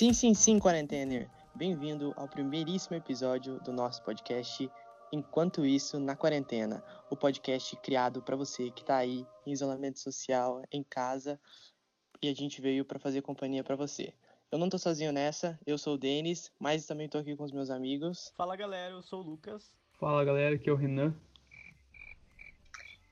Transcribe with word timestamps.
Sim, 0.00 0.14
sim, 0.14 0.32
sim, 0.32 0.58
quarentener. 0.58 1.28
Bem-vindo 1.54 2.14
ao 2.16 2.26
primeiríssimo 2.26 2.96
episódio 2.96 3.60
do 3.60 3.70
nosso 3.70 4.02
podcast 4.02 4.70
Enquanto 5.12 5.66
Isso 5.66 6.00
na 6.00 6.16
Quarentena, 6.16 6.82
o 7.10 7.16
podcast 7.16 7.76
criado 7.82 8.22
para 8.22 8.34
você 8.34 8.70
que 8.70 8.80
está 8.80 8.96
aí 8.96 9.26
em 9.44 9.52
isolamento 9.52 10.00
social, 10.00 10.62
em 10.72 10.82
casa, 10.82 11.38
e 12.22 12.30
a 12.30 12.34
gente 12.34 12.62
veio 12.62 12.82
para 12.82 12.98
fazer 12.98 13.20
companhia 13.20 13.62
para 13.62 13.76
você. 13.76 14.14
Eu 14.50 14.58
não 14.58 14.70
tô 14.70 14.78
sozinho 14.78 15.12
nessa, 15.12 15.60
eu 15.66 15.76
sou 15.76 15.96
o 15.96 15.98
Denis, 15.98 16.50
mas 16.58 16.86
também 16.86 17.06
tô 17.06 17.18
aqui 17.18 17.36
com 17.36 17.44
os 17.44 17.52
meus 17.52 17.68
amigos. 17.68 18.32
Fala 18.38 18.56
galera, 18.56 18.94
eu 18.94 19.02
sou 19.02 19.20
o 19.20 19.26
Lucas. 19.26 19.70
Fala 19.98 20.24
galera, 20.24 20.54
aqui 20.54 20.70
é 20.70 20.72
o 20.72 20.76
Renan. 20.76 21.14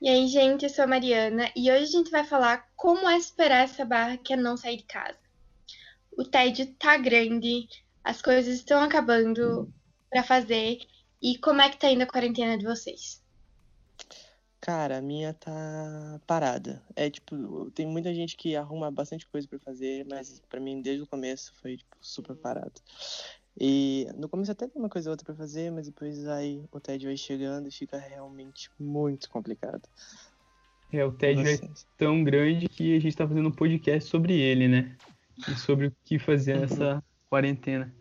E 0.00 0.08
aí, 0.08 0.26
gente, 0.26 0.62
eu 0.62 0.70
sou 0.70 0.84
a 0.84 0.88
Mariana 0.88 1.52
e 1.54 1.70
hoje 1.70 1.82
a 1.82 1.98
gente 1.98 2.10
vai 2.10 2.24
falar 2.24 2.66
como 2.74 3.06
é 3.06 3.18
esperar 3.18 3.64
essa 3.64 3.84
barra 3.84 4.16
que 4.16 4.32
é 4.32 4.36
não 4.36 4.56
sair 4.56 4.78
de 4.78 4.84
casa. 4.84 5.27
O 6.18 6.24
tédio 6.24 6.66
tá 6.74 6.98
grande, 6.98 7.68
as 8.02 8.20
coisas 8.20 8.56
estão 8.56 8.82
acabando 8.82 9.72
para 10.10 10.24
fazer 10.24 10.80
e 11.22 11.38
como 11.38 11.62
é 11.62 11.70
que 11.70 11.78
tá 11.78 11.88
indo 11.88 12.02
a 12.02 12.06
quarentena 12.06 12.58
de 12.58 12.64
vocês? 12.64 13.22
Cara, 14.60 14.98
a 14.98 15.00
minha 15.00 15.32
tá 15.32 16.20
parada. 16.26 16.82
É 16.96 17.08
tipo, 17.08 17.70
tem 17.70 17.86
muita 17.86 18.12
gente 18.12 18.36
que 18.36 18.56
arruma 18.56 18.90
bastante 18.90 19.28
coisa 19.28 19.46
para 19.46 19.60
fazer, 19.60 20.04
mas 20.06 20.42
para 20.50 20.58
mim 20.58 20.82
desde 20.82 21.04
o 21.04 21.06
começo 21.06 21.54
foi 21.62 21.76
tipo 21.76 21.96
super 22.00 22.34
parado. 22.34 22.80
E 23.56 24.08
no 24.16 24.28
começo 24.28 24.50
até 24.50 24.66
tem 24.66 24.82
uma 24.82 24.88
coisa 24.88 25.10
ou 25.10 25.12
outra 25.12 25.24
para 25.24 25.36
fazer, 25.36 25.70
mas 25.70 25.86
depois 25.86 26.26
aí 26.26 26.64
o 26.72 26.80
tédio 26.80 27.10
vai 27.10 27.16
chegando 27.16 27.68
e 27.68 27.70
fica 27.70 27.96
realmente 27.96 28.68
muito 28.76 29.30
complicado. 29.30 29.88
É, 30.92 31.04
o 31.04 31.12
tédio 31.12 31.46
é 31.46 31.60
tão 31.96 32.24
grande 32.24 32.68
que 32.68 32.96
a 32.96 33.00
gente 33.00 33.16
tá 33.16 33.28
fazendo 33.28 33.50
um 33.50 33.52
podcast 33.52 34.10
sobre 34.10 34.36
ele, 34.36 34.66
né? 34.66 34.96
E 35.46 35.54
sobre 35.54 35.86
o 35.86 35.92
que 36.04 36.18
fazer 36.18 36.54
uhum. 36.54 36.60
nessa 36.62 37.04
quarentena. 37.28 37.94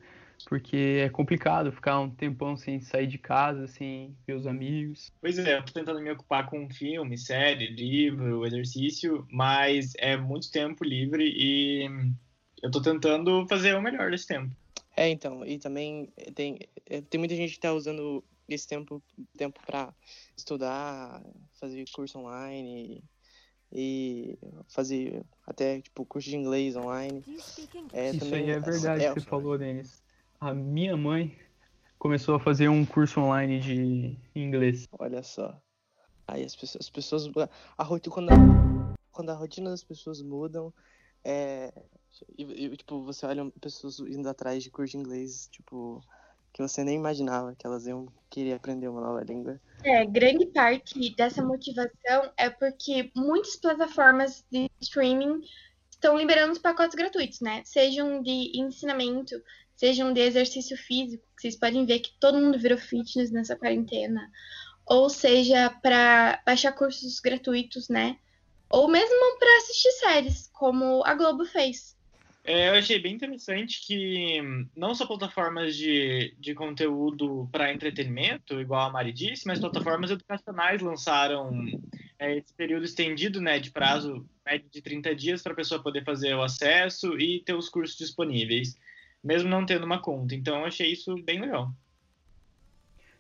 Porque 0.48 1.02
é 1.04 1.10
complicado 1.10 1.72
ficar 1.72 2.00
um 2.00 2.10
tempão 2.10 2.56
sem 2.56 2.80
sair 2.80 3.08
de 3.08 3.18
casa, 3.18 3.68
sem 3.68 4.16
ver 4.26 4.34
os 4.34 4.48
amigos. 4.48 5.12
Pois 5.20 5.38
é, 5.40 5.58
eu 5.58 5.66
tô 5.66 5.74
tentando 5.74 6.00
me 6.00 6.12
ocupar 6.12 6.48
com 6.50 6.70
filme, 6.70 7.18
série, 7.18 7.68
livro, 7.68 8.46
exercício, 8.46 9.28
mas 9.32 9.94
é 9.98 10.16
muito 10.16 10.52
tempo 10.52 10.84
livre 10.84 11.24
e 11.26 11.90
eu 12.62 12.72
tô 12.72 12.82
tentando 12.82 13.46
fazer 13.48 13.76
o 13.76 13.82
melhor 13.82 14.12
desse 14.12 14.28
tempo. 14.28 14.56
É, 14.96 15.10
então, 15.10 15.46
e 15.46 15.60
também 15.60 16.12
tem, 16.34 16.60
é, 16.86 17.02
tem 17.02 17.20
muita 17.20 17.36
gente 17.36 17.52
que 17.52 17.58
está 17.58 17.74
usando 17.74 18.24
esse 18.48 18.68
tempo 18.68 19.04
tempo 19.38 19.60
para 19.66 19.94
estudar, 20.36 21.22
fazer 21.60 21.84
curso 21.92 22.20
online 22.20 23.04
e 23.72 24.38
fazer 24.70 25.26
até 25.46 25.82
tipo 25.82 26.06
curso 26.06 26.30
de 26.30 26.36
inglês 26.38 26.76
online. 26.76 27.23
É, 27.94 28.10
Isso 28.10 28.20
também, 28.20 28.44
aí 28.44 28.52
é 28.52 28.60
verdade 28.60 29.04
é, 29.04 29.14
que 29.14 29.20
você 29.20 29.26
falou, 29.26 29.58
Denis. 29.58 30.04
A 30.40 30.54
minha 30.54 30.96
mãe 30.96 31.38
começou 31.98 32.36
a 32.36 32.40
fazer 32.40 32.70
um 32.70 32.86
curso 32.86 33.20
online 33.20 33.60
de 33.60 34.18
inglês. 34.36 34.88
Olha 35.00 35.23
só. 35.23 35.62
Aí 36.28 36.44
as 36.44 36.56
pessoas, 36.56 36.86
as 36.86 36.90
pessoas 36.90 37.23
a 37.78 37.84
rotina 37.84 38.14
quando 38.14 38.30
a, 38.32 38.38
quando 39.12 39.30
a 39.32 39.36
rotina 39.36 39.70
das 39.70 39.84
pessoas 39.84 40.22
mudam, 40.22 40.73
é, 41.23 41.72
e, 42.38 42.44
e, 42.44 42.78
tipo, 42.78 43.04
você 43.04 43.26
olha 43.26 43.50
pessoas 43.62 44.00
indo 44.00 44.28
atrás 44.30 44.64
de 44.64 44.72
curso 44.72 44.92
de 44.92 44.98
inglês, 44.98 45.48
tipo, 45.50 46.02
que 46.58 46.62
você 46.64 46.84
nem 46.84 46.96
imaginava 46.96 47.56
que 47.56 47.68
elas 47.68 47.86
iam 47.86 48.08
querer 48.32 48.54
aprender 48.54 48.88
uma 48.88 49.00
nova 49.00 49.24
língua. 49.24 49.62
É, 49.84 50.04
grande 50.04 50.48
parte 50.48 51.16
dessa 51.16 51.44
motivação 51.44 52.32
é 52.36 52.50
porque 52.50 53.12
muitas 53.16 53.56
plataformas 53.56 54.44
de 54.52 54.68
streaming 54.82 55.42
estão 55.92 56.18
liberando 56.18 56.52
os 56.52 56.58
pacotes 56.58 56.96
gratuitos, 56.96 57.42
né? 57.42 57.62
Sejam 57.64 58.24
de 58.24 58.60
ensinamento, 58.60 59.36
sejam 59.76 60.12
de 60.12 60.20
exercício 60.20 60.76
físico, 60.76 61.23
que 61.36 61.44
vocês 61.44 61.56
podem 61.56 61.86
ver 61.86 62.00
que 62.00 62.17
todo 62.20 62.40
mundo 62.40 62.58
virou 62.58 62.80
fitness 62.80 63.30
nessa 63.30 63.56
quarentena, 63.56 64.28
ou 64.84 65.12
seja, 65.12 65.70
para 65.84 66.42
baixar 66.44 66.72
cursos 66.72 67.20
gratuitos, 67.20 67.88
né? 67.88 68.17
Ou 68.67 68.88
mesmo 68.88 69.38
para 69.38 69.58
assistir 69.58 69.92
séries, 69.92 70.50
como 70.52 71.04
a 71.06 71.14
Globo 71.14 71.46
fez. 71.46 71.96
É, 72.48 72.70
eu 72.70 72.76
achei 72.76 72.98
bem 72.98 73.14
interessante 73.14 73.86
que 73.86 74.42
não 74.74 74.96
só 74.96 75.06
plataformas 75.06 75.76
de, 75.76 76.34
de 76.40 76.54
conteúdo 76.56 77.50
para 77.52 77.74
entretenimento, 77.74 78.62
igual 78.62 78.88
a 78.88 78.90
Mari 78.90 79.12
disse, 79.12 79.46
mas 79.46 79.60
plataformas 79.60 80.12
educacionais 80.12 80.82
lançaram 80.82 81.52
é, 82.18 82.38
esse 82.38 82.54
período 82.54 82.86
estendido 82.86 83.42
né, 83.42 83.60
de 83.60 83.70
prazo 83.70 84.26
médio 84.46 84.70
de 84.70 84.82
30 84.82 85.14
dias 85.14 85.44
para 85.44 85.52
a 85.52 85.56
pessoa 85.58 85.84
poder 85.84 86.06
fazer 86.06 86.36
o 86.36 86.42
acesso 86.42 87.20
e 87.20 87.42
ter 87.42 87.54
os 87.54 87.68
cursos 87.68 87.98
disponíveis, 87.98 88.80
mesmo 89.22 89.50
não 89.50 89.66
tendo 89.66 89.86
uma 89.86 90.00
conta. 90.00 90.34
Então, 90.34 90.60
eu 90.60 90.66
achei 90.68 90.90
isso 90.90 91.22
bem 91.24 91.42
legal. 91.42 91.74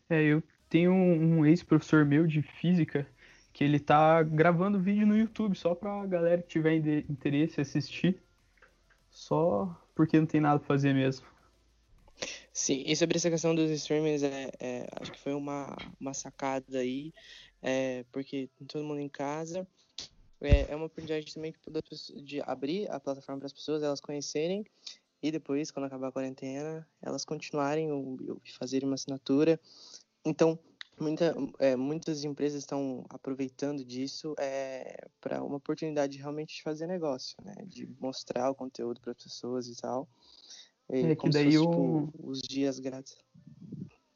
É, 0.09 0.23
eu 0.23 0.41
tenho 0.69 0.93
um 0.93 1.45
ex-professor 1.45 2.05
meu 2.05 2.25
de 2.25 2.41
física 2.41 3.05
que 3.51 3.61
ele 3.61 3.77
tá 3.77 4.23
gravando 4.23 4.79
vídeo 4.79 5.05
no 5.05 5.17
YouTube 5.17 5.53
só 5.53 5.75
para 5.75 6.01
a 6.01 6.05
galera 6.05 6.41
que 6.41 6.47
tiver 6.47 6.75
interesse 7.09 7.59
assistir 7.59 8.17
só 9.17 9.75
porque 9.95 10.19
não 10.19 10.27
tem 10.27 10.39
nada 10.39 10.59
pra 10.59 10.67
fazer 10.67 10.93
mesmo. 10.93 11.25
Sim, 12.53 12.83
e 12.85 12.95
sobre 12.95 13.17
essa 13.17 13.31
questão 13.31 13.55
dos 13.55 13.69
streamers, 13.71 14.21
é, 14.21 14.51
é, 14.59 14.87
acho 15.01 15.11
que 15.11 15.19
foi 15.19 15.33
uma, 15.33 15.75
uma 15.99 16.13
sacada 16.13 16.77
aí, 16.77 17.11
é, 17.61 18.05
porque 18.11 18.47
todo 18.67 18.85
mundo 18.85 18.99
em 18.99 19.09
casa. 19.09 19.67
É, 20.39 20.71
é 20.71 20.75
uma 20.75 20.85
oportunidade 20.85 21.33
também 21.33 21.51
de 22.23 22.39
abrir 22.41 22.89
a 22.91 22.99
plataforma 22.99 23.39
para 23.39 23.47
as 23.47 23.53
pessoas, 23.53 23.81
elas 23.81 23.99
conhecerem 23.99 24.63
e 25.21 25.31
depois, 25.31 25.71
quando 25.71 25.85
acabar 25.85 26.09
a 26.09 26.11
quarentena, 26.11 26.87
elas 27.01 27.25
continuarem 27.25 27.91
ou, 27.91 28.19
ou 28.29 28.41
fazerem 28.59 28.87
uma 28.87 28.93
assinatura. 28.93 29.59
Então, 30.23 30.59
Muita, 30.99 31.35
é, 31.59 31.75
muitas 31.75 32.23
empresas 32.23 32.59
estão 32.59 33.05
aproveitando 33.09 33.85
disso 33.85 34.33
é, 34.39 35.07
para 35.21 35.43
uma 35.43 35.57
oportunidade 35.57 36.17
realmente 36.17 36.55
de 36.55 36.63
fazer 36.63 36.87
negócio, 36.87 37.35
né? 37.43 37.53
De 37.65 37.87
mostrar 37.99 38.49
o 38.49 38.55
conteúdo 38.55 38.99
para 38.99 39.11
as 39.11 39.23
pessoas 39.23 39.67
e 39.67 39.79
tal. 39.79 40.07
E, 40.89 41.05
é 41.05 41.15
que 41.15 41.29
daí 41.29 41.45
fosse, 41.53 41.57
o... 41.59 42.07
tipo, 42.07 42.11
os 42.23 42.39
dias 42.39 42.79
grátis. 42.79 43.17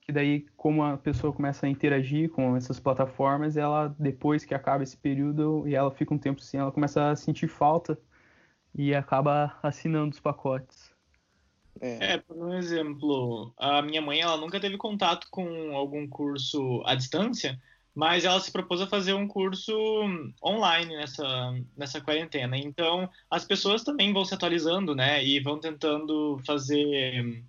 Que 0.02 0.12
daí, 0.12 0.48
como 0.58 0.84
a 0.84 0.98
pessoa 0.98 1.32
começa 1.32 1.68
a 1.68 1.70
interagir 1.70 2.32
com 2.32 2.56
essas 2.56 2.80
plataformas, 2.80 3.58
ela, 3.58 3.96
depois 4.00 4.44
que 4.44 4.56
acaba 4.56 4.84
esse 4.84 4.98
período 4.98 5.68
e 5.68 5.76
ela 5.76 5.92
fica 5.92 6.14
um 6.14 6.18
tempo 6.18 6.42
sem, 6.42 6.60
ela 6.60 6.72
começa 6.72 7.12
a 7.12 7.16
sentir 7.16 7.48
falta 7.48 7.98
e 8.74 8.96
acaba 8.96 9.58
assinando 9.62 10.14
os 10.14 10.20
pacotes. 10.20 10.91
É. 11.80 12.14
é, 12.14 12.18
por 12.18 12.38
um 12.38 12.54
exemplo, 12.54 13.54
a 13.58 13.82
minha 13.82 14.02
mãe 14.02 14.20
ela 14.20 14.38
nunca 14.38 14.60
teve 14.60 14.78
contato 14.78 15.28
com 15.32 15.76
algum 15.76 16.08
curso 16.08 16.84
à 16.86 16.96
distância, 16.96 17.60
mas 17.94 18.24
ela 18.26 18.40
se 18.40 18.52
propôs 18.52 18.82
a 18.82 18.88
fazer 18.88 19.14
um 19.14 19.28
curso 19.28 19.74
online 20.44 20.96
nessa, 20.96 21.26
nessa 21.78 22.02
quarentena. 22.02 22.58
Então, 22.58 23.10
as 23.30 23.46
pessoas 23.46 23.84
também 23.84 24.14
vão 24.14 24.26
se 24.26 24.34
atualizando, 24.34 24.96
né? 24.96 25.24
E 25.24 25.40
vão 25.40 25.60
tentando 25.60 26.40
fazer 26.46 27.44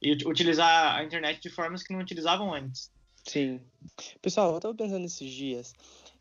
e 0.00 0.12
utilizar 0.26 0.96
a 0.96 1.04
internet 1.04 1.40
de 1.40 1.50
formas 1.50 1.82
que 1.82 1.92
não 1.92 2.00
utilizavam 2.00 2.54
antes. 2.54 2.90
Sim. 3.24 3.60
Pessoal, 4.22 4.50
eu 4.52 4.56
estava 4.56 4.74
pensando 4.74 5.04
esses 5.04 5.30
dias, 5.32 5.74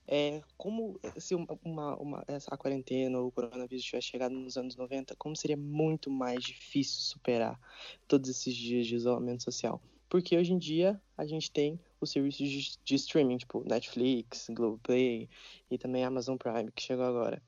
é, 0.08 0.42
como 0.58 1.00
se 1.18 1.34
uma, 1.34 1.96
uma, 1.96 2.26
quarentena 2.58 3.20
ou 3.20 3.28
o 3.28 3.32
coronavírus 3.32 3.84
tivesse 3.84 4.08
chegado 4.08 4.34
nos 4.34 4.56
anos 4.58 4.76
90, 4.76 5.16
como 5.16 5.36
seria 5.36 5.58
muito 5.58 6.12
mais 6.12 6.44
difícil 6.44 7.02
superar 7.02 7.60
todos 8.08 8.30
esses 8.30 8.56
dias 8.56 8.86
de 8.86 8.96
isolamento 8.96 9.44
social? 9.44 9.82
Porque 10.08 10.38
hoje 10.38 10.54
em 10.54 10.58
dia 10.58 11.02
a 11.18 11.26
gente 11.26 11.52
tem 11.52 11.80
os 12.00 12.12
serviços 12.12 12.48
de, 12.48 12.78
de 12.84 12.96
streaming, 12.96 13.38
tipo 13.38 13.64
Netflix, 13.68 14.48
Globoplay 14.52 15.28
e 15.72 15.78
também 15.78 16.06
Amazon 16.06 16.38
Prime, 16.38 16.72
que 16.72 16.84
chegou 16.84 17.06
agora. 17.06 17.42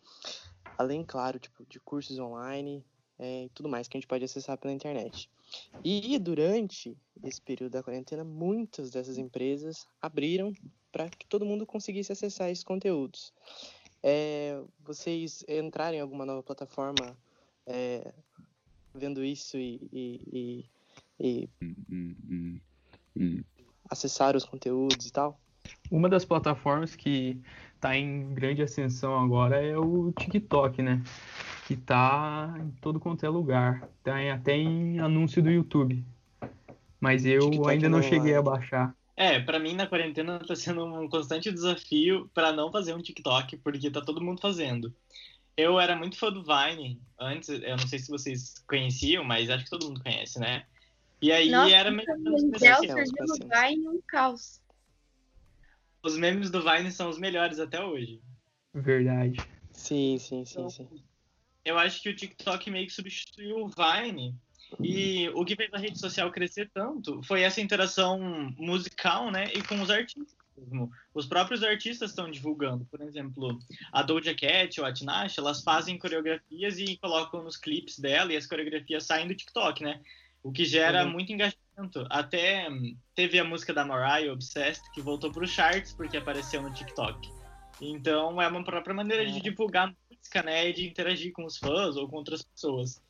Além, 0.78 1.04
claro, 1.04 1.40
tipo, 1.40 1.66
de 1.66 1.80
cursos 1.80 2.18
online 2.18 2.84
é, 3.20 3.46
e 3.46 3.50
tudo 3.50 3.70
mais 3.70 3.88
que 3.88 3.98
a 3.98 4.00
gente 4.00 4.08
pode 4.08 4.26
acessar 4.26 4.58
pela 4.58 4.74
internet. 4.74 5.30
E 5.84 6.18
durante 6.20 6.98
esse 7.24 7.42
período 7.42 7.72
da 7.72 7.84
quarentena, 7.84 8.24
muitas 8.24 8.92
dessas 8.92 9.18
empresas 9.18 9.88
abriram 10.02 10.54
para 10.92 11.10
que 11.10 11.26
todo 11.26 11.46
mundo 11.46 11.66
conseguisse 11.66 12.12
acessar 12.12 12.50
esses 12.50 12.64
conteúdos. 12.64 13.34
É, 14.04 14.62
vocês 14.84 15.44
entrarem 15.48 16.00
em 16.00 16.02
alguma 16.02 16.26
nova 16.26 16.44
plataforma 16.44 17.18
é, 17.66 18.14
vendo 18.94 19.24
isso 19.24 19.58
e, 19.58 19.90
e, 19.92 20.66
e, 21.20 21.50
e 23.16 23.44
acessar 23.90 24.36
os 24.36 24.46
conteúdos 24.46 25.06
e 25.06 25.12
tal? 25.12 25.40
Uma 25.92 26.10
das 26.10 26.26
plataformas 26.26 26.96
que 26.96 27.42
está 27.76 27.96
em 27.96 28.34
grande 28.34 28.62
ascensão 28.62 29.20
agora 29.20 29.64
é 29.64 29.78
o 29.78 30.12
TikTok, 30.14 30.82
né? 30.82 31.02
Que 31.68 31.74
está 31.74 32.56
em 32.62 32.72
todo 32.80 32.98
quanto 32.98 33.26
é 33.26 33.30
lugar. 33.30 33.90
Tá 34.02 34.16
até 34.34 34.56
em 34.56 35.00
anúncio 35.00 35.44
do 35.44 35.52
YouTube. 35.52 36.02
Mas 36.98 37.26
eu 37.26 37.42
TikTok 37.42 37.70
ainda 37.70 37.90
não, 37.90 38.00
não 38.00 38.08
cheguei 38.08 38.36
a 38.36 38.42
baixar. 38.42 38.96
É, 39.18 39.38
para 39.42 39.60
mim 39.60 39.74
na 39.74 39.86
quarentena 39.86 40.40
tá 40.40 40.56
sendo 40.56 40.86
um 40.86 41.10
constante 41.10 41.52
desafio 41.52 42.32
para 42.34 42.54
não 42.54 42.72
fazer 42.72 42.94
um 42.94 43.02
TikTok, 43.02 43.58
porque 43.58 43.92
tá 43.92 44.00
todo 44.00 44.24
mundo 44.24 44.40
fazendo. 44.40 44.96
Eu 45.58 45.78
era 45.78 45.94
muito 45.94 46.18
fã 46.18 46.32
do 46.32 46.42
Vine 46.42 47.02
antes, 47.20 47.50
eu 47.50 47.76
não 47.76 47.86
sei 47.86 48.00
se 48.00 48.10
vocês 48.10 48.54
conheciam, 48.66 49.26
mas 49.26 49.50
acho 49.50 49.66
que 49.66 49.70
todo 49.70 49.88
mundo 49.88 50.02
conhece, 50.02 50.40
né? 50.40 50.64
E 51.22 51.34
aí 51.34 51.52
Nossa, 51.52 51.76
era 51.76 51.92
meio 51.92 52.08
Vine 53.44 53.90
um 53.90 54.00
caos. 54.08 54.62
Os 56.02 56.18
memes 56.18 56.50
do 56.50 56.64
Vine 56.64 56.94
são 56.94 57.10
os 57.10 57.20
melhores 57.20 57.60
até 57.60 57.84
hoje. 57.84 58.22
Verdade. 58.74 59.38
Sim, 59.74 60.18
sim, 60.18 60.46
sim, 60.46 60.60
então, 60.60 60.70
sim. 60.70 61.07
Eu 61.68 61.78
acho 61.78 62.02
que 62.02 62.10
o 62.10 62.16
TikTok 62.16 62.72
meio 62.72 62.88
que 62.88 62.94
substituiu 62.94 63.58
o 63.66 63.68
Vine. 63.68 64.34
E 64.82 65.30
o 65.30 65.46
que 65.46 65.56
fez 65.56 65.74
a 65.74 65.78
rede 65.78 66.00
social 66.00 66.32
crescer 66.32 66.70
tanto 66.74 67.22
foi 67.24 67.42
essa 67.42 67.62
interação 67.62 68.20
musical, 68.58 69.32
né? 69.32 69.52
E 69.54 69.62
com 69.62 69.82
os 69.82 69.90
artistas 69.90 70.36
mesmo. 70.58 70.90
Os 71.14 71.26
próprios 71.26 71.64
artistas 71.64 72.10
estão 72.10 72.30
divulgando. 72.30 72.86
Por 72.86 73.02
exemplo, 73.02 73.60
a 73.92 74.02
Doja 74.02 74.34
Cat 74.34 74.80
ou 74.80 74.86
a 74.86 74.94
Tinashe, 74.94 75.40
elas 75.40 75.62
fazem 75.62 75.98
coreografias 75.98 76.80
e 76.80 76.98
colocam 76.98 77.44
nos 77.44 77.58
clipes 77.58 78.00
dela 78.00 78.34
e 78.34 78.38
as 78.38 78.48
coreografias 78.48 79.04
saem 79.04 79.28
do 79.28 79.36
TikTok, 79.36 79.84
né? 79.84 80.02
O 80.44 80.52
que 80.52 80.66
gera 80.66 81.06
uhum. 81.06 81.12
muito 81.12 81.32
engajamento. 81.32 82.08
Até 82.10 82.70
hum, 82.70 82.98
teve 83.14 83.40
a 83.40 83.44
música 83.44 83.74
da 83.74 83.86
Mariah, 83.86 84.32
Obsessed, 84.32 84.84
que 84.94 85.02
voltou 85.02 85.32
para 85.32 85.44
os 85.44 85.52
charts 85.52 85.94
porque 85.94 86.18
apareceu 86.18 86.62
no 86.62 86.74
TikTok. 86.74 87.30
Então 87.80 88.42
é 88.42 88.48
uma 88.48 88.64
própria 88.64 88.96
maneira 88.96 89.26
de 89.26 89.38
é. 89.38 89.42
divulgar 89.42 89.94
música, 90.20 90.44
né? 90.44 90.72
De 90.72 90.88
interagir 90.88 91.32
com 91.34 91.46
os 91.46 91.58
fãs 91.58 91.96
ou 91.96 92.08
com 92.08 92.18
outras 92.18 92.42
pessoas. 92.42 93.02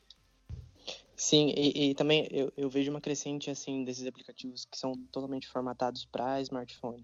Sim, 1.16 1.52
e, 1.58 1.90
e 1.90 1.96
também 1.96 2.28
eu, 2.30 2.54
eu, 2.56 2.70
vejo 2.70 2.92
uma 2.92 3.02
crescente 3.02 3.50
assim 3.50 3.84
desses 3.84 4.06
aplicativos 4.06 4.66
que 4.66 4.78
são 4.78 4.94
totalmente 5.12 5.48
formatados 5.48 6.06
para 6.06 6.40
smartphone. 6.42 7.04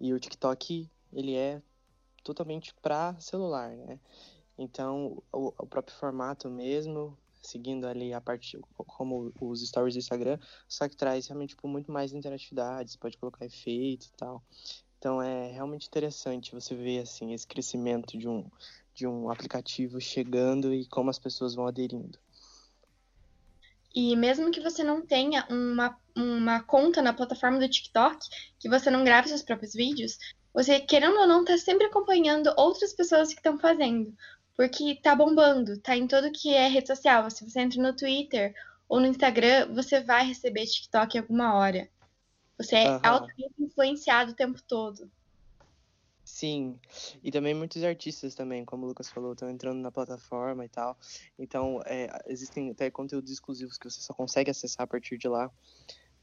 E 0.00 0.14
o 0.14 0.18
TikTok, 0.18 0.88
ele 1.12 1.34
é 1.34 1.60
totalmente 2.24 2.74
para 2.80 3.18
celular, 3.20 3.76
né? 3.76 4.00
Então, 4.56 5.22
o, 5.32 5.48
o, 5.58 5.66
próprio 5.66 5.94
formato 5.96 6.48
mesmo, 6.50 7.16
seguindo 7.42 7.86
ali 7.86 8.12
a 8.12 8.20
parte 8.20 8.58
como 8.74 9.32
os 9.40 9.66
stories 9.66 9.94
do 9.94 9.98
Instagram, 9.98 10.38
só 10.66 10.88
que 10.88 10.96
traz 10.96 11.26
realmente 11.26 11.50
tipo, 11.50 11.68
muito 11.68 11.92
mais 11.92 12.12
interatividade, 12.12 12.92
você 12.92 12.98
pode 12.98 13.18
colocar 13.18 13.44
efeitos 13.44 14.08
e 14.08 14.12
tal. 14.12 14.42
Então 14.98 15.22
é 15.22 15.52
realmente 15.52 15.86
interessante 15.86 16.52
você 16.52 16.74
ver 16.74 17.00
assim 17.00 17.32
esse 17.32 17.46
crescimento 17.46 18.18
de 18.18 18.28
um 18.28 18.50
de 18.98 19.06
um 19.06 19.30
aplicativo 19.30 20.00
chegando 20.00 20.74
e 20.74 20.84
como 20.86 21.08
as 21.08 21.18
pessoas 21.20 21.54
vão 21.54 21.68
aderindo. 21.68 22.18
E 23.94 24.16
mesmo 24.16 24.50
que 24.50 24.60
você 24.60 24.82
não 24.82 25.00
tenha 25.00 25.46
uma, 25.48 25.96
uma 26.16 26.60
conta 26.60 27.00
na 27.00 27.12
plataforma 27.12 27.60
do 27.60 27.68
TikTok, 27.68 28.18
que 28.58 28.68
você 28.68 28.90
não 28.90 29.04
grave 29.04 29.28
seus 29.28 29.42
próprios 29.42 29.72
vídeos, 29.72 30.18
você, 30.52 30.80
querendo 30.80 31.16
ou 31.16 31.28
não, 31.28 31.44
tá 31.44 31.56
sempre 31.56 31.86
acompanhando 31.86 32.52
outras 32.56 32.92
pessoas 32.92 33.28
que 33.28 33.38
estão 33.38 33.56
fazendo. 33.58 34.12
Porque 34.56 34.98
tá 35.00 35.14
bombando, 35.14 35.78
tá 35.78 35.96
em 35.96 36.08
tudo 36.08 36.32
que 36.32 36.52
é 36.52 36.66
rede 36.68 36.88
social. 36.88 37.30
Se 37.30 37.48
você 37.48 37.60
entra 37.60 37.80
no 37.80 37.94
Twitter 37.94 38.52
ou 38.88 38.98
no 38.98 39.06
Instagram, 39.06 39.72
você 39.72 40.00
vai 40.00 40.26
receber 40.26 40.66
TikTok 40.66 41.16
em 41.16 41.20
alguma 41.20 41.54
hora. 41.54 41.88
Você 42.58 42.74
é 42.74 42.90
uhum. 42.90 43.00
altamente 43.04 43.54
influenciado 43.60 44.32
o 44.32 44.34
tempo 44.34 44.60
todo. 44.66 45.08
Sim, 46.38 46.78
e 47.20 47.32
também 47.32 47.52
muitos 47.52 47.82
artistas 47.82 48.32
também, 48.32 48.64
como 48.64 48.84
o 48.84 48.88
Lucas 48.88 49.08
falou, 49.08 49.32
estão 49.32 49.50
entrando 49.50 49.80
na 49.80 49.90
plataforma 49.90 50.64
e 50.64 50.68
tal. 50.68 50.96
Então, 51.36 51.82
é, 51.84 52.06
existem 52.28 52.70
até 52.70 52.88
conteúdos 52.92 53.32
exclusivos 53.32 53.76
que 53.76 53.90
você 53.90 54.00
só 54.00 54.14
consegue 54.14 54.48
acessar 54.48 54.84
a 54.84 54.86
partir 54.86 55.18
de 55.18 55.26
lá. 55.26 55.50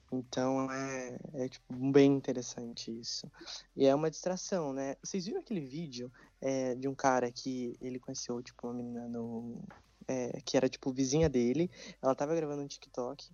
Então, 0.09 0.71
é, 0.71 1.19
é 1.33 1.49
tipo, 1.49 1.65
bem 1.91 2.13
interessante 2.13 2.97
isso. 2.97 3.29
E 3.75 3.85
é 3.85 3.93
uma 3.93 4.09
distração, 4.09 4.71
né? 4.71 4.95
Vocês 5.03 5.25
viram 5.25 5.41
aquele 5.41 5.59
vídeo 5.59 6.09
é, 6.39 6.75
de 6.75 6.87
um 6.87 6.95
cara 6.95 7.29
que 7.29 7.75
ele 7.81 7.99
conheceu, 7.99 8.41
tipo, 8.41 8.67
uma 8.67 8.73
menina 8.73 9.09
no... 9.09 9.61
É, 10.07 10.39
que 10.45 10.55
era, 10.55 10.69
tipo, 10.69 10.93
vizinha 10.93 11.27
dele. 11.27 11.69
Ela 12.01 12.15
tava 12.15 12.33
gravando 12.33 12.61
um 12.61 12.67
TikTok 12.67 13.29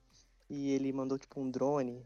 e 0.49 0.71
ele 0.71 0.91
mandou, 0.91 1.19
tipo, 1.19 1.39
um 1.39 1.51
drone 1.51 2.03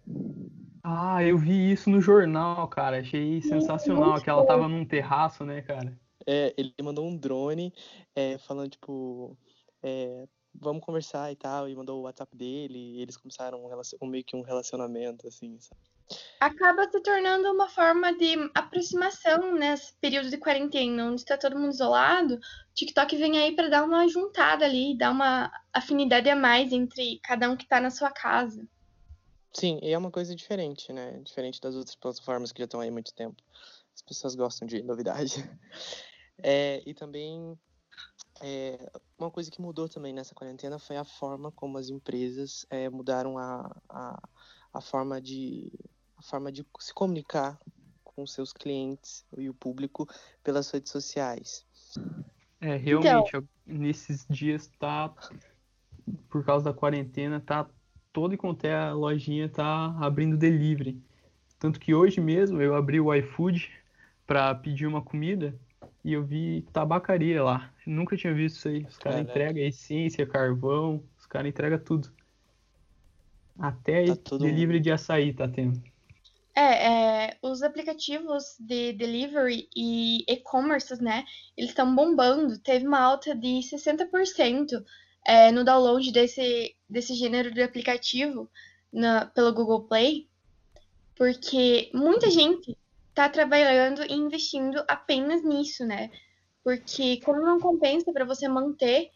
ah, 0.87 1.23
eu 1.23 1.35
vi 1.35 1.71
isso 1.71 1.89
no 1.89 1.99
jornal, 1.99 2.67
cara. 2.67 2.99
Achei 2.99 3.41
sensacional 3.41 4.21
que 4.21 4.29
ela 4.29 4.45
tava 4.45 4.67
num 4.67 4.85
terraço, 4.85 5.43
né, 5.43 5.63
cara? 5.63 5.97
É, 6.27 6.53
ele 6.55 6.73
mandou 6.83 7.07
um 7.07 7.17
drone 7.17 7.73
é, 8.15 8.37
falando, 8.37 8.69
tipo, 8.69 9.35
é, 9.81 10.27
vamos 10.53 10.85
conversar 10.85 11.31
e 11.31 11.35
tal, 11.35 11.67
e 11.67 11.75
mandou 11.75 11.99
o 11.99 12.03
WhatsApp 12.03 12.35
dele, 12.37 12.77
e 12.77 13.01
eles 13.01 13.17
começaram 13.17 13.65
um, 13.99 14.07
meio 14.07 14.23
que 14.23 14.35
um 14.35 14.43
relacionamento, 14.43 15.27
assim, 15.27 15.57
sabe? 15.59 15.81
Acaba 16.39 16.87
se 16.87 17.01
tornando 17.01 17.51
uma 17.51 17.67
forma 17.67 18.15
de 18.15 18.35
aproximação 18.53 19.55
nesse 19.55 19.91
período 19.99 20.29
de 20.29 20.37
quarentena, 20.37 21.07
onde 21.07 21.21
está 21.21 21.35
todo 21.35 21.57
mundo 21.57 21.73
isolado. 21.73 22.35
O 22.35 22.39
TikTok 22.75 23.17
vem 23.17 23.39
aí 23.39 23.55
para 23.55 23.69
dar 23.69 23.83
uma 23.83 24.07
juntada 24.07 24.65
ali, 24.65 24.95
dar 24.95 25.09
uma 25.09 25.51
afinidade 25.73 26.29
a 26.29 26.35
mais 26.35 26.71
entre 26.71 27.19
cada 27.23 27.49
um 27.49 27.57
que 27.57 27.63
está 27.63 27.81
na 27.81 27.89
sua 27.89 28.11
casa. 28.11 28.67
Sim, 29.55 29.79
e 29.81 29.91
é 29.91 29.97
uma 29.97 30.11
coisa 30.11 30.35
diferente, 30.35 30.91
né? 30.91 31.19
Diferente 31.23 31.61
das 31.61 31.75
outras 31.75 31.95
plataformas 31.95 32.51
que 32.51 32.59
já 32.59 32.65
estão 32.65 32.81
aí 32.81 32.89
há 32.89 32.91
muito 32.91 33.13
tempo. 33.13 33.41
As 33.95 34.01
pessoas 34.01 34.35
gostam 34.35 34.67
de 34.67 34.83
novidade. 34.83 35.35
É, 36.43 36.83
e 36.85 36.93
também 36.93 37.57
é, 38.41 38.91
uma 39.17 39.31
coisa 39.31 39.49
que 39.49 39.61
mudou 39.61 39.87
também 39.87 40.13
nessa 40.13 40.35
quarentena 40.35 40.77
foi 40.77 40.97
a 40.97 41.05
forma 41.05 41.49
como 41.49 41.77
as 41.77 41.89
empresas 41.89 42.65
é, 42.69 42.89
mudaram 42.89 43.37
a, 43.37 43.73
a, 43.87 44.29
a, 44.73 44.81
forma 44.81 45.21
de, 45.21 45.71
a 46.17 46.21
forma 46.21 46.51
de 46.51 46.65
se 46.77 46.93
comunicar 46.93 47.57
com 48.03 48.27
seus 48.27 48.51
clientes 48.51 49.25
e 49.37 49.49
o 49.49 49.53
público 49.53 50.05
pelas 50.43 50.69
redes 50.69 50.91
sociais. 50.91 51.65
É, 52.59 52.75
realmente, 52.75 53.29
então... 53.29 53.47
nesses 53.65 54.25
dias 54.29 54.69
tá, 54.77 55.13
por 56.29 56.43
causa 56.43 56.65
da 56.65 56.73
quarentena, 56.73 57.39
tá 57.39 57.69
todo 58.15 58.33
e 58.33 58.37
quanto 58.37 58.63
é 58.63 58.73
a 58.73 58.93
lojinha 58.93 59.49
tá 59.49 59.93
abrindo 59.99 60.37
delivery. 60.37 60.97
Tanto 61.59 61.77
que 61.77 61.93
hoje 61.93 62.21
mesmo 62.21 62.61
eu 62.61 62.73
abri 62.73 62.97
o 62.97 63.13
iFood 63.13 63.69
para 64.25 64.55
pedir 64.55 64.87
uma 64.87 65.01
comida 65.01 65.53
e 66.01 66.13
eu 66.13 66.23
vi 66.23 66.65
tabacaria 66.71 67.43
lá. 67.43 67.73
nunca 67.85 68.15
tinha 68.15 68.33
visto 68.33 68.55
isso 68.55 68.67
aí. 68.69 68.85
Os 68.87 68.97
caras 68.97 69.19
entregam 69.19 69.61
essência, 69.61 70.25
carvão, 70.25 71.03
os 71.19 71.25
caras 71.25 71.49
entregam 71.49 71.77
tudo. 71.77 72.09
Até 73.59 74.05
tá 74.05 74.15
tudo... 74.15 74.45
delivery 74.45 74.79
de 74.79 74.91
açaí 74.93 75.33
tá 75.33 75.45
tendo. 75.45 75.83
É, 76.55 76.87
é, 76.87 77.37
os 77.41 77.61
aplicativos 77.61 78.55
de 78.57 78.93
delivery 78.93 79.67
e 79.75 80.23
e-commerce, 80.25 81.03
né, 81.03 81.25
eles 81.57 81.71
estão 81.71 81.93
bombando. 81.93 82.57
Teve 82.59 82.87
uma 82.87 82.99
alta 83.01 83.35
de 83.35 83.59
60% 83.59 84.81
é, 85.25 85.51
no 85.51 85.65
download 85.65 86.11
desse, 86.13 86.74
desse 86.89 87.13
gênero 87.13 87.51
de 87.51 87.61
aplicativo 87.61 88.49
na, 88.91 89.25
pelo 89.25 89.53
Google 89.53 89.83
Play, 89.83 90.29
porque 91.15 91.89
muita 91.93 92.29
gente 92.29 92.77
está 93.09 93.29
trabalhando 93.29 94.03
e 94.03 94.13
investindo 94.13 94.83
apenas 94.87 95.43
nisso, 95.43 95.85
né? 95.85 96.11
Porque 96.63 97.21
como 97.21 97.41
não 97.41 97.59
compensa 97.59 98.11
para 98.11 98.25
você 98.25 98.47
manter 98.47 99.11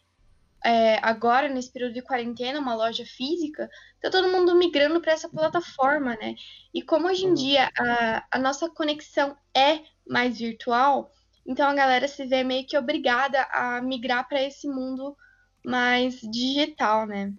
é, 0.64 0.98
agora, 1.02 1.48
nesse 1.48 1.72
período 1.72 1.94
de 1.94 2.02
quarentena, 2.02 2.60
uma 2.60 2.74
loja 2.74 3.04
física, 3.06 3.68
tá 4.00 4.10
todo 4.10 4.28
mundo 4.28 4.54
migrando 4.54 5.00
para 5.00 5.12
essa 5.12 5.28
plataforma, 5.28 6.16
né? 6.16 6.34
E 6.74 6.82
como 6.82 7.08
hoje 7.08 7.24
em 7.24 7.34
dia 7.34 7.70
a, 7.78 8.26
a 8.30 8.38
nossa 8.38 8.68
conexão 8.68 9.36
é 9.56 9.80
mais 10.06 10.38
virtual, 10.38 11.12
então 11.46 11.68
a 11.68 11.74
galera 11.74 12.06
se 12.06 12.26
vê 12.26 12.44
meio 12.44 12.66
que 12.66 12.76
obrigada 12.76 13.42
a 13.50 13.80
migrar 13.80 14.28
para 14.28 14.42
esse 14.42 14.68
mundo 14.68 15.16
mais 15.64 16.20
digital, 16.20 17.06
né? 17.06 17.34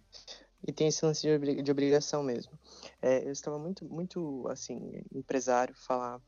E 0.68 0.72
tem 0.72 0.88
esse 0.88 1.04
lance 1.04 1.22
de 1.64 1.72
obrigação 1.72 2.22
mesmo. 2.22 2.52
É, 3.02 3.26
eu 3.26 3.32
estava 3.32 3.58
muito, 3.58 3.86
muito, 3.86 4.48
assim, 4.48 5.04
empresário 5.12 5.74
falar, 5.76 6.22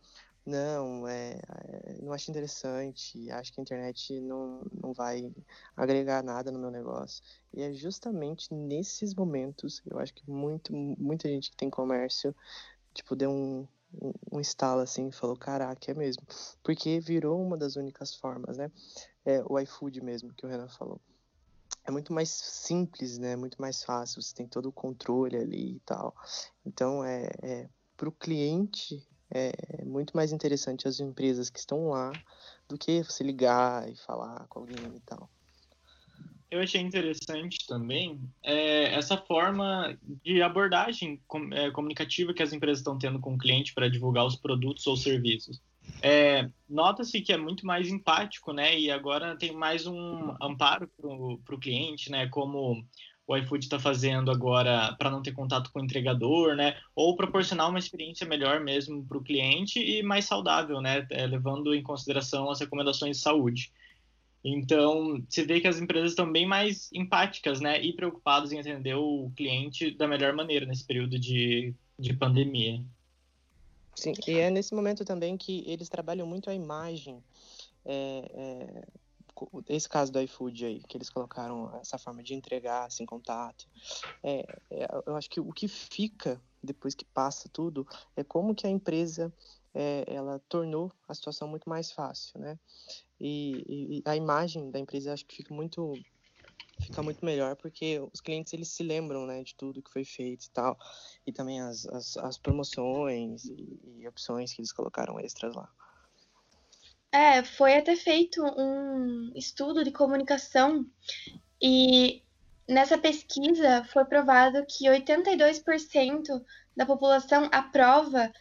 não, 0.45 1.07
é, 1.07 1.33
é, 1.33 1.97
não 2.01 2.11
acho 2.11 2.31
interessante, 2.31 3.29
acho 3.31 3.53
que 3.53 3.61
a 3.61 3.63
internet 3.63 4.19
não, 4.21 4.61
não 4.81 4.91
vai 4.91 5.31
agregar 5.77 6.23
nada 6.23 6.51
no 6.51 6.59
meu 6.59 6.71
negócio. 6.71 7.23
E 7.53 7.61
é 7.61 7.71
justamente 7.71 8.51
nesses 8.53 9.13
momentos, 9.13 9.81
eu 9.85 9.99
acho 9.99 10.13
que 10.13 10.29
muito, 10.29 10.73
muita 10.73 11.29
gente 11.29 11.51
que 11.51 11.57
tem 11.57 11.69
comércio, 11.69 12.35
tipo, 12.93 13.15
deu 13.15 13.29
um, 13.29 13.67
um, 14.01 14.13
um 14.31 14.39
estalo 14.39 14.81
assim, 14.81 15.11
falou, 15.11 15.37
caraca, 15.37 15.91
é 15.91 15.93
mesmo. 15.93 16.23
Porque 16.63 16.99
virou 16.99 17.39
uma 17.39 17.55
das 17.55 17.75
únicas 17.75 18.15
formas, 18.15 18.57
né? 18.57 18.71
É, 19.23 19.43
o 19.47 19.59
iFood 19.59 20.01
mesmo, 20.01 20.33
que 20.33 20.45
o 20.45 20.49
Renan 20.49 20.67
falou 20.67 20.99
é 21.85 21.91
muito 21.91 22.13
mais 22.13 22.29
simples, 22.29 23.17
né? 23.17 23.35
Muito 23.35 23.61
mais 23.61 23.83
fácil. 23.83 24.21
Você 24.21 24.33
tem 24.33 24.47
todo 24.47 24.67
o 24.67 24.71
controle 24.71 25.37
ali 25.37 25.75
e 25.75 25.79
tal. 25.81 26.15
Então, 26.65 27.03
é, 27.03 27.29
é 27.41 27.69
para 27.95 28.09
o 28.09 28.11
cliente 28.11 29.05
é 29.33 29.83
muito 29.83 30.15
mais 30.15 30.31
interessante 30.31 30.87
as 30.87 30.99
empresas 30.99 31.49
que 31.49 31.57
estão 31.57 31.89
lá 31.89 32.11
do 32.69 32.77
que 32.77 33.01
você 33.01 33.23
ligar 33.23 33.89
e 33.91 33.95
falar 33.95 34.45
com 34.47 34.59
alguém 34.59 34.95
e 34.95 34.99
tal. 34.99 35.27
Eu 36.51 36.61
achei 36.61 36.79
interessante 36.79 37.65
também 37.65 38.21
é, 38.43 38.93
essa 38.93 39.17
forma 39.17 39.97
de 40.23 40.39
abordagem 40.43 41.19
com, 41.27 41.51
é, 41.51 41.71
comunicativa 41.71 42.31
que 42.31 42.43
as 42.43 42.53
empresas 42.53 42.77
estão 42.77 42.95
tendo 42.95 43.19
com 43.19 43.33
o 43.33 43.37
cliente 43.39 43.73
para 43.73 43.89
divulgar 43.89 44.23
os 44.23 44.35
produtos 44.35 44.85
ou 44.85 44.95
serviços. 44.95 45.59
É, 46.03 46.49
nota-se 46.67 47.21
que 47.21 47.31
é 47.31 47.37
muito 47.37 47.65
mais 47.65 47.87
empático, 47.87 48.51
né? 48.51 48.77
E 48.77 48.91
agora 48.91 49.37
tem 49.37 49.53
mais 49.53 49.87
um 49.87 50.35
amparo 50.41 50.89
para 50.97 51.55
o 51.55 51.59
cliente, 51.59 52.11
né? 52.11 52.27
Como 52.27 52.85
o 53.25 53.37
iFood 53.37 53.63
está 53.63 53.79
fazendo 53.79 54.29
agora 54.29 54.93
para 54.99 55.09
não 55.09 55.21
ter 55.21 55.31
contato 55.31 55.71
com 55.71 55.79
o 55.79 55.83
entregador, 55.83 56.55
né? 56.57 56.75
Ou 56.93 57.15
proporcionar 57.15 57.69
uma 57.69 57.79
experiência 57.79 58.27
melhor 58.27 58.59
mesmo 58.59 59.05
para 59.05 59.17
o 59.17 59.23
cliente 59.23 59.79
e 59.79 60.03
mais 60.03 60.25
saudável, 60.25 60.81
né? 60.81 61.07
É, 61.09 61.25
levando 61.25 61.73
em 61.73 61.81
consideração 61.81 62.51
as 62.51 62.59
recomendações 62.59 63.15
de 63.15 63.23
saúde. 63.23 63.71
Então, 64.43 65.23
se 65.29 65.43
vê 65.45 65.61
que 65.61 65.69
as 65.69 65.79
empresas 65.79 66.11
estão 66.11 66.29
bem 66.29 66.45
mais 66.45 66.91
empáticas, 66.91 67.61
né? 67.61 67.81
E 67.81 67.93
preocupadas 67.93 68.51
em 68.51 68.59
atender 68.59 68.95
o 68.95 69.31
cliente 69.37 69.91
da 69.91 70.05
melhor 70.05 70.33
maneira 70.33 70.65
nesse 70.65 70.85
período 70.85 71.17
de, 71.17 71.73
de 71.97 72.13
pandemia. 72.13 72.83
Sim, 73.95 74.13
e 74.27 74.39
é 74.39 74.49
nesse 74.49 74.73
momento 74.73 75.05
também 75.05 75.37
que 75.37 75.63
eles 75.67 75.89
trabalham 75.89 76.25
muito 76.25 76.49
a 76.49 76.53
imagem. 76.53 77.23
É, 77.85 78.31
é, 78.33 78.87
esse 79.67 79.89
caso 79.89 80.11
do 80.11 80.21
iFood 80.21 80.65
aí, 80.65 80.83
que 80.83 80.97
eles 80.97 81.09
colocaram 81.09 81.75
essa 81.77 81.97
forma 81.97 82.23
de 82.23 82.33
entregar 82.33 82.89
sem 82.91 83.05
contato. 83.05 83.67
É, 84.23 84.39
é, 84.69 84.87
eu 85.05 85.15
acho 85.15 85.29
que 85.29 85.39
o 85.39 85.51
que 85.51 85.67
fica 85.67 86.41
depois 86.61 86.95
que 86.95 87.05
passa 87.05 87.49
tudo 87.49 87.85
é 88.15 88.23
como 88.23 88.55
que 88.55 88.65
a 88.65 88.69
empresa 88.69 89.33
é, 89.73 90.05
ela 90.07 90.39
tornou 90.47 90.91
a 91.07 91.13
situação 91.13 91.47
muito 91.47 91.67
mais 91.67 91.91
fácil, 91.91 92.39
né? 92.39 92.59
E, 93.19 93.97
e, 93.97 94.01
a 94.05 94.15
imagem 94.15 94.69
da 94.69 94.79
empresa 94.79 95.13
acho 95.13 95.25
que 95.25 95.35
fica 95.35 95.53
muito 95.53 95.93
fica 96.79 97.01
muito 97.01 97.23
melhor 97.23 97.55
porque 97.55 97.99
os 98.13 98.21
clientes 98.21 98.53
eles 98.53 98.69
se 98.69 98.83
lembram 98.83 99.25
né 99.25 99.43
de 99.43 99.55
tudo 99.55 99.81
que 99.81 99.91
foi 99.91 100.03
feito 100.03 100.45
e 100.45 100.49
tal. 100.49 100.77
E 101.25 101.31
também 101.31 101.61
as, 101.61 101.85
as, 101.87 102.17
as 102.17 102.37
promoções 102.37 103.45
e, 103.45 103.79
e, 103.99 104.07
opções 104.07 104.53
que 104.53 104.61
eles 104.61 104.71
colocaram 104.71 105.19
extras 105.19 105.55
lá. 105.55 105.69
É 107.11 107.43
foi 107.43 107.75
até 107.75 107.95
feito 107.95 108.43
um 108.43 109.31
estudo 109.35 109.83
de 109.83 109.91
comunicação 109.91 110.85
e 111.61 112.23
nessa 112.67 112.97
pesquisa 112.97 113.83
foi 113.85 114.05
provado 114.05 114.65
que 114.65 114.85
82% 114.85 116.43
da 116.75 116.85
população 116.85 117.49
aprova 117.51 118.31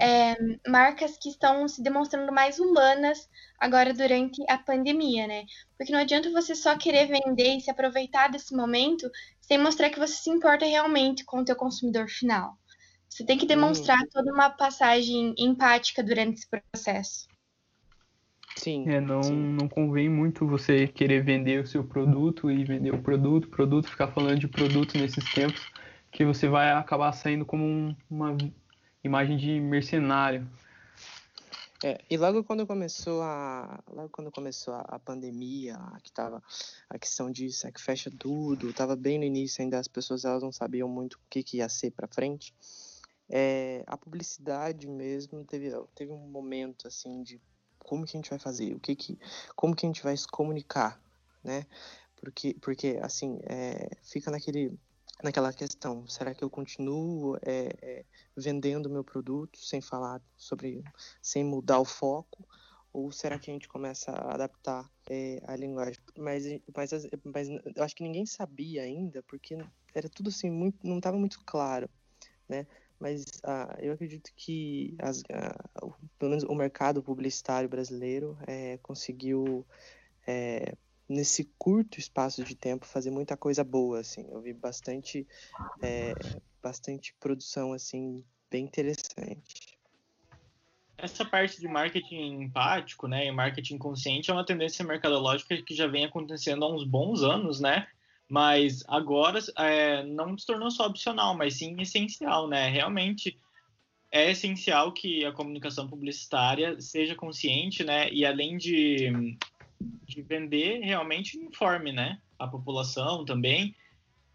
é, 0.00 0.36
marcas 0.68 1.16
que 1.18 1.28
estão 1.28 1.66
se 1.68 1.82
demonstrando 1.82 2.32
mais 2.32 2.58
humanas 2.58 3.28
agora 3.58 3.94
durante 3.94 4.42
a 4.48 4.58
pandemia, 4.58 5.26
né? 5.26 5.44
Porque 5.76 5.92
não 5.92 6.00
adianta 6.00 6.30
você 6.30 6.54
só 6.54 6.76
querer 6.76 7.06
vender 7.06 7.56
e 7.56 7.60
se 7.60 7.70
aproveitar 7.70 8.28
desse 8.28 8.54
momento 8.54 9.10
sem 9.40 9.58
mostrar 9.58 9.90
que 9.90 9.98
você 9.98 10.14
se 10.14 10.30
importa 10.30 10.64
realmente 10.64 11.24
com 11.24 11.38
o 11.38 11.44
teu 11.44 11.56
consumidor 11.56 12.08
final. 12.08 12.56
Você 13.08 13.24
tem 13.24 13.36
que 13.36 13.46
demonstrar 13.46 13.98
hum. 14.00 14.08
toda 14.10 14.32
uma 14.32 14.48
passagem 14.48 15.34
empática 15.38 16.02
durante 16.02 16.38
esse 16.38 16.48
processo. 16.48 17.28
Sim. 18.56 18.88
É, 18.88 19.00
não, 19.00 19.22
sim. 19.22 19.34
não 19.34 19.68
convém 19.68 20.08
muito 20.08 20.46
você 20.46 20.86
querer 20.86 21.22
vender 21.22 21.60
o 21.60 21.66
seu 21.66 21.84
produto 21.84 22.50
e 22.50 22.64
vender 22.64 22.94
o 22.94 23.02
produto, 23.02 23.48
produto, 23.48 23.88
ficar 23.88 24.08
falando 24.08 24.38
de 24.38 24.48
produto 24.48 24.96
nesses 24.98 25.24
tempos, 25.32 25.66
que 26.10 26.24
você 26.24 26.48
vai 26.48 26.72
acabar 26.72 27.12
saindo 27.12 27.44
como 27.44 27.64
um, 27.64 27.96
uma 28.10 28.36
imagem 29.04 29.36
de 29.36 29.60
mercenário. 29.60 30.48
É, 31.84 32.00
e 32.08 32.16
logo 32.16 32.44
quando 32.44 32.64
começou 32.64 33.22
a 33.22 33.82
logo 33.88 34.08
quando 34.10 34.30
começou 34.30 34.72
a, 34.74 34.82
a 34.82 34.98
pandemia, 35.00 35.76
que 36.04 36.12
tava 36.12 36.40
a 36.88 36.96
questão 36.96 37.28
disso, 37.28 37.66
é 37.66 37.72
que 37.72 37.82
fecha 37.82 38.08
tudo, 38.08 38.72
tava 38.72 38.94
bem 38.94 39.18
no 39.18 39.24
início 39.24 39.62
ainda 39.62 39.80
as 39.80 39.88
pessoas 39.88 40.24
elas 40.24 40.44
não 40.44 40.52
sabiam 40.52 40.88
muito 40.88 41.14
o 41.14 41.20
que, 41.28 41.42
que 41.42 41.56
ia 41.56 41.68
ser 41.68 41.90
para 41.90 42.06
frente. 42.06 42.54
É, 43.28 43.82
a 43.86 43.96
publicidade 43.96 44.86
mesmo 44.86 45.44
teve 45.44 45.70
teve 45.94 46.12
um 46.12 46.28
momento 46.28 46.86
assim 46.86 47.22
de 47.24 47.40
como 47.80 48.06
que 48.06 48.16
a 48.16 48.18
gente 48.18 48.30
vai 48.30 48.38
fazer, 48.38 48.74
o 48.74 48.78
que 48.78 48.94
que 48.94 49.18
como 49.56 49.74
que 49.74 49.84
a 49.84 49.88
gente 49.88 50.04
vai 50.04 50.16
se 50.16 50.28
comunicar, 50.28 51.00
né? 51.42 51.66
Porque 52.14 52.54
porque 52.60 53.00
assim 53.02 53.40
é, 53.42 53.90
fica 54.04 54.30
naquele 54.30 54.78
naquela 55.22 55.52
questão, 55.52 56.06
será 56.06 56.34
que 56.34 56.42
eu 56.42 56.50
continuo 56.50 57.36
é, 57.42 57.68
é, 57.80 58.04
vendendo 58.36 58.90
meu 58.90 59.04
produto 59.04 59.58
sem 59.58 59.80
falar 59.80 60.20
sobre, 60.36 60.82
sem 61.20 61.44
mudar 61.44 61.78
o 61.78 61.84
foco, 61.84 62.46
ou 62.92 63.10
será 63.10 63.38
que 63.38 63.50
a 63.50 63.54
gente 63.54 63.68
começa 63.68 64.10
a 64.10 64.34
adaptar 64.34 64.90
é, 65.08 65.40
a 65.46 65.56
linguagem? 65.56 65.94
Mas, 66.18 66.44
mas, 66.74 66.90
mas 67.24 67.48
eu 67.48 67.82
acho 67.82 67.96
que 67.96 68.02
ninguém 68.02 68.26
sabia 68.26 68.82
ainda, 68.82 69.22
porque 69.22 69.56
era 69.94 70.08
tudo 70.08 70.28
assim 70.28 70.50
muito, 70.50 70.86
não 70.86 70.98
estava 70.98 71.16
muito 71.16 71.40
claro, 71.46 71.88
né? 72.48 72.66
Mas 72.98 73.24
ah, 73.42 73.76
eu 73.80 73.92
acredito 73.92 74.30
que 74.36 74.94
as, 75.00 75.22
ah, 75.32 75.88
pelo 76.18 76.30
menos 76.30 76.44
o 76.44 76.54
mercado 76.54 77.02
publicitário 77.02 77.68
brasileiro 77.68 78.38
conseguiu 78.80 79.66
nesse 81.12 81.44
curto 81.58 81.98
espaço 81.98 82.42
de 82.42 82.54
tempo 82.54 82.86
fazer 82.86 83.10
muita 83.10 83.36
coisa 83.36 83.62
boa 83.62 84.00
assim. 84.00 84.26
Eu 84.30 84.40
vi 84.40 84.52
bastante 84.52 85.26
é, 85.82 86.14
bastante 86.62 87.14
produção 87.20 87.72
assim 87.72 88.24
bem 88.50 88.64
interessante. 88.64 89.78
Essa 90.96 91.24
parte 91.24 91.60
de 91.60 91.68
marketing 91.68 92.42
empático 92.42 93.06
né 93.06 93.26
e 93.26 93.32
marketing 93.32 93.78
consciente 93.78 94.30
é 94.30 94.34
uma 94.34 94.46
tendência 94.46 94.84
mercadológica 94.84 95.60
que 95.62 95.74
já 95.74 95.86
vem 95.86 96.04
acontecendo 96.04 96.64
há 96.64 96.72
uns 96.72 96.84
bons 96.84 97.22
anos 97.22 97.60
né? 97.60 97.86
Mas 98.28 98.82
agora 98.88 99.38
é, 99.58 100.02
não 100.04 100.38
se 100.38 100.46
tornou 100.46 100.70
só 100.70 100.86
opcional 100.86 101.36
mas 101.36 101.58
sim 101.58 101.80
essencial 101.80 102.48
né? 102.48 102.68
Realmente 102.68 103.38
é 104.12 104.30
essencial 104.30 104.92
que 104.92 105.24
a 105.24 105.32
comunicação 105.32 105.88
publicitária 105.88 106.78
seja 106.78 107.14
consciente, 107.14 107.82
né? 107.82 108.10
E 108.10 108.26
além 108.26 108.58
de 108.58 109.38
de 110.04 110.22
vender 110.22 110.80
realmente 110.80 111.38
informe, 111.38 111.92
né? 111.92 112.20
A 112.38 112.46
população 112.46 113.24
também. 113.24 113.74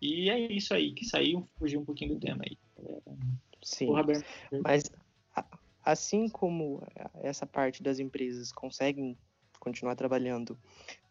E 0.02 0.30
é 0.30 0.40
isso 0.52 0.74
aí, 0.74 0.94
que 0.94 1.06
saiu, 1.06 1.48
fugiu 1.58 1.82
um 1.82 1.86
pouquinho 1.86 2.14
do 2.16 2.20
tema 2.20 2.44
aí. 2.46 2.58
Sim, 3.64 3.90
mas 4.64 4.84
assim 5.84 6.30
como 6.30 6.86
essa 7.16 7.46
parte 7.46 7.82
das 7.82 8.00
empresas 8.00 8.52
conseguem 8.52 9.18
continuar 9.60 9.96
trabalhando 9.96 10.58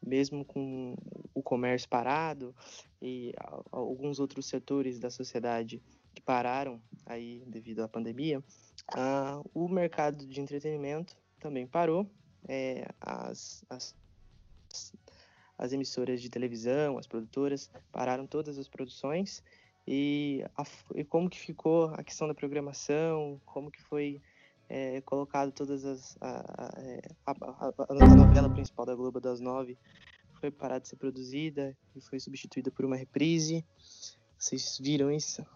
mesmo 0.05 0.45
com 0.45 0.95
o 1.35 1.43
comércio 1.43 1.88
parado 1.88 2.55
e 3.02 3.35
alguns 3.71 4.21
outros 4.21 4.47
setores 4.47 4.99
da 4.99 5.11
sociedade 5.11 5.83
que 6.14 6.23
pararam 6.23 6.81
aí 7.05 7.43
devido 7.47 7.81
à 7.81 7.88
pandemia, 7.88 8.38
uh, 8.38 9.50
o 9.52 9.69
mercado 9.69 10.26
de 10.26 10.40
entretenimento 10.40 11.16
também 11.38 11.66
parou. 11.66 12.11
É, 12.49 12.88
as, 13.00 13.64
as 13.69 13.95
as 15.59 15.73
emissoras 15.73 16.21
de 16.21 16.28
televisão, 16.28 16.99
as 16.99 17.06
produtoras, 17.06 17.71
pararam 17.90 18.26
todas 18.26 18.59
as 18.59 18.68
produções 18.68 19.42
e, 19.87 20.45
a, 20.56 20.64
e 20.95 21.04
como 21.04 21.30
que 21.30 21.38
ficou 21.38 21.87
a 21.95 22.02
questão 22.02 22.28
da 22.28 22.35
programação, 22.35 23.40
como 23.45 23.71
que 23.71 23.80
foi 23.83 24.21
é, 24.68 25.00
colocado 25.02 25.52
todas 25.52 25.85
as 25.85 26.16
a, 26.21 26.40
a, 27.25 27.33
a, 27.33 28.12
a, 28.12 28.16
novela 28.16 28.50
principal 28.50 28.85
da 28.85 28.95
Globo 28.95 29.21
das 29.21 29.40
nove 29.40 29.78
foi 30.40 30.50
parada 30.50 30.80
de 30.80 30.88
ser 30.88 30.97
produzida 30.97 31.76
e 31.95 32.00
foi 32.00 32.21
substituída 32.21 32.71
por 32.71 32.85
uma 32.85 32.97
reprise. 32.97 33.64
Vocês 34.38 34.78
viram 34.78 35.11
isso? 35.11 35.47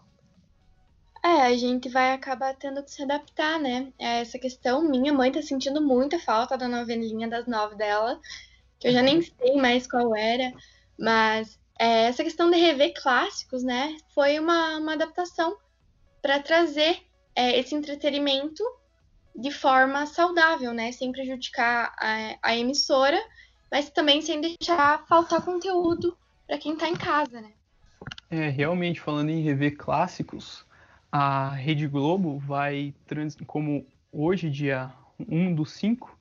É, 1.23 1.43
a 1.43 1.55
gente 1.55 1.87
vai 1.87 2.13
acabar 2.13 2.55
tendo 2.55 2.83
que 2.83 2.89
se 2.89 3.03
adaptar, 3.03 3.59
né? 3.59 3.93
É 3.99 4.21
essa 4.21 4.39
questão. 4.39 4.81
Minha 4.89 5.13
mãe 5.13 5.31
tá 5.31 5.39
sentindo 5.41 5.79
muita 5.79 6.17
falta 6.17 6.57
da 6.57 6.67
novelinha 6.67 7.29
das 7.29 7.45
nove 7.45 7.75
dela 7.75 8.19
que 8.81 8.87
eu 8.87 8.91
já 8.91 9.01
nem 9.03 9.21
sei 9.21 9.55
mais 9.55 9.85
qual 9.85 10.15
era, 10.15 10.51
mas 10.99 11.59
é, 11.79 12.05
essa 12.05 12.23
questão 12.23 12.49
de 12.49 12.57
rever 12.57 12.93
clássicos, 12.99 13.63
né, 13.63 13.95
foi 14.13 14.39
uma, 14.39 14.77
uma 14.77 14.93
adaptação 14.93 15.55
para 16.19 16.39
trazer 16.39 16.97
é, 17.35 17.57
esse 17.59 17.75
entretenimento 17.75 18.63
de 19.35 19.51
forma 19.51 20.05
saudável, 20.07 20.73
né, 20.73 20.91
sem 20.91 21.11
prejudicar 21.11 21.93
a, 21.97 22.37
a 22.41 22.57
emissora, 22.57 23.21
mas 23.71 23.89
também 23.91 24.21
sem 24.21 24.41
deixar 24.41 25.05
faltar 25.07 25.45
conteúdo 25.45 26.17
para 26.47 26.57
quem 26.57 26.73
está 26.73 26.89
em 26.89 26.95
casa, 26.95 27.39
né. 27.39 27.51
É, 28.31 28.49
realmente, 28.49 28.99
falando 28.99 29.29
em 29.29 29.43
rever 29.43 29.77
clássicos, 29.77 30.65
a 31.11 31.49
Rede 31.49 31.87
Globo 31.87 32.39
vai, 32.39 32.95
como 33.45 33.85
hoje, 34.11 34.49
dia 34.49 34.91
1 35.19 35.53
do 35.53 35.65
5, 35.65 36.17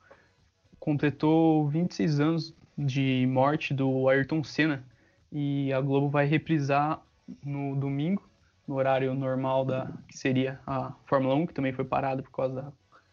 completou 0.81 1.69
26 1.69 2.21
anos 2.21 2.55
de 2.77 3.27
morte 3.29 3.75
do 3.75 4.09
Ayrton 4.09 4.43
Senna 4.43 4.83
e 5.31 5.73
a 5.73 5.81
Globo 5.81 6.09
vai 6.09 6.25
reprisar 6.25 7.01
no 7.45 7.77
domingo, 7.77 8.29
no 8.67 8.77
horário 8.77 9.15
normal 9.15 9.65
da 9.65 9.93
que 10.09 10.17
seria 10.17 10.59
a 10.67 10.93
Fórmula 11.05 11.35
1, 11.35 11.47
que 11.47 11.55
também 11.55 11.73
foi 11.73 11.85
parada 11.85 12.23
por 12.23 12.31
causa 12.33 12.55
da 12.55 12.73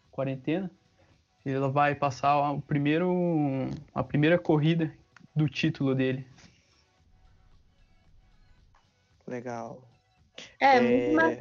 quarentena. 0.09 0.71
Ela 1.45 1.69
vai 1.69 1.95
passar 1.95 2.51
o 2.51 2.61
primeiro, 2.61 3.69
a 3.93 4.03
primeira 4.03 4.37
corrida 4.37 4.91
do 5.35 5.47
título 5.47 5.93
dele. 5.93 6.27
Legal. 9.25 9.81
É, 10.59 10.77
é... 10.77 11.13
Mas 11.13 11.39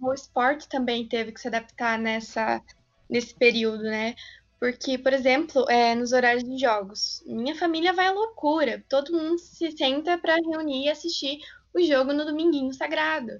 o 0.00 0.12
esporte 0.12 0.68
também 0.68 1.06
teve 1.06 1.32
que 1.32 1.40
se 1.40 1.48
adaptar 1.48 1.98
nessa, 1.98 2.62
nesse 3.08 3.34
período, 3.34 3.82
né? 3.84 4.14
Porque, 4.60 4.96
por 4.96 5.12
exemplo, 5.12 5.68
é, 5.68 5.94
nos 5.94 6.12
horários 6.12 6.44
de 6.44 6.58
jogos, 6.58 7.22
minha 7.26 7.54
família 7.54 7.92
vai 7.92 8.06
à 8.06 8.12
loucura. 8.12 8.84
Todo 8.88 9.12
mundo 9.12 9.38
se 9.38 9.70
senta 9.72 10.16
para 10.16 10.36
reunir 10.36 10.86
e 10.86 10.90
assistir 10.90 11.38
o 11.74 11.82
jogo 11.82 12.12
no 12.12 12.24
Dominguinho 12.24 12.72
Sagrado. 12.72 13.32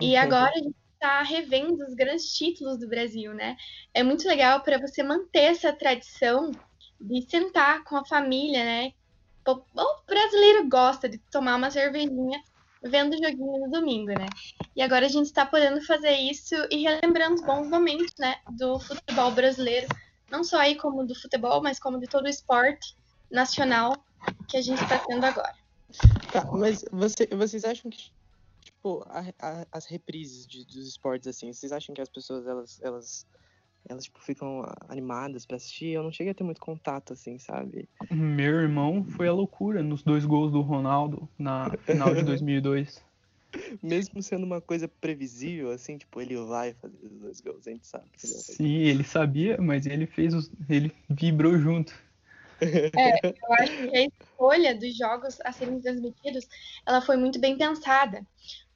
E 0.00 0.14
uhum. 0.14 0.20
agora 0.20 0.50
a 0.50 0.58
gente 0.58 0.76
está 0.94 1.22
revendo 1.22 1.84
os 1.84 1.94
grandes 1.94 2.32
títulos 2.32 2.78
do 2.78 2.88
Brasil, 2.88 3.34
né? 3.34 3.56
É 3.92 4.02
muito 4.02 4.26
legal 4.26 4.60
para 4.62 4.78
você 4.78 5.02
manter 5.02 5.50
essa 5.52 5.72
tradição 5.72 6.52
de 7.00 7.22
sentar 7.28 7.82
com 7.84 7.96
a 7.96 8.06
família, 8.06 8.64
né? 8.64 8.92
O 9.46 10.06
brasileiro 10.06 10.68
gosta 10.68 11.08
de 11.08 11.18
tomar 11.18 11.56
uma 11.56 11.70
cervejinha 11.70 12.40
vendo 12.84 13.14
o 13.14 13.16
joguinho 13.16 13.66
no 13.66 13.70
domingo, 13.70 14.08
né? 14.08 14.26
E 14.74 14.82
agora 14.82 15.06
a 15.06 15.08
gente 15.08 15.26
está 15.26 15.46
podendo 15.46 15.80
fazer 15.84 16.16
isso 16.16 16.54
e 16.70 16.82
relembrando 16.82 17.34
os 17.34 17.42
bons 17.42 17.68
momentos, 17.68 18.12
né, 18.18 18.36
do 18.50 18.78
futebol 18.80 19.30
brasileiro, 19.30 19.86
não 20.32 20.42
só 20.42 20.58
aí 20.58 20.76
como 20.76 21.06
do 21.06 21.14
futebol, 21.14 21.62
mas 21.62 21.78
como 21.78 22.00
de 22.00 22.06
todo 22.06 22.24
o 22.24 22.28
esporte 22.28 22.96
nacional 23.30 23.92
que 24.48 24.56
a 24.56 24.62
gente 24.62 24.82
está 24.82 24.98
tendo 24.98 25.24
agora. 25.24 25.54
Tá, 26.32 26.50
mas 26.50 26.82
você, 26.90 27.26
vocês 27.26 27.64
acham 27.64 27.90
que 27.90 28.10
tipo 28.64 29.04
a, 29.06 29.20
a, 29.38 29.66
as 29.70 29.84
reprises 29.84 30.46
de, 30.46 30.64
dos 30.64 30.88
esportes 30.88 31.28
assim, 31.28 31.52
vocês 31.52 31.70
acham 31.70 31.94
que 31.94 32.00
as 32.00 32.08
pessoas 32.08 32.46
elas 32.46 32.80
elas 32.82 33.26
elas 33.86 34.04
tipo, 34.04 34.20
ficam 34.22 34.64
animadas 34.88 35.44
para 35.44 35.56
assistir. 35.56 35.88
Eu 35.88 36.04
não 36.04 36.12
cheguei 36.12 36.30
a 36.30 36.34
ter 36.34 36.44
muito 36.44 36.60
contato, 36.60 37.12
assim, 37.12 37.36
sabe? 37.38 37.88
Meu 38.10 38.60
irmão 38.60 39.04
foi 39.04 39.28
a 39.28 39.32
loucura 39.32 39.82
nos 39.82 40.02
dois 40.02 40.24
gols 40.24 40.52
do 40.52 40.62
Ronaldo 40.62 41.28
na 41.36 41.68
final 41.84 42.14
de 42.14 42.22
2002. 42.22 43.04
Mesmo 43.82 44.22
sendo 44.22 44.44
uma 44.44 44.60
coisa 44.60 44.88
previsível, 44.88 45.70
assim, 45.70 45.98
tipo, 45.98 46.20
ele 46.20 46.36
vai 46.36 46.74
fazer 46.74 46.96
os 47.02 47.12
dois 47.18 47.40
gols, 47.40 47.66
a 47.66 47.70
gente 47.70 47.86
sabe. 47.86 48.04
Ele 48.22 48.32
Sim, 48.32 48.74
ele 48.76 49.04
sabia, 49.04 49.58
mas 49.60 49.86
ele 49.86 50.06
fez 50.06 50.34
os. 50.34 50.50
ele 50.68 50.92
vibrou 51.08 51.58
junto. 51.58 51.94
É, 52.62 53.26
eu 53.26 53.54
acho 53.54 53.76
que 53.76 53.96
a 53.96 54.02
escolha 54.02 54.74
dos 54.76 54.96
jogos 54.96 55.40
a 55.44 55.50
serem 55.50 55.80
transmitidos, 55.80 56.46
ela 56.86 57.00
foi 57.00 57.16
muito 57.16 57.40
bem 57.40 57.58
pensada, 57.58 58.24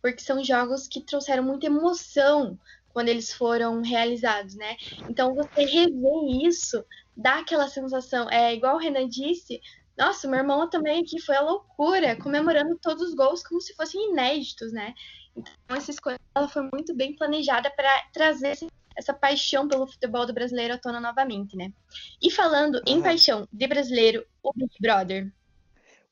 porque 0.02 0.25
são 0.25 0.42
jogos 0.42 0.88
que 0.88 1.00
trouxeram 1.00 1.45
muita 1.45 1.66
emoção 1.66 2.59
quando 2.88 3.11
eles 3.11 3.33
foram 3.33 3.83
realizados, 3.83 4.56
né? 4.56 4.76
Então 5.09 5.37
você 5.37 5.64
rever 5.64 6.45
isso 6.45 6.85
dá 7.16 7.38
aquela 7.38 7.68
sensação, 7.68 8.28
é 8.28 8.52
igual 8.54 8.75
o 8.75 8.80
Renan 8.80 9.09
disse, 9.09 9.61
nossa, 9.97 10.29
meu 10.29 10.41
irmão 10.41 10.69
também 10.69 11.00
aqui 11.00 11.21
foi 11.21 11.37
a 11.37 11.41
loucura, 11.41 12.17
comemorando 12.17 12.79
todos 12.79 13.09
os 13.09 13.15
gols 13.15 13.43
como 13.43 13.61
se 13.61 13.75
fossem 13.75 14.11
inéditos, 14.11 14.73
né? 14.73 14.95
Então 15.35 15.76
essa 15.76 15.91
escolha 15.91 16.19
ela 16.35 16.49
foi 16.49 16.69
muito 16.73 16.95
bem 16.95 17.17
planejada 17.17 17.71
para 17.71 18.03
trazer 18.12 18.59
essa 18.95 19.15
paixão 19.15 19.69
pelo 19.69 19.87
futebol 19.87 20.26
do 20.26 20.35
brasileiro 20.35 20.75
à 20.75 20.79
tona 20.79 21.00
novamente, 21.00 21.57
né? 21.57 21.73
E 22.21 22.31
falando 22.31 22.81
em 22.87 23.00
paixão 23.03 23.49
de 23.50 23.67
brasileiro, 23.67 24.26
o 24.43 24.53
Big 24.55 24.75
Brother. 24.81 25.33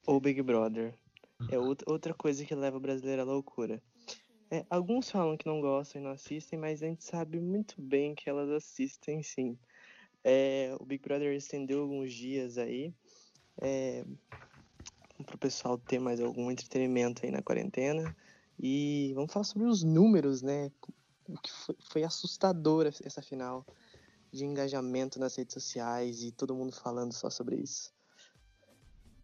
O 0.06 0.20
Big 0.20 0.42
Brother 0.42 0.94
é 1.50 1.58
outra 1.58 2.14
coisa 2.14 2.44
que 2.44 2.54
leva 2.54 2.76
o 2.76 2.80
brasileiro 2.80 3.22
à 3.22 3.24
loucura. 3.24 3.82
É, 4.50 4.64
alguns 4.70 5.10
falam 5.10 5.36
que 5.36 5.46
não 5.46 5.60
gostam 5.60 6.00
e 6.00 6.04
não 6.04 6.10
assistem, 6.12 6.58
mas 6.58 6.82
a 6.82 6.86
gente 6.86 7.04
sabe 7.04 7.40
muito 7.40 7.74
bem 7.80 8.14
que 8.14 8.28
elas 8.28 8.50
assistem 8.50 9.22
sim. 9.22 9.58
É, 10.22 10.74
o 10.80 10.84
Big 10.84 11.02
Brother 11.02 11.34
estendeu 11.34 11.82
alguns 11.82 12.12
dias 12.12 12.56
aí 12.56 12.94
é, 13.60 14.04
para 15.24 15.36
o 15.36 15.38
pessoal 15.38 15.78
ter 15.78 15.98
mais 15.98 16.20
algum 16.20 16.50
entretenimento 16.50 17.24
aí 17.24 17.30
na 17.30 17.42
quarentena. 17.42 18.14
E 18.58 19.12
vamos 19.14 19.32
falar 19.32 19.44
sobre 19.44 19.66
os 19.66 19.82
números, 19.82 20.42
né? 20.42 20.70
O 21.28 21.38
que 21.38 21.50
foi, 21.50 21.76
foi 21.80 22.02
essa 22.02 23.22
final 23.22 23.64
de 24.30 24.44
engajamento 24.44 25.18
nas 25.18 25.36
redes 25.36 25.54
sociais 25.54 26.22
e 26.22 26.32
todo 26.32 26.54
mundo 26.54 26.74
falando 26.74 27.12
só 27.12 27.30
sobre 27.30 27.56
isso. 27.56 27.92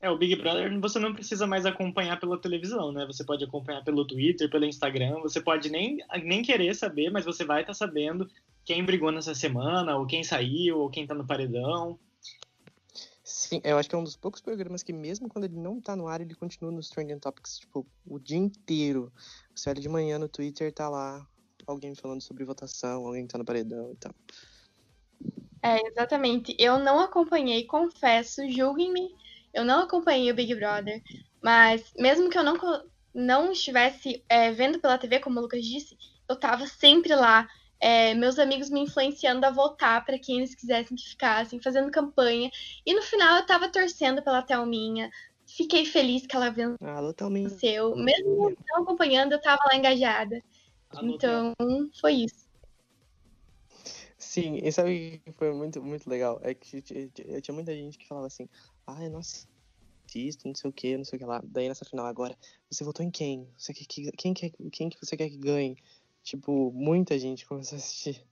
É, 0.00 0.08
o 0.08 0.16
Big 0.16 0.34
Brother 0.36 0.80
você 0.80 0.98
não 0.98 1.12
precisa 1.12 1.46
mais 1.46 1.66
acompanhar 1.66 2.18
pela 2.18 2.40
televisão, 2.40 2.90
né? 2.90 3.04
Você 3.06 3.22
pode 3.22 3.44
acompanhar 3.44 3.84
pelo 3.84 4.06
Twitter, 4.06 4.48
pelo 4.48 4.64
Instagram, 4.64 5.20
você 5.20 5.40
pode 5.40 5.68
nem, 5.68 5.98
nem 6.24 6.42
querer 6.42 6.74
saber, 6.74 7.10
mas 7.10 7.26
você 7.26 7.44
vai 7.44 7.60
estar 7.60 7.72
tá 7.72 7.78
sabendo 7.78 8.26
quem 8.64 8.82
brigou 8.82 9.12
nessa 9.12 9.34
semana, 9.34 9.96
ou 9.96 10.06
quem 10.06 10.24
saiu, 10.24 10.78
ou 10.78 10.88
quem 10.88 11.06
tá 11.06 11.14
no 11.14 11.26
paredão. 11.26 11.98
Sim, 13.32 13.60
eu 13.64 13.78
acho 13.78 13.88
que 13.88 13.94
é 13.94 13.98
um 13.98 14.04
dos 14.04 14.16
poucos 14.16 14.40
programas 14.40 14.82
que, 14.82 14.92
mesmo 14.92 15.28
quando 15.28 15.44
ele 15.44 15.56
não 15.56 15.80
tá 15.80 15.94
no 15.94 16.08
ar, 16.08 16.20
ele 16.20 16.34
continua 16.34 16.72
nos 16.72 16.88
Trending 16.88 17.18
Topics, 17.18 17.58
tipo, 17.58 17.86
o 18.06 18.18
dia 18.18 18.38
inteiro. 18.38 19.12
Você 19.54 19.70
olha 19.70 19.80
de 19.80 19.88
manhã 19.88 20.18
no 20.18 20.28
Twitter, 20.28 20.72
tá 20.72 20.88
lá 20.88 21.26
alguém 21.66 21.94
falando 21.94 22.20
sobre 22.20 22.44
votação, 22.44 23.06
alguém 23.06 23.26
tá 23.26 23.38
no 23.38 23.44
paredão 23.44 23.92
e 23.92 23.96
tal. 23.96 24.14
É, 25.62 25.86
exatamente. 25.86 26.56
Eu 26.58 26.78
não 26.78 26.98
acompanhei, 26.98 27.64
confesso, 27.66 28.48
julguem-me 28.50 29.14
eu 29.52 29.64
não 29.64 29.82
acompanhei 29.82 30.30
o 30.30 30.34
Big 30.34 30.54
Brother, 30.54 31.02
mas 31.42 31.92
mesmo 31.98 32.30
que 32.30 32.38
eu 32.38 32.44
não, 32.44 32.56
não 33.12 33.52
estivesse 33.52 34.24
é, 34.28 34.52
vendo 34.52 34.78
pela 34.78 34.98
TV, 34.98 35.18
como 35.18 35.38
o 35.38 35.42
Lucas 35.42 35.64
disse, 35.64 35.96
eu 36.28 36.36
tava 36.36 36.66
sempre 36.66 37.14
lá. 37.14 37.48
É, 37.80 38.14
meus 38.14 38.38
amigos 38.38 38.68
me 38.68 38.80
influenciando 38.80 39.46
a 39.46 39.50
votar 39.50 40.04
para 40.04 40.18
quem 40.18 40.38
eles 40.38 40.54
quisessem 40.54 40.96
que 40.96 41.08
ficassem, 41.08 41.62
fazendo 41.62 41.90
campanha. 41.90 42.50
E 42.84 42.94
no 42.94 43.02
final 43.02 43.38
eu 43.38 43.46
tava 43.46 43.70
torcendo 43.70 44.22
pela 44.22 44.42
Thelminha. 44.42 45.10
Fiquei 45.46 45.86
feliz 45.86 46.26
que 46.26 46.36
ela 46.36 46.50
venceu. 46.50 46.76
Alô, 46.82 47.12
Thelminha. 47.12 47.48
Mesmo 47.96 48.54
não 48.68 48.82
acompanhando, 48.82 49.32
eu 49.32 49.40
tava 49.40 49.62
lá 49.64 49.74
engajada. 49.74 50.42
Alô, 50.90 51.08
então, 51.08 51.54
foi 52.00 52.12
isso. 52.14 52.50
Sim, 54.18 54.60
e 54.62 54.70
sabe 54.70 55.22
o 55.26 55.30
que 55.30 55.36
foi 55.36 55.52
muito, 55.52 55.82
muito 55.82 56.08
legal? 56.08 56.38
É 56.42 56.54
que 56.54 56.82
tinha 56.82 57.54
muita 57.54 57.74
gente 57.74 57.98
que 57.98 58.06
falava 58.06 58.26
assim, 58.26 58.48
ah, 58.86 59.02
eu 59.02 59.10
não 59.10 59.18
assisto, 59.18 60.46
não 60.46 60.54
sei 60.54 60.70
o 60.70 60.72
que, 60.72 60.96
não 60.96 61.04
sei 61.04 61.16
o 61.16 61.20
que 61.20 61.26
lá. 61.26 61.40
Daí 61.42 61.68
nessa 61.68 61.84
final 61.84 62.06
agora, 62.06 62.36
você 62.70 62.84
votou 62.84 63.04
em 63.04 63.10
quem? 63.10 63.48
Você 63.56 63.72
quer 63.72 63.86
que, 63.86 64.12
quem, 64.12 64.34
quer, 64.34 64.52
quem 64.70 64.88
que 64.88 65.04
você 65.04 65.16
quer 65.16 65.30
que 65.30 65.36
ganhe? 65.36 65.76
Tipo, 66.22 66.70
muita 66.72 67.18
gente 67.18 67.46
começou 67.46 67.76
a 67.76 67.78
assistir. 67.78 68.24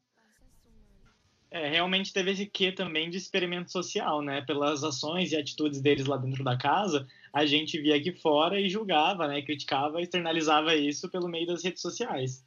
É, 1.51 1.69
realmente 1.69 2.13
teve 2.13 2.31
esse 2.31 2.45
quê 2.45 2.71
também 2.71 3.09
de 3.09 3.17
experimento 3.17 3.73
social, 3.73 4.21
né? 4.21 4.43
Pelas 4.43 4.85
ações 4.85 5.33
e 5.33 5.37
atitudes 5.37 5.81
deles 5.81 6.07
lá 6.07 6.19
dentro 6.19 6.45
da 6.45 6.59
casa, 6.59 7.07
a 7.33 7.47
gente 7.47 7.81
via 7.81 7.97
aqui 7.97 8.13
fora 8.13 8.61
e 8.61 8.69
julgava, 8.69 9.27
né? 9.27 9.41
Criticava, 9.41 10.01
externalizava 10.03 10.75
isso 10.75 11.09
pelo 11.09 11.29
meio 11.29 11.47
das 11.47 11.65
redes 11.65 11.81
sociais. 11.81 12.45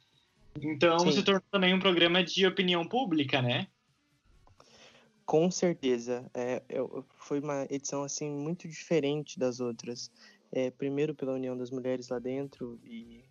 Então 0.60 0.98
Sim. 1.00 1.12
se 1.12 1.22
tornou 1.22 1.42
também 1.50 1.74
um 1.74 1.80
programa 1.80 2.22
de 2.22 2.46
opinião 2.46 2.86
pública, 2.86 3.42
né? 3.42 3.66
Com 5.24 5.50
certeza. 5.50 6.30
É, 6.32 6.62
foi 7.16 7.40
uma 7.40 7.66
edição 7.70 8.04
assim 8.04 8.30
muito 8.30 8.68
diferente 8.68 9.38
das 9.38 9.58
outras. 9.58 10.12
É, 10.52 10.70
primeiro 10.70 11.14
pela 11.14 11.32
união 11.32 11.56
das 11.56 11.70
mulheres 11.70 12.08
lá 12.08 12.18
dentro 12.18 12.78
e 12.84 13.24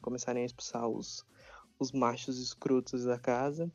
começarem 0.00 0.42
a 0.42 0.46
expulsar 0.46 0.88
os, 0.88 1.24
os 1.78 1.92
machos 1.92 2.38
escrotos 2.38 3.04
da 3.04 3.18
casa. 3.18 3.70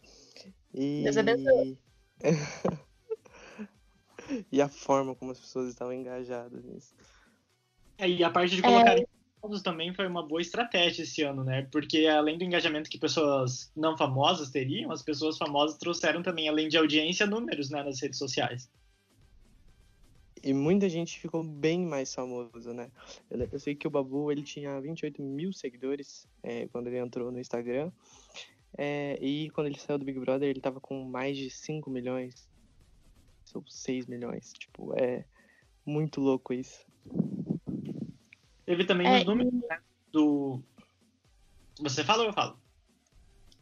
E... 0.73 1.03
Deus 1.03 1.17
abençoe. 1.17 1.77
e 4.51 4.61
a 4.61 4.69
forma 4.69 5.15
como 5.15 5.31
as 5.31 5.39
pessoas 5.39 5.69
estavam 5.69 5.93
engajadas 5.93 6.63
nisso. 6.63 6.93
É, 7.97 8.09
e 8.09 8.23
a 8.23 8.29
parte 8.29 8.55
de 8.55 8.61
colocar 8.61 8.97
é 8.97 9.05
também 9.63 9.93
foi 9.93 10.07
uma 10.07 10.25
boa 10.25 10.41
estratégia 10.41 11.01
esse 11.01 11.23
ano, 11.23 11.43
né? 11.43 11.67
Porque 11.71 12.05
além 12.05 12.37
do 12.37 12.43
engajamento 12.43 12.89
que 12.89 12.99
pessoas 12.99 13.71
não 13.75 13.97
famosas 13.97 14.51
teriam, 14.51 14.91
as 14.91 15.01
pessoas 15.01 15.37
famosas 15.37 15.77
trouxeram 15.77 16.21
também, 16.21 16.47
além 16.47 16.69
de 16.69 16.77
audiência, 16.77 17.25
números 17.25 17.71
né, 17.71 17.83
nas 17.83 17.99
redes 17.99 18.19
sociais. 18.19 18.69
E 20.43 20.53
muita 20.53 20.89
gente 20.89 21.19
ficou 21.19 21.43
bem 21.43 21.85
mais 21.85 22.13
famoso, 22.13 22.73
né? 22.73 22.89
Eu, 23.29 23.47
eu 23.51 23.59
sei 23.59 23.75
que 23.75 23.87
o 23.87 23.91
Babu 23.91 24.31
ele 24.31 24.41
tinha 24.41 24.79
28 24.81 25.21
mil 25.21 25.53
seguidores 25.53 26.27
é, 26.41 26.67
quando 26.67 26.87
ele 26.87 26.97
entrou 26.97 27.31
no 27.31 27.39
Instagram. 27.39 27.91
É, 28.77 29.17
e 29.21 29.49
quando 29.51 29.67
ele 29.67 29.79
saiu 29.79 29.99
do 29.99 30.05
Big 30.05 30.19
Brother, 30.19 30.49
ele 30.49 30.61
tava 30.61 30.79
com 30.79 31.03
mais 31.03 31.37
de 31.37 31.49
5 31.49 31.89
milhões. 31.89 32.49
Ou 33.53 33.63
6 33.67 34.07
milhões. 34.07 34.53
Tipo, 34.53 34.93
é 34.95 35.25
muito 35.85 36.21
louco 36.21 36.53
isso. 36.53 36.85
Teve 38.65 38.85
também 38.85 39.07
é, 39.07 39.19
os 39.19 39.25
números 39.25 39.53
né, 39.53 39.79
do. 40.11 40.61
Você 41.81 42.03
fala 42.03 42.23
ou 42.23 42.29
eu 42.29 42.33
falo? 42.33 42.57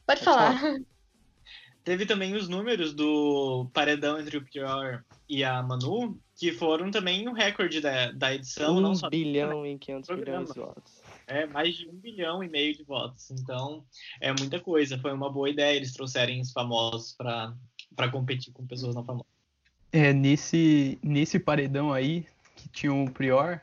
Pode 0.06 0.24
falar. 0.24 0.60
Teve 1.84 2.06
também 2.06 2.36
os 2.36 2.48
números 2.48 2.94
do 2.94 3.68
paredão 3.74 4.20
entre 4.20 4.38
o 4.38 4.44
Pior 4.44 5.04
e 5.28 5.44
a 5.44 5.64
Manu, 5.64 6.20
que 6.40 6.54
foram 6.54 6.90
também 6.90 7.28
o 7.28 7.32
um 7.32 7.34
recorde 7.34 7.82
da, 7.82 8.14
da 8.14 8.34
edição. 8.34 8.78
1 8.78 8.80
não 8.80 8.96
só 8.96 9.10
bilhão 9.10 9.66
e 9.66 9.78
500 9.78 10.10
milhões 10.18 10.48
de 10.48 10.60
votos. 10.60 11.02
É, 11.28 11.46
mais 11.46 11.76
de 11.76 11.90
um 11.90 11.94
bilhão 11.94 12.42
e 12.42 12.48
meio 12.48 12.74
de 12.74 12.82
votos. 12.82 13.30
Então, 13.32 13.84
é 14.22 14.32
muita 14.32 14.58
coisa. 14.58 14.98
Foi 14.98 15.12
uma 15.12 15.30
boa 15.30 15.50
ideia 15.50 15.76
eles 15.76 15.92
trouxerem 15.92 16.40
os 16.40 16.54
famosos 16.54 17.14
para 17.14 18.10
competir 18.10 18.54
com 18.54 18.66
pessoas 18.66 18.96
não 18.96 19.04
famosas. 19.04 19.28
É, 19.92 20.14
nesse, 20.14 20.98
nesse 21.04 21.38
paredão 21.38 21.92
aí, 21.92 22.26
que 22.56 22.70
tinha 22.70 22.94
o 22.94 23.12
Prior, 23.12 23.60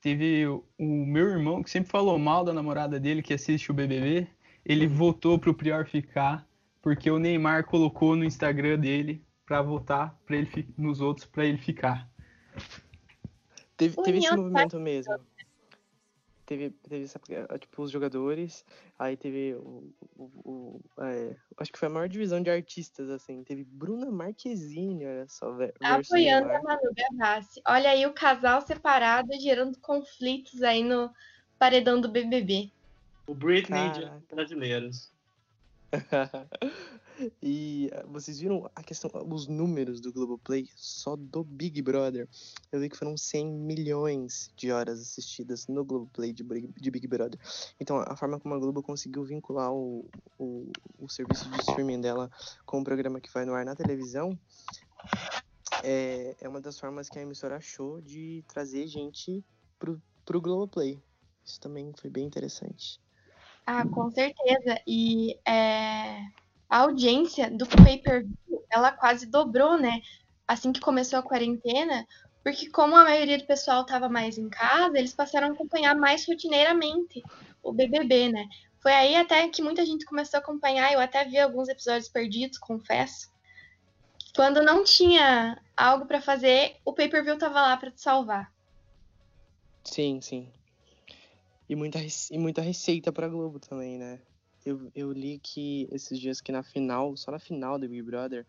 teve 0.00 0.46
o 0.46 1.06
meu 1.06 1.28
irmão 1.28 1.62
que 1.62 1.68
sempre 1.68 1.90
falou 1.90 2.18
mal 2.18 2.46
da 2.46 2.54
namorada 2.54 2.98
dele 2.98 3.22
que 3.22 3.34
assiste 3.34 3.70
o 3.70 3.74
BBB. 3.74 4.26
Ele 4.64 4.86
votou 4.86 5.38
pro 5.38 5.52
Prior 5.52 5.86
ficar 5.86 6.48
porque 6.80 7.10
o 7.10 7.18
Neymar 7.18 7.66
colocou 7.66 8.16
no 8.16 8.24
Instagram 8.24 8.78
dele 8.78 9.22
para 9.50 9.62
votar 9.62 10.16
para 10.24 10.36
ele 10.36 10.72
nos 10.78 11.00
outros 11.00 11.26
para 11.26 11.44
ele 11.44 11.58
ficar. 11.58 12.08
Teve, 13.76 14.00
teve 14.00 14.18
esse 14.18 14.36
movimento 14.36 14.78
mesmo. 14.78 15.18
Teve, 16.46 16.70
teve 16.70 17.06
tipo, 17.58 17.82
os 17.82 17.90
jogadores, 17.90 18.64
aí 18.96 19.16
teve 19.16 19.54
o. 19.54 19.92
o, 20.16 20.24
o 20.44 20.80
é, 21.02 21.34
acho 21.58 21.72
que 21.72 21.78
foi 21.80 21.88
a 21.88 21.90
maior 21.90 22.08
divisão 22.08 22.40
de 22.40 22.48
artistas, 22.48 23.10
assim. 23.10 23.42
Teve 23.42 23.64
Bruna 23.64 24.08
Marquezine, 24.08 25.04
olha 25.04 25.26
só, 25.26 25.52
velho. 25.52 25.74
Apoiando 25.80 26.48
a 26.52 26.62
Manu 26.62 26.92
Gavassi. 26.96 27.60
Olha 27.66 27.90
aí 27.90 28.06
o 28.06 28.12
casal 28.12 28.60
separado 28.60 29.32
gerando 29.40 29.76
conflitos 29.80 30.62
aí 30.62 30.84
no 30.84 31.12
paredão 31.58 32.00
do 32.00 32.08
BBB. 32.08 32.70
O 33.26 33.34
Britney 33.34 33.90
de 33.90 34.08
brasileiros. 34.32 35.12
E 37.42 37.90
ah, 37.92 38.06
vocês 38.06 38.40
viram 38.40 38.70
a 38.74 38.82
questão, 38.82 39.10
os 39.30 39.46
números 39.46 40.00
do 40.00 40.10
Globoplay 40.10 40.66
só 40.74 41.16
do 41.16 41.44
Big 41.44 41.82
Brother. 41.82 42.26
Eu 42.72 42.80
vi 42.80 42.88
que 42.88 42.96
foram 42.96 43.14
100 43.14 43.46
milhões 43.46 44.50
de 44.56 44.72
horas 44.72 45.00
assistidas 45.00 45.66
no 45.66 45.84
Globoplay 45.84 46.32
de, 46.32 46.42
de 46.42 46.90
Big 46.90 47.06
Brother. 47.06 47.38
Então, 47.78 47.98
a 47.98 48.16
forma 48.16 48.40
como 48.40 48.54
a 48.54 48.58
Globo 48.58 48.82
conseguiu 48.82 49.22
vincular 49.22 49.70
o, 49.70 50.08
o, 50.38 50.72
o 50.98 51.08
serviço 51.10 51.50
de 51.50 51.60
streaming 51.60 52.00
dela 52.00 52.30
com 52.64 52.80
o 52.80 52.84
programa 52.84 53.20
que 53.20 53.30
vai 53.30 53.44
no 53.44 53.52
ar 53.52 53.66
na 53.66 53.76
televisão 53.76 54.38
é, 55.82 56.36
é 56.40 56.48
uma 56.48 56.60
das 56.60 56.78
formas 56.78 57.08
que 57.08 57.18
a 57.18 57.22
emissora 57.22 57.56
achou 57.56 58.00
de 58.00 58.44
trazer 58.48 58.86
gente 58.86 59.44
pro, 59.78 60.00
pro 60.24 60.40
Globoplay. 60.40 61.02
Isso 61.44 61.60
também 61.60 61.92
foi 61.98 62.10
bem 62.10 62.26
interessante. 62.26 63.00
Ah, 63.66 63.86
com 63.86 64.10
certeza. 64.10 64.80
E 64.86 65.38
é, 65.46 66.20
a 66.68 66.78
audiência 66.78 67.50
do 67.50 67.66
pay-per-view, 67.66 68.64
ela 68.70 68.92
quase 68.92 69.26
dobrou, 69.26 69.78
né? 69.78 70.00
Assim 70.46 70.72
que 70.72 70.80
começou 70.80 71.18
a 71.18 71.22
quarentena, 71.22 72.06
porque 72.42 72.70
como 72.70 72.96
a 72.96 73.04
maioria 73.04 73.38
do 73.38 73.46
pessoal 73.46 73.82
estava 73.82 74.08
mais 74.08 74.38
em 74.38 74.48
casa, 74.48 74.98
eles 74.98 75.14
passaram 75.14 75.48
a 75.48 75.50
acompanhar 75.52 75.94
mais 75.94 76.26
rotineiramente 76.26 77.22
o 77.62 77.72
BBB, 77.72 78.28
né? 78.30 78.48
Foi 78.80 78.92
aí 78.92 79.14
até 79.14 79.46
que 79.48 79.62
muita 79.62 79.84
gente 79.84 80.06
começou 80.06 80.38
a 80.38 80.40
acompanhar, 80.40 80.92
eu 80.92 81.00
até 81.00 81.24
vi 81.24 81.38
alguns 81.38 81.68
episódios 81.68 82.08
perdidos, 82.08 82.58
confesso. 82.58 83.30
Quando 84.34 84.62
não 84.62 84.82
tinha 84.82 85.60
algo 85.76 86.06
para 86.06 86.20
fazer, 86.20 86.76
o 86.84 86.92
pay-per-view 86.92 87.36
tava 87.36 87.60
lá 87.60 87.76
para 87.76 87.90
te 87.90 88.00
salvar. 88.00 88.50
Sim, 89.84 90.20
sim. 90.20 90.50
E 91.70 91.76
muita, 91.76 92.00
e 92.32 92.36
muita 92.36 92.60
receita 92.60 93.12
pra 93.12 93.28
Globo 93.28 93.60
também, 93.60 93.96
né? 93.96 94.20
eu, 94.64 94.90
eu 94.92 95.12
li 95.12 95.38
que 95.38 95.88
esses 95.92 96.18
dias 96.18 96.40
que 96.40 96.50
na 96.50 96.64
final, 96.64 97.16
só 97.16 97.30
na 97.30 97.38
final 97.38 97.78
do 97.78 97.88
Big 97.88 98.02
Brother, 98.02 98.44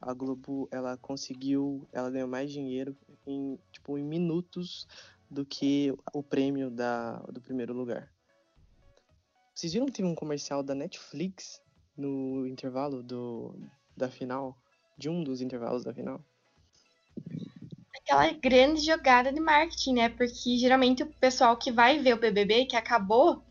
a 0.00 0.12
Globo 0.12 0.68
ela 0.72 0.96
conseguiu, 0.96 1.86
ela 1.92 2.10
ganhou 2.10 2.28
mais 2.28 2.50
dinheiro 2.50 2.96
em 3.24 3.56
tipo 3.70 3.96
em 3.96 4.02
minutos 4.02 4.86
do 5.30 5.46
que 5.46 5.94
o 6.12 6.24
prêmio 6.24 6.68
da, 6.68 7.18
do 7.32 7.40
primeiro 7.40 7.72
lugar. 7.72 8.12
Vocês 9.54 9.72
viram 9.72 9.86
que 9.86 9.92
teve 9.92 10.08
um 10.08 10.14
comercial 10.16 10.60
da 10.60 10.74
Netflix 10.74 11.62
no 11.96 12.48
intervalo 12.48 13.00
do, 13.00 13.54
da 13.96 14.10
final? 14.10 14.56
De 14.98 15.08
um 15.08 15.22
dos 15.22 15.40
intervalos 15.40 15.84
da 15.84 15.94
final? 15.94 16.20
Aquela 18.06 18.30
grande 18.32 18.82
jogada 18.82 19.32
de 19.32 19.40
marketing, 19.40 19.94
né? 19.94 20.08
Porque 20.08 20.56
geralmente 20.56 21.02
o 21.02 21.06
pessoal 21.06 21.56
que 21.56 21.72
vai 21.72 21.98
ver 21.98 22.14
o 22.14 22.18
BBB, 22.18 22.66
que 22.66 22.76
acabou, 22.76 23.42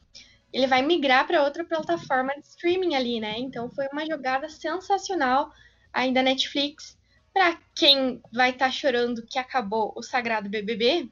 ele 0.54 0.65
vai 0.65 0.82
migrar 0.82 1.28
para 1.28 1.44
outra 1.44 1.65
plataforma 1.65 2.34
de 2.36 2.48
streaming 2.48 2.96
ali, 2.96 3.20
né? 3.20 3.36
Então 3.38 3.70
foi 3.70 3.86
uma 3.91 4.06
jogada 4.06 4.48
sensacional 4.48 5.52
ainda 5.91 6.24
Netflix. 6.24 6.98
Para 7.34 7.60
quem 7.76 8.22
vai 8.32 8.52
estar 8.52 8.68
tá 8.68 8.72
chorando 8.72 9.26
que 9.26 9.38
acabou 9.38 9.91
o 9.94 10.02
sagrado 10.02 10.50
BBB, 10.50 11.10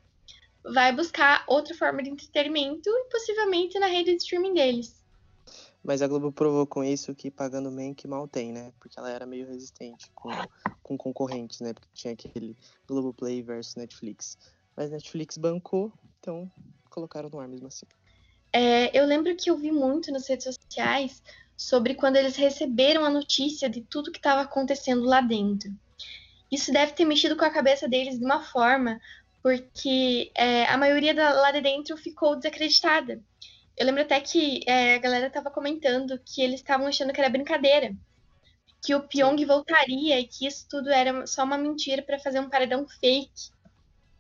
vai 0.64 0.94
buscar 0.94 1.44
outra 1.46 1.76
forma 1.76 2.02
de 2.02 2.12
entretenimento 2.12 2.90
e 2.90 3.10
possivelmente 3.10 3.78
na 3.78 3.88
rede 3.88 4.12
de 4.12 4.24
streaming 4.24 4.54
deles. 4.54 5.03
Mas 5.84 6.02
a 6.02 6.08
Globo 6.08 6.32
provou 6.32 6.66
com 6.66 6.84
isso 6.84 7.14
que 7.14 7.30
pagando 7.30 7.70
bem 7.70 7.94
que 7.94 8.08
mal 8.08 8.28
tem, 8.28 8.54
né? 8.54 8.72
Porque 8.80 8.98
ela 8.98 9.12
era 9.12 9.26
meio 9.26 9.46
resistente 9.46 10.10
com, 10.16 10.30
com 10.82 10.98
concorrentes, 10.98 11.60
né? 11.60 11.74
Porque 11.74 11.90
tinha 11.94 12.14
aquele 12.14 12.56
Globoplay 12.88 13.42
versus 13.42 13.76
Netflix. 13.76 14.38
Mas 14.78 14.90
Netflix 14.90 15.38
bancou, 15.38 15.92
então 16.20 16.50
colocaram 16.90 17.30
no 17.30 17.40
ar 17.40 17.48
mesmo 17.48 17.68
assim. 17.68 17.86
É, 18.52 18.98
eu 18.98 19.06
lembro 19.06 19.36
que 19.36 19.50
eu 19.50 19.58
vi 19.58 19.72
muito 19.72 20.12
nas 20.12 20.28
redes 20.28 20.46
sociais 20.46 21.22
sobre 21.58 21.96
quando 21.96 22.16
eles 22.16 22.36
receberam 22.36 23.04
a 23.04 23.10
notícia 23.10 23.70
de 23.70 23.82
tudo 23.82 24.12
que 24.12 24.20
estava 24.20 24.42
acontecendo 24.42 25.04
lá 25.04 25.22
dentro. 25.22 25.72
Isso 26.52 26.72
deve 26.72 26.94
ter 26.94 27.04
mexido 27.04 27.36
com 27.36 27.46
a 27.46 27.50
cabeça 27.50 27.90
deles 27.90 28.20
de 28.20 28.24
uma 28.24 28.44
forma, 28.44 29.02
porque 29.42 30.32
é, 30.36 30.66
a 30.66 30.78
maioria 30.78 31.14
da, 31.14 31.34
lá 31.34 31.52
de 31.52 31.62
dentro 31.62 31.98
ficou 31.98 32.36
desacreditada. 32.36 33.22
Eu 33.78 33.86
lembro 33.86 34.02
até 34.02 34.20
que 34.22 34.62
é, 34.68 34.96
a 34.96 35.00
galera 35.00 35.28
estava 35.28 35.50
comentando 35.50 36.20
que 36.24 36.42
eles 36.42 36.60
estavam 36.60 36.88
achando 36.88 37.12
que 37.12 37.20
era 37.20 37.30
brincadeira, 37.30 37.96
que 38.82 38.94
o 38.94 39.08
Pyong 39.08 39.44
voltaria 39.46 40.20
e 40.20 40.28
que 40.28 40.46
isso 40.46 40.68
tudo 40.70 40.90
era 40.90 41.26
só 41.26 41.44
uma 41.44 41.58
mentira 41.58 42.02
para 42.02 42.20
fazer 42.20 42.40
um 42.40 42.50
paredão 42.50 42.88
fake. 42.88 43.52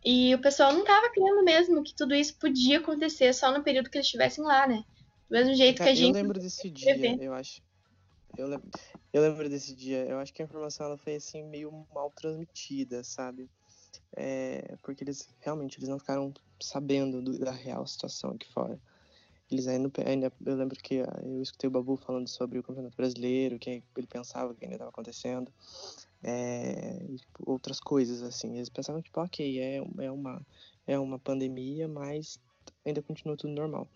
E 0.03 0.33
o 0.35 0.41
pessoal 0.41 0.73
não 0.73 0.83
tava 0.83 1.09
crendo 1.11 1.43
mesmo 1.43 1.83
que 1.83 1.95
tudo 1.95 2.13
isso 2.13 2.35
podia 2.37 2.79
acontecer 2.79 3.33
só 3.33 3.51
no 3.51 3.63
período 3.63 3.89
que 3.89 3.97
eles 3.97 4.07
estivessem 4.07 4.43
lá, 4.43 4.67
né? 4.67 4.83
Do 5.29 5.37
mesmo 5.37 5.53
jeito 5.53 5.81
que 5.81 5.89
a 5.89 5.95
gente. 5.95 6.15
Eu 6.15 6.21
lembro 6.23 6.39
desse 6.39 6.69
dia, 6.69 7.17
eu 7.21 7.33
acho. 7.33 7.61
Eu 8.37 8.47
lembro, 8.47 8.69
eu 9.13 9.21
lembro 9.21 9.49
desse 9.49 9.73
dia. 9.75 10.05
Eu 10.05 10.19
acho 10.19 10.33
que 10.33 10.41
a 10.41 10.45
informação 10.45 10.87
ela 10.87 10.97
foi 10.97 11.15
assim 11.15 11.43
meio 11.43 11.85
mal 11.93 12.11
transmitida, 12.11 13.03
sabe? 13.03 13.49
É, 14.15 14.75
porque 14.81 15.03
eles 15.03 15.29
realmente 15.39 15.79
eles 15.79 15.89
não 15.89 15.99
ficaram 15.99 16.33
sabendo 16.61 17.21
do, 17.21 17.39
da 17.39 17.51
real 17.51 17.85
situação 17.87 18.31
aqui 18.31 18.51
fora. 18.51 18.79
Eles 19.51 19.67
ainda, 19.67 19.91
ainda, 20.05 20.31
eu 20.45 20.55
lembro 20.55 20.75
que 20.79 20.95
eu 20.95 21.41
escutei 21.41 21.67
o 21.67 21.71
Babu 21.71 21.95
falando 21.95 22.27
sobre 22.27 22.57
o 22.57 22.63
Campeonato 22.63 22.95
Brasileiro, 22.95 23.59
que 23.59 23.83
ele 23.95 24.07
pensava 24.07 24.53
que 24.55 24.63
ainda 24.63 24.75
estava 24.75 24.89
acontecendo 24.89 25.51
é, 26.23 27.05
tipo, 27.17 27.51
outras 27.51 27.79
coisas 27.79 28.23
assim. 28.23 28.55
Eles 28.55 28.69
pensavam 28.69 29.01
tipo, 29.01 29.19
ok, 29.19 29.59
é, 29.59 29.77
é 29.99 30.11
uma 30.11 30.41
é 30.85 30.99
uma 30.99 31.17
pandemia, 31.17 31.87
mas 31.87 32.39
ainda 32.85 33.01
continua 33.01 33.37
tudo 33.37 33.53
normal. 33.53 33.87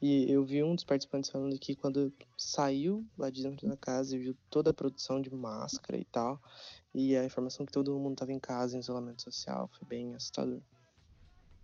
E 0.00 0.30
eu 0.30 0.44
vi 0.44 0.62
um 0.62 0.74
dos 0.74 0.84
participantes 0.84 1.30
falando 1.30 1.58
que 1.58 1.74
quando 1.74 2.12
saiu 2.36 3.04
lá 3.16 3.30
de 3.30 3.42
dentro 3.42 3.68
da 3.68 3.76
casa 3.76 4.16
e 4.16 4.18
viu 4.18 4.36
toda 4.48 4.70
a 4.70 4.74
produção 4.74 5.20
de 5.20 5.30
máscara 5.30 5.98
e 5.98 6.04
tal, 6.04 6.40
e 6.94 7.16
a 7.16 7.24
informação 7.24 7.66
que 7.66 7.72
todo 7.72 7.98
mundo 7.98 8.12
estava 8.12 8.32
em 8.32 8.40
casa, 8.40 8.76
em 8.76 8.80
isolamento 8.80 9.22
social, 9.22 9.68
foi 9.78 9.86
bem 9.86 10.14
assustador. 10.14 10.60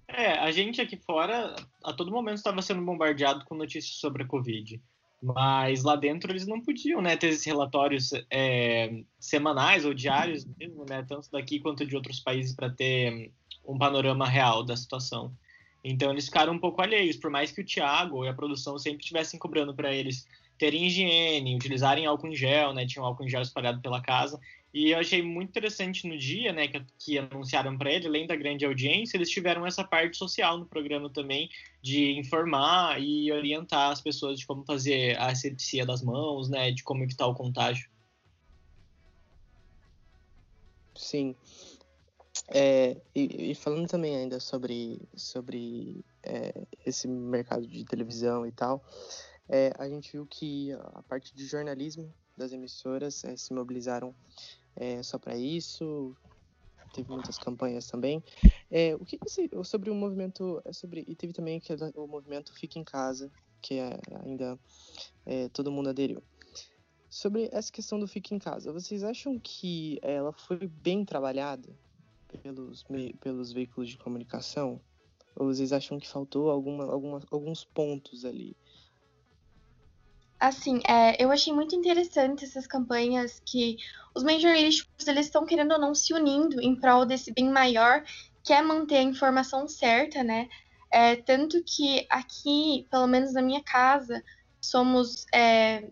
É, 0.08 0.32
a 0.38 0.50
gente 0.50 0.80
aqui 0.80 0.96
fora 0.96 1.56
a 1.82 1.92
todo 1.92 2.12
momento 2.12 2.36
estava 2.36 2.62
sendo 2.62 2.82
bombardeado 2.82 3.44
com 3.44 3.54
notícias 3.54 3.96
sobre 3.96 4.22
a 4.22 4.26
Covid. 4.26 4.80
Mas 5.22 5.82
lá 5.82 5.96
dentro 5.96 6.30
eles 6.30 6.46
não 6.46 6.60
podiam, 6.60 7.00
né, 7.00 7.16
ter 7.16 7.28
esses 7.28 7.44
relatórios 7.44 8.10
é, 8.30 9.02
semanais 9.18 9.84
ou 9.84 9.94
diários 9.94 10.44
mesmo, 10.44 10.84
né, 10.88 11.04
tanto 11.08 11.30
daqui 11.30 11.58
quanto 11.58 11.86
de 11.86 11.96
outros 11.96 12.20
países 12.20 12.54
para 12.54 12.70
ter 12.70 13.32
um 13.66 13.78
panorama 13.78 14.28
real 14.28 14.62
da 14.62 14.76
situação. 14.76 15.34
Então 15.82 16.10
eles 16.10 16.26
ficaram 16.26 16.52
um 16.52 16.58
pouco 16.58 16.82
alheios, 16.82 17.16
por 17.16 17.30
mais 17.30 17.50
que 17.50 17.60
o 17.60 17.64
Thiago 17.64 18.24
e 18.24 18.28
a 18.28 18.34
produção 18.34 18.78
sempre 18.78 19.00
estivessem 19.00 19.38
cobrando 19.38 19.74
para 19.74 19.92
eles 19.92 20.26
terem 20.58 20.86
higiene, 20.86 21.54
utilizarem 21.56 22.06
álcool 22.06 22.28
em 22.28 22.36
gel, 22.36 22.72
né, 22.72 22.86
tinham 22.86 23.04
álcool 23.04 23.24
em 23.24 23.28
gel 23.28 23.42
espalhado 23.42 23.80
pela 23.80 24.00
casa, 24.00 24.38
e 24.76 24.90
eu 24.90 24.98
achei 24.98 25.22
muito 25.22 25.48
interessante 25.48 26.06
no 26.06 26.18
dia, 26.18 26.52
né, 26.52 26.68
que, 26.68 26.84
que 26.98 27.18
anunciaram 27.18 27.78
para 27.78 27.90
ele, 27.90 28.08
além 28.08 28.26
da 28.26 28.36
grande 28.36 28.66
audiência, 28.66 29.16
eles 29.16 29.30
tiveram 29.30 29.64
essa 29.64 29.82
parte 29.82 30.18
social 30.18 30.58
no 30.58 30.66
programa 30.66 31.08
também, 31.08 31.48
de 31.80 32.12
informar 32.18 33.00
e 33.00 33.32
orientar 33.32 33.90
as 33.90 34.02
pessoas 34.02 34.38
de 34.38 34.46
como 34.46 34.66
fazer 34.66 35.16
a 35.16 35.28
asepsia 35.28 35.86
das 35.86 36.02
mãos, 36.02 36.50
né, 36.50 36.72
de 36.72 36.84
como 36.84 37.02
evitar 37.02 37.26
o 37.26 37.34
contágio. 37.34 37.88
Sim. 40.94 41.34
É, 42.48 42.98
e, 43.14 43.52
e, 43.52 43.54
falando 43.54 43.88
também 43.88 44.14
ainda 44.14 44.38
sobre, 44.40 45.00
sobre 45.16 46.04
é, 46.22 46.52
esse 46.84 47.08
mercado 47.08 47.66
de 47.66 47.82
televisão 47.86 48.46
e 48.46 48.52
tal, 48.52 48.84
é, 49.48 49.72
a 49.78 49.88
gente 49.88 50.12
viu 50.12 50.26
que 50.26 50.70
a 50.72 51.02
parte 51.02 51.34
de 51.34 51.46
jornalismo 51.46 52.12
das 52.36 52.52
emissoras 52.52 53.24
é, 53.24 53.34
se 53.38 53.54
mobilizaram 53.54 54.14
é, 54.76 55.02
só 55.02 55.18
para 55.18 55.36
isso. 55.36 56.16
Teve 56.92 57.10
muitas 57.10 57.38
campanhas 57.38 57.86
também. 57.86 58.22
É, 58.70 58.94
o 58.94 59.04
que 59.04 59.18
você, 59.18 59.48
sobre 59.64 59.90
o 59.90 59.94
movimento, 59.94 60.62
é 60.64 60.72
sobre 60.72 61.04
e 61.06 61.14
teve 61.14 61.32
também 61.32 61.60
que 61.60 61.72
o 61.94 62.06
movimento 62.06 62.54
Fica 62.54 62.78
em 62.78 62.84
Casa, 62.84 63.30
que 63.60 63.74
é, 63.74 63.98
ainda 64.24 64.58
é, 65.24 65.48
todo 65.48 65.72
mundo 65.72 65.90
aderiu. 65.90 66.22
Sobre 67.10 67.48
essa 67.52 67.72
questão 67.72 67.98
do 67.98 68.06
Fica 68.06 68.34
em 68.34 68.38
Casa, 68.38 68.72
vocês 68.72 69.02
acham 69.02 69.38
que 69.38 69.98
ela 70.02 70.32
foi 70.32 70.66
bem 70.66 71.04
trabalhada 71.04 71.76
pelos, 72.42 72.84
pelos 73.20 73.52
veículos 73.52 73.88
de 73.88 73.98
comunicação? 73.98 74.80
Ou 75.34 75.46
vocês 75.46 75.72
acham 75.72 75.98
que 75.98 76.08
faltou 76.08 76.50
alguma, 76.50 76.84
alguma, 76.84 77.20
alguns 77.30 77.64
pontos 77.64 78.24
ali? 78.24 78.56
Assim, 80.46 80.80
é, 80.88 81.22
eu 81.22 81.30
achei 81.30 81.52
muito 81.52 81.74
interessante 81.74 82.44
essas 82.44 82.66
campanhas 82.66 83.40
que 83.44 83.76
os 84.14 84.22
meios 84.22 84.42
jornalísticos 84.42 85.06
eles 85.06 85.26
estão 85.26 85.44
querendo 85.44 85.72
ou 85.72 85.78
não 85.78 85.94
se 85.94 86.14
unindo 86.14 86.60
em 86.60 86.74
prol 86.74 87.04
desse 87.04 87.32
bem 87.32 87.50
maior, 87.50 88.04
que 88.42 88.52
é 88.52 88.62
manter 88.62 88.96
a 88.96 89.02
informação 89.02 89.68
certa, 89.68 90.22
né? 90.22 90.48
É, 90.90 91.16
tanto 91.16 91.62
que 91.64 92.06
aqui, 92.08 92.86
pelo 92.90 93.06
menos 93.06 93.34
na 93.34 93.42
minha 93.42 93.62
casa, 93.62 94.22
somos 94.60 95.26
é, 95.34 95.88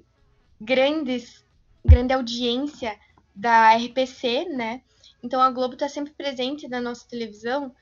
grandes, 0.61 1.45
grande 1.85 2.13
audiência 2.13 2.99
da 3.35 3.75
RPC, 3.77 4.47
né? 4.47 4.83
Então 5.23 5.41
a 5.41 5.51
Globo 5.51 5.75
está 5.75 5.89
sempre 5.89 6.13
presente 6.13 6.69
na 6.69 6.81
nossa 6.81 7.07
televisão 7.09 7.75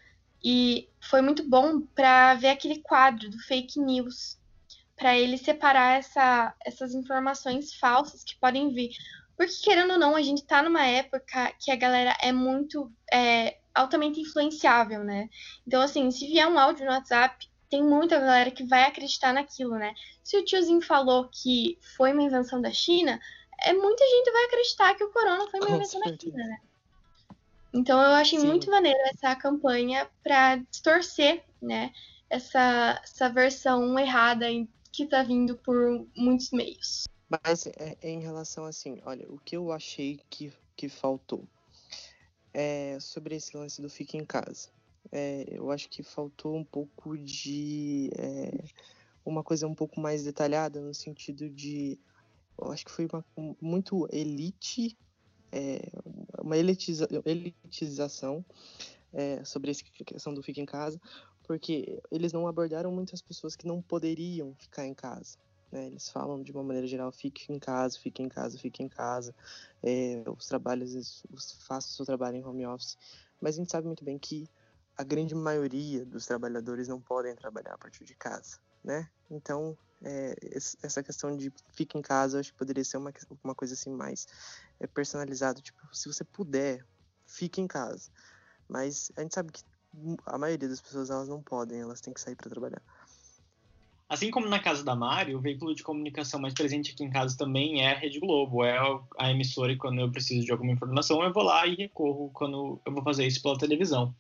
e 0.43 0.89
foi 1.01 1.21
muito 1.21 1.49
bom 1.49 1.81
para 1.81 2.35
ver 2.35 2.49
aquele 2.49 2.81
quadro 2.81 3.31
do 3.31 3.39
fake 3.39 3.79
news, 3.79 4.39
para 5.03 5.19
ele 5.19 5.37
separar 5.37 5.99
essa, 5.99 6.55
essas 6.65 6.95
informações 6.95 7.75
falsas 7.75 8.23
que 8.23 8.39
podem 8.39 8.73
vir. 8.73 8.93
Porque, 9.37 9.53
querendo 9.65 9.95
ou 9.95 9.99
não, 9.99 10.15
a 10.15 10.23
gente 10.23 10.43
está 10.43 10.63
numa 10.63 10.87
época 10.87 11.53
que 11.59 11.73
a 11.73 11.77
galera 11.77 12.17
é 12.23 12.31
muito 12.31 12.89
é, 13.13 13.59
altamente 13.75 14.21
influenciável, 14.21 15.03
né? 15.03 15.29
Então, 15.67 15.83
assim, 15.83 16.09
se 16.13 16.29
vier 16.29 16.47
um 16.47 16.57
áudio 16.57 16.87
no 16.87 16.93
WhatsApp, 16.93 17.51
tem 17.69 17.83
muita 17.83 18.21
galera 18.21 18.53
que 18.53 18.63
vai 18.63 18.85
acreditar 18.85 19.33
naquilo, 19.33 19.75
né? 19.75 19.93
Se 20.23 20.39
o 20.39 20.45
tiozinho 20.45 20.81
falou 20.81 21.29
que 21.29 21.77
foi 21.97 22.13
uma 22.13 22.23
invenção 22.23 22.63
da 22.63 22.71
China, 22.71 23.19
é 23.61 23.73
muita 23.73 24.05
gente 24.05 24.31
vai 24.31 24.45
acreditar 24.45 24.95
que 24.95 25.03
o 25.03 25.11
corona 25.11 25.51
foi 25.51 25.59
uma 25.59 25.67
Com 25.67 25.75
invenção 25.75 26.01
certeza. 26.01 26.31
da 26.33 26.39
China, 26.39 26.49
né? 26.49 26.61
Então 27.75 28.01
eu 28.01 28.13
achei 28.13 28.39
Sim. 28.39 28.47
muito 28.47 28.71
maneiro 28.71 29.01
essa 29.07 29.35
campanha 29.35 30.09
para 30.23 30.59
distorcer, 30.71 31.43
né, 31.61 31.91
essa, 32.31 33.01
essa 33.03 33.29
versão 33.29 33.99
errada 33.99 34.47
que 34.93 35.05
está 35.05 35.23
vindo 35.23 35.57
por 35.57 36.07
muitos 36.15 36.51
meios. 36.51 37.09
Mas 37.29 37.67
é, 37.67 37.97
é, 38.03 38.11
em 38.11 38.21
relação 38.21 38.67
assim, 38.67 39.01
olha, 39.07 39.27
o 39.33 39.39
que 39.39 39.57
eu 39.57 39.73
achei 39.73 40.21
que, 40.29 40.53
que 40.77 40.89
faltou 40.89 41.49
é 42.53 42.99
sobre 43.01 43.35
esse 43.35 43.57
lance 43.57 43.81
do 43.81 43.89
fique 43.89 44.19
em 44.19 44.25
casa. 44.25 44.69
É, 45.11 45.47
eu 45.49 45.71
acho 45.71 45.89
que 45.89 46.03
faltou 46.03 46.55
um 46.55 46.65
pouco 46.65 47.17
de 47.17 48.11
é, 48.19 48.65
uma 49.25 49.43
coisa 49.43 49.67
um 49.67 49.75
pouco 49.75 49.99
mais 49.99 50.25
detalhada 50.25 50.81
no 50.81 50.93
sentido 50.93 51.49
de 51.49 51.99
eu 52.61 52.71
acho 52.71 52.85
que 52.85 52.93
foi 52.93 53.09
uma, 53.11 53.25
muito 53.61 54.07
elite 54.13 54.97
é, 55.51 55.81
uma 56.43 56.57
elitiza, 56.57 57.09
elitização 57.25 58.45
sobre 59.45 59.71
essa 59.71 59.85
questão 60.07 60.33
do 60.33 60.43
fica 60.43 60.61
em 60.61 60.65
casa, 60.65 60.99
porque 61.43 62.01
eles 62.11 62.33
não 62.33 62.47
abordaram 62.47 62.91
muitas 62.93 63.21
pessoas 63.21 63.57
que 63.57 63.67
não 63.67 63.83
poderiam 63.83 64.55
ficar 64.55 64.87
em 64.87 64.95
casa. 64.95 65.37
Né? 65.71 65.87
Eles 65.87 66.11
falam 66.11 66.43
de 66.43 66.53
uma 66.53 66.63
maneira 66.63 66.87
geral, 66.87 67.11
fique 67.11 67.53
em 67.53 67.59
casa, 67.59 67.99
fique 67.99 68.23
em 68.23 68.29
casa, 68.29 68.59
fique 68.59 68.83
em 68.83 68.89
casa, 68.89 69.35
é, 69.83 70.23
os 70.27 70.47
trabalhos, 70.47 71.25
faça 71.61 71.89
o 71.89 71.91
seu 71.93 72.07
trabalho 72.07 72.37
em 72.37 72.45
home 72.45 72.67
office, 72.67 72.97
mas 73.41 73.55
a 73.55 73.59
gente 73.59 73.71
sabe 73.71 73.87
muito 73.87 74.05
bem 74.05 74.19
que 74.19 74.47
a 74.97 75.03
grande 75.03 75.35
maioria 75.35 76.05
dos 76.05 76.27
trabalhadores 76.27 76.89
não 76.89 77.01
podem 77.01 77.35
trabalhar 77.35 77.75
a 77.75 77.79
partir 77.79 78.05
de 78.05 78.15
casa, 78.15 78.59
né? 78.85 79.09
Então, 79.31 79.77
é, 80.05 80.35
essa 80.83 81.03
questão 81.03 81.37
de 81.37 81.53
fica 81.73 81.97
em 81.97 82.03
casa, 82.03 82.41
acho 82.41 82.53
que 82.53 82.59
poderia 82.59 82.85
ser 82.85 82.99
uma, 82.99 83.13
uma 83.43 83.55
coisa 83.55 83.75
assim 83.75 83.91
mais 83.91 84.27
é, 84.79 84.87
personalizada. 84.87 85.61
Tipo, 85.61 85.81
se 85.93 86.13
você 86.13 86.25
puder, 86.25 86.85
fique 87.27 87.61
em 87.61 87.67
casa. 87.67 88.11
Mas 88.69 89.11
a 89.17 89.23
gente 89.23 89.35
sabe 89.35 89.53
que 89.53 89.63
a 90.27 90.39
maioria 90.39 90.69
das 90.69 90.81
pessoas 90.81 91.11
elas 91.11 91.29
não 91.29 91.43
podem, 91.43 91.81
elas 91.81 92.01
têm 92.01 92.15
que 92.15 92.21
sair 92.21 92.35
para 92.35 92.51
trabalhar. 92.51 92.83
Assim 94.09 94.31
como 94.31 94.47
na 94.47 94.59
casa 94.59 94.85
da 94.85 94.95
Mari, 94.95 95.35
o 95.35 95.41
veículo 95.41 95.75
de 95.75 95.83
comunicação 95.83 96.39
mais 96.39 96.53
presente 96.53 96.93
aqui 96.93 97.03
em 97.03 97.09
casa 97.09 97.37
também 97.37 97.83
é 97.83 97.93
a 97.93 97.99
Rede 97.99 98.21
Globo, 98.21 98.63
é 98.63 98.77
a 99.19 99.31
emissora 99.31 99.73
e 99.73 99.79
quando 99.79 100.01
eu 100.01 100.13
preciso 100.13 100.45
de 100.45 100.53
alguma 100.53 100.73
informação 100.73 101.23
eu 101.23 101.33
vou 101.33 101.43
lá 101.43 101.67
e 101.67 101.75
recorro 101.75 102.31
quando 102.35 102.79
eu 102.85 102.93
vou 102.93 103.03
fazer 103.03 103.27
isso 103.27 103.43
pela 103.43 103.57
televisão. 103.57 104.15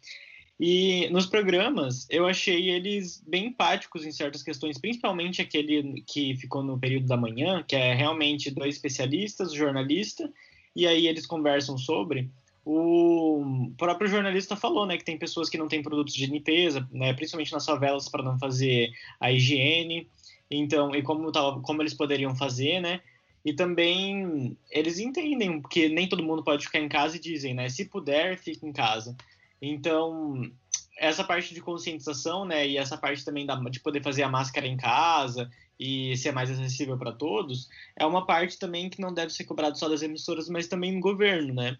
E 0.58 1.08
nos 1.10 1.26
programas, 1.26 2.06
eu 2.08 2.26
achei 2.26 2.70
eles 2.70 3.22
bem 3.26 3.48
empáticos 3.48 4.06
em 4.06 4.12
certas 4.12 4.42
questões, 4.42 4.78
principalmente 4.78 5.42
aquele 5.42 6.02
que 6.06 6.36
ficou 6.36 6.62
no 6.62 6.78
período 6.78 7.06
da 7.06 7.16
manhã, 7.16 7.62
que 7.62 7.76
é 7.76 7.92
realmente 7.92 8.50
dois 8.50 8.76
especialistas, 8.76 9.52
o 9.52 9.56
jornalista, 9.56 10.32
e 10.74 10.86
aí 10.86 11.06
eles 11.06 11.26
conversam 11.26 11.76
sobre. 11.76 12.30
O 12.64 13.72
próprio 13.76 14.08
jornalista 14.08 14.54
falou, 14.54 14.86
né, 14.86 14.96
que 14.96 15.04
tem 15.04 15.18
pessoas 15.18 15.48
que 15.48 15.58
não 15.58 15.66
têm 15.66 15.82
produtos 15.82 16.14
de 16.14 16.26
limpeza, 16.26 16.88
né, 16.92 17.12
principalmente 17.12 17.52
nas 17.52 17.66
favelas 17.66 18.08
para 18.08 18.22
não 18.22 18.38
fazer 18.38 18.92
a 19.20 19.32
higiene. 19.32 20.08
Então, 20.50 20.94
e 20.94 21.02
como 21.02 21.32
tava, 21.32 21.60
como 21.60 21.82
eles 21.82 21.94
poderiam 21.94 22.36
fazer, 22.36 22.80
né? 22.80 23.00
E 23.44 23.52
também 23.52 24.56
eles 24.70 24.98
entendem 24.98 25.60
que 25.62 25.88
nem 25.88 26.08
todo 26.08 26.22
mundo 26.22 26.44
pode 26.44 26.64
ficar 26.64 26.78
em 26.78 26.88
casa 26.88 27.16
e 27.16 27.20
dizem, 27.20 27.54
né, 27.54 27.68
se 27.68 27.84
puder, 27.84 28.38
fique 28.38 28.64
em 28.64 28.72
casa. 28.72 29.16
Então, 29.60 30.48
essa 30.96 31.24
parte 31.24 31.52
de 31.52 31.60
conscientização, 31.60 32.44
né, 32.44 32.68
e 32.68 32.76
essa 32.76 32.96
parte 32.96 33.24
também 33.24 33.44
da, 33.44 33.56
de 33.56 33.80
poder 33.80 34.02
fazer 34.02 34.22
a 34.22 34.28
máscara 34.28 34.68
em 34.68 34.76
casa 34.76 35.50
e 35.80 36.16
ser 36.16 36.30
mais 36.32 36.48
acessível 36.50 36.96
para 36.96 37.10
todos, 37.10 37.68
é 37.96 38.06
uma 38.06 38.24
parte 38.24 38.56
também 38.58 38.88
que 38.88 39.00
não 39.00 39.12
deve 39.12 39.32
ser 39.32 39.44
cobrado 39.44 39.76
só 39.76 39.88
das 39.88 40.02
emissoras, 40.02 40.48
mas 40.48 40.68
também 40.68 40.94
do 40.94 41.00
governo, 41.00 41.54
né? 41.54 41.76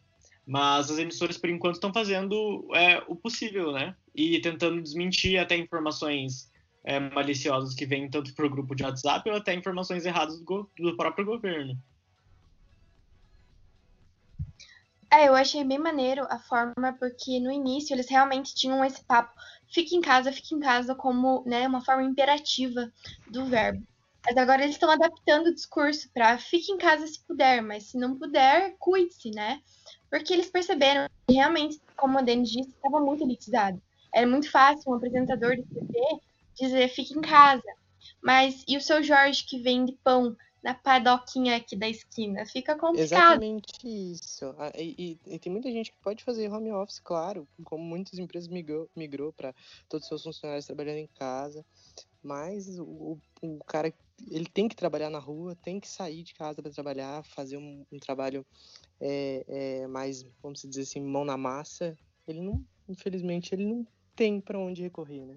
Mas 0.46 0.90
as 0.90 0.98
emissoras, 0.98 1.38
por 1.38 1.48
enquanto, 1.48 1.74
estão 1.74 1.92
fazendo 1.92 2.68
é, 2.74 3.02
o 3.06 3.14
possível, 3.14 3.72
né? 3.72 3.94
E 4.14 4.40
tentando 4.40 4.82
desmentir 4.82 5.38
até 5.38 5.56
informações 5.56 6.50
é, 6.84 6.98
maliciosas 6.98 7.74
que 7.74 7.86
vêm 7.86 8.10
tanto 8.10 8.34
para 8.34 8.46
o 8.46 8.50
grupo 8.50 8.74
de 8.74 8.82
WhatsApp 8.82 9.28
ou 9.30 9.36
até 9.36 9.54
informações 9.54 10.04
erradas 10.04 10.40
do, 10.40 10.70
do 10.78 10.96
próprio 10.96 11.24
governo. 11.24 11.78
É, 15.12 15.28
eu 15.28 15.34
achei 15.34 15.62
bem 15.62 15.78
maneiro 15.78 16.26
a 16.30 16.38
forma, 16.38 16.96
porque 16.98 17.38
no 17.38 17.52
início 17.52 17.94
eles 17.94 18.08
realmente 18.08 18.54
tinham 18.54 18.82
esse 18.82 19.04
papo, 19.04 19.38
fique 19.70 19.94
em 19.94 20.00
casa, 20.00 20.32
fique 20.32 20.54
em 20.54 20.60
casa, 20.60 20.94
como 20.94 21.44
né, 21.46 21.68
uma 21.68 21.84
forma 21.84 22.02
imperativa 22.02 22.90
do 23.28 23.44
verbo. 23.44 23.86
Mas 24.24 24.36
agora 24.36 24.62
eles 24.62 24.76
estão 24.76 24.90
adaptando 24.90 25.48
o 25.48 25.54
discurso 25.54 26.08
para 26.12 26.38
fique 26.38 26.70
em 26.70 26.78
casa 26.78 27.06
se 27.06 27.20
puder, 27.26 27.60
mas 27.60 27.84
se 27.84 27.98
não 27.98 28.16
puder, 28.16 28.76
cuide-se, 28.78 29.30
né? 29.30 29.60
Porque 30.08 30.32
eles 30.32 30.48
perceberam 30.48 31.08
que 31.26 31.34
realmente, 31.34 31.80
como 31.96 32.18
a 32.18 32.22
Dani 32.22 32.44
disse, 32.44 32.70
estava 32.70 33.00
muito 33.00 33.24
elitizado. 33.24 33.82
Era 34.14 34.26
muito 34.26 34.50
fácil 34.50 34.92
um 34.92 34.94
apresentador 34.94 35.56
de 35.56 35.62
TV 35.62 36.20
dizer 36.54 36.88
fique 36.88 37.18
em 37.18 37.20
casa. 37.20 37.62
Mas 38.22 38.62
e 38.68 38.76
o 38.76 38.80
seu 38.80 39.02
Jorge 39.02 39.44
que 39.44 39.60
vende 39.60 39.98
pão 40.04 40.36
na 40.62 40.74
padoquinha 40.74 41.56
aqui 41.56 41.74
da 41.74 41.88
esquina. 41.88 42.46
Fica 42.46 42.76
complicado. 42.76 43.42
Exatamente 43.42 44.12
isso. 44.12 44.54
Ah, 44.58 44.72
e, 44.76 45.18
e, 45.26 45.34
e, 45.34 45.38
tem 45.38 45.50
muita 45.50 45.70
gente 45.70 45.90
que 45.90 45.98
pode 45.98 46.22
fazer 46.22 46.50
home 46.50 46.70
office, 46.70 47.00
claro, 47.00 47.48
como 47.64 47.82
muitas 47.82 48.18
empresas 48.18 48.48
migrou, 48.48 48.88
migrou 48.94 49.32
para 49.32 49.52
todos 49.88 50.04
os 50.04 50.08
seus 50.08 50.22
funcionários 50.22 50.66
trabalhando 50.66 50.98
em 50.98 51.08
casa. 51.18 51.64
Mas 52.22 52.78
o, 52.78 53.18
o 53.42 53.64
cara, 53.66 53.92
ele 54.30 54.46
tem 54.46 54.68
que 54.68 54.76
trabalhar 54.76 55.10
na 55.10 55.18
rua, 55.18 55.56
tem 55.56 55.80
que 55.80 55.88
sair 55.88 56.22
de 56.22 56.34
casa 56.34 56.62
para 56.62 56.70
trabalhar, 56.70 57.24
fazer 57.24 57.56
um, 57.56 57.84
um 57.90 57.98
trabalho 57.98 58.46
é, 59.00 59.44
é, 59.48 59.86
mais, 59.88 60.24
vamos 60.40 60.62
dizer 60.62 60.82
assim, 60.82 61.00
mão 61.00 61.24
na 61.24 61.36
massa. 61.36 61.98
Ele 62.28 62.40
não, 62.40 62.64
infelizmente, 62.88 63.52
ele 63.52 63.66
não 63.66 63.84
tem 64.14 64.40
para 64.40 64.58
onde 64.58 64.82
recorrer, 64.82 65.26
né? 65.26 65.36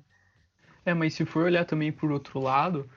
É, 0.85 0.93
mas 0.93 1.15
se 1.15 1.25
for 1.25 1.45
olhar 1.45 1.65
também 1.65 1.91
por 1.91 2.11
outro 2.11 2.39
lado, 2.39 2.87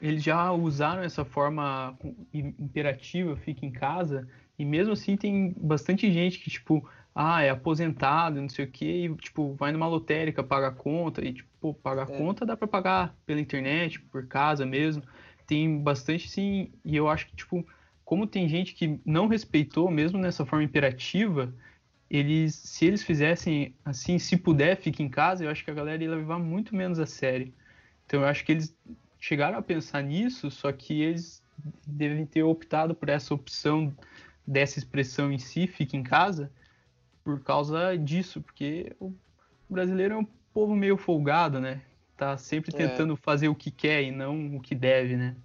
eles 0.00 0.22
já 0.22 0.50
usaram 0.52 1.02
essa 1.02 1.24
forma 1.24 1.96
imperativa, 2.32 3.36
fica 3.36 3.66
em 3.66 3.70
casa, 3.70 4.26
e 4.58 4.64
mesmo 4.64 4.92
assim 4.92 5.16
tem 5.16 5.54
bastante 5.58 6.10
gente 6.12 6.38
que, 6.38 6.50
tipo, 6.50 6.88
ah, 7.14 7.42
é 7.42 7.50
aposentado, 7.50 8.40
não 8.40 8.48
sei 8.48 8.64
o 8.64 8.70
quê, 8.70 9.06
e, 9.06 9.14
tipo, 9.16 9.54
vai 9.54 9.72
numa 9.72 9.86
lotérica, 9.86 10.42
paga 10.42 10.68
a 10.68 10.72
conta, 10.72 11.24
e, 11.24 11.34
tipo, 11.34 11.74
pagar 11.74 12.08
a 12.08 12.12
é. 12.12 12.16
conta 12.16 12.46
dá 12.46 12.56
para 12.56 12.68
pagar 12.68 13.14
pela 13.26 13.40
internet, 13.40 14.00
por 14.00 14.26
casa 14.26 14.64
mesmo. 14.64 15.02
Tem 15.46 15.78
bastante, 15.78 16.28
sim, 16.28 16.72
e 16.84 16.96
eu 16.96 17.08
acho 17.08 17.26
que, 17.26 17.36
tipo, 17.36 17.66
como 18.04 18.26
tem 18.26 18.48
gente 18.48 18.74
que 18.74 18.98
não 19.04 19.28
respeitou, 19.28 19.90
mesmo 19.90 20.18
nessa 20.18 20.46
forma 20.46 20.64
imperativa, 20.64 21.54
eles, 22.08 22.54
se 22.54 22.86
eles 22.86 23.02
fizessem 23.02 23.74
assim, 23.84 24.18
se 24.18 24.36
puder, 24.36 24.76
fique 24.76 25.02
em 25.02 25.08
casa, 25.08 25.44
eu 25.44 25.50
acho 25.50 25.64
que 25.64 25.70
a 25.70 25.74
galera 25.74 26.02
ia 26.02 26.10
levar 26.10 26.38
muito 26.38 26.74
menos 26.74 26.98
a 26.98 27.06
sério. 27.06 27.52
Então 28.04 28.20
eu 28.20 28.26
acho 28.26 28.44
que 28.44 28.50
eles 28.50 28.76
chegaram 29.20 29.58
a 29.58 29.62
pensar 29.62 30.02
nisso, 30.02 30.50
só 30.50 30.72
que 30.72 31.02
eles 31.02 31.42
devem 31.86 32.24
ter 32.24 32.42
optado 32.42 32.94
por 32.94 33.08
essa 33.08 33.34
opção 33.34 33.94
dessa 34.46 34.78
expressão 34.78 35.30
em 35.30 35.38
si, 35.38 35.66
fica 35.66 35.96
em 35.96 36.02
casa, 36.02 36.50
por 37.22 37.40
causa 37.40 37.96
disso, 37.96 38.40
porque 38.40 38.96
o 38.98 39.14
brasileiro 39.68 40.14
é 40.14 40.18
um 40.18 40.26
povo 40.52 40.74
meio 40.74 40.96
folgado, 40.96 41.60
né? 41.60 41.82
Tá 42.16 42.36
sempre 42.36 42.74
é. 42.74 42.76
tentando 42.76 43.12
é. 43.12 43.16
fazer 43.16 43.48
o 43.48 43.54
que 43.54 43.70
quer 43.70 44.02
e 44.02 44.10
não 44.10 44.56
o 44.56 44.60
que 44.60 44.74
deve, 44.74 45.16
né? 45.16 45.36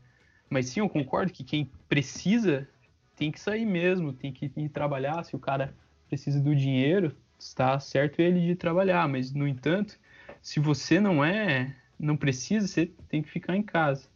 Mas 0.50 0.68
sim, 0.68 0.80
eu 0.80 0.90
concordo 0.90 1.34
que 1.34 1.44
quem 1.44 1.70
precisa 1.88 2.68
tem 3.16 3.32
que 3.32 3.40
sair 3.40 3.66
mesmo, 3.66 4.14
tem 4.14 4.32
que 4.32 4.52
ir 4.56 4.70
trabalhar. 4.70 5.24
Se 5.24 5.36
o 5.36 5.40
cara 5.40 5.76
precisa 6.08 6.40
do 6.40 6.56
dinheiro, 6.56 7.16
está 7.40 7.80
certo 7.80 8.20
ele 8.20 8.46
de 8.46 8.56
trabalhar. 8.56 9.08
Mas, 9.08 9.32
no 9.32 9.48
entanto, 9.48 9.98
se 10.42 10.60
você 10.60 11.00
não 11.00 11.24
é 11.24 11.76
não 12.00 12.18
precisa, 12.18 12.68
você 12.68 12.92
tem 13.10 13.22
que 13.22 13.30
ficar 13.30 13.56
em 13.56 13.64
casa. 13.64 14.08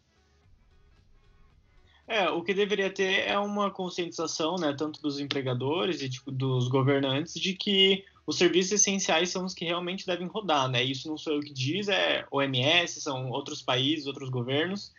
É, 2.08 2.28
o 2.30 2.42
que 2.42 2.56
deveria 2.56 2.90
ter 2.90 3.28
é 3.28 3.38
uma 3.38 3.70
conscientização, 3.70 4.56
né, 4.56 4.74
tanto 4.76 5.00
dos 5.00 5.20
empregadores 5.20 6.02
e 6.02 6.10
tipo, 6.10 6.32
dos 6.32 6.68
governantes, 6.68 7.36
de 7.36 7.54
que 7.54 8.04
os 8.26 8.38
serviços 8.38 8.74
essenciais 8.74 9.30
são 9.30 9.46
os 9.46 9.54
que 9.54 9.66
realmente 9.66 10.06
devem 10.06 10.28
rodar, 10.28 10.68
né? 10.68 10.84
Isso 10.84 11.08
não 11.08 11.18
sou 11.18 11.34
eu 11.34 11.40
que 11.40 11.54
diz, 11.54 11.88
é 11.88 12.26
OMS, 12.32 13.00
são 13.00 13.30
outros 13.30 13.62
países, 13.62 14.08
outros 14.08 14.30
governos. 14.30 14.92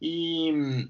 E 0.00 0.86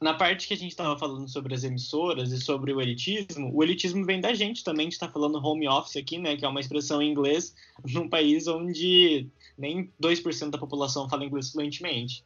na 0.00 0.14
parte 0.14 0.46
que 0.46 0.54
a 0.54 0.56
gente 0.56 0.72
estava 0.72 0.98
falando 0.98 1.28
sobre 1.28 1.54
as 1.54 1.64
emissoras 1.64 2.30
e 2.30 2.40
sobre 2.40 2.72
o 2.72 2.80
elitismo, 2.80 3.50
o 3.54 3.62
elitismo 3.62 4.04
vem 4.04 4.20
da 4.20 4.34
gente 4.34 4.62
também, 4.62 4.82
a 4.82 4.84
gente 4.84 4.92
está 4.94 5.08
falando 5.08 5.44
home 5.44 5.66
office 5.68 5.96
aqui, 5.96 6.18
né, 6.18 6.36
que 6.36 6.44
é 6.44 6.48
uma 6.48 6.60
expressão 6.60 7.00
em 7.00 7.10
inglês 7.10 7.54
num 7.92 8.08
país 8.08 8.46
onde 8.46 9.28
nem 9.56 9.90
2% 10.00 10.50
da 10.50 10.58
população 10.58 11.08
fala 11.08 11.24
inglês 11.24 11.50
fluentemente. 11.50 12.24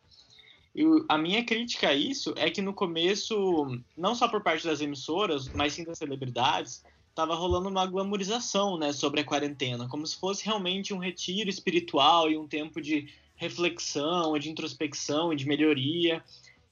E 0.75 0.85
a 1.09 1.19
minha 1.19 1.45
crítica 1.45 1.89
a 1.89 1.95
isso 1.95 2.33
é 2.37 2.49
que 2.51 2.63
no 2.63 2.73
começo, 2.73 3.67
não 3.97 4.15
só 4.15 4.29
por 4.29 4.43
parte 4.43 4.65
das 4.65 4.81
emissoras, 4.81 5.51
mas 5.53 5.73
sim 5.73 5.85
das 5.85 5.99
celebridades, 5.99 6.83
estava 7.09 7.35
rolando 7.35 7.69
uma 7.69 7.87
glamorização 7.87 8.79
né, 8.79 8.93
sobre 8.93 9.21
a 9.21 9.25
quarentena, 9.25 9.89
como 9.89 10.07
se 10.07 10.17
fosse 10.17 10.45
realmente 10.45 10.95
um 10.95 10.99
retiro 10.99 11.51
espiritual 11.51 12.31
e 12.31 12.39
um 12.39 12.47
tempo 12.47 12.81
de 12.81 13.09
reflexão, 13.35 14.39
de 14.39 14.51
introspecção 14.51 15.33
e 15.33 15.37
de 15.37 15.47
melhoria. 15.47 16.23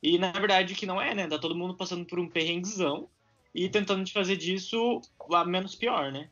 E 0.03 0.19
na 0.19 0.33
verdade 0.33 0.75
que 0.75 0.87
não 0.87 1.01
é, 1.01 1.15
né? 1.15 1.27
Tá 1.27 1.39
todo 1.39 1.55
mundo 1.55 1.75
passando 1.75 2.05
por 2.05 2.19
um 2.19 2.29
perrenguezão 2.29 3.09
e 3.55 3.69
tentando 3.69 4.05
de 4.05 4.13
fazer 4.13 4.37
disso 4.37 5.01
a 5.33 5.45
menos 5.45 5.75
pior, 5.75 6.13
né? 6.13 6.29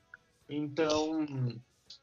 Então, 0.48 1.26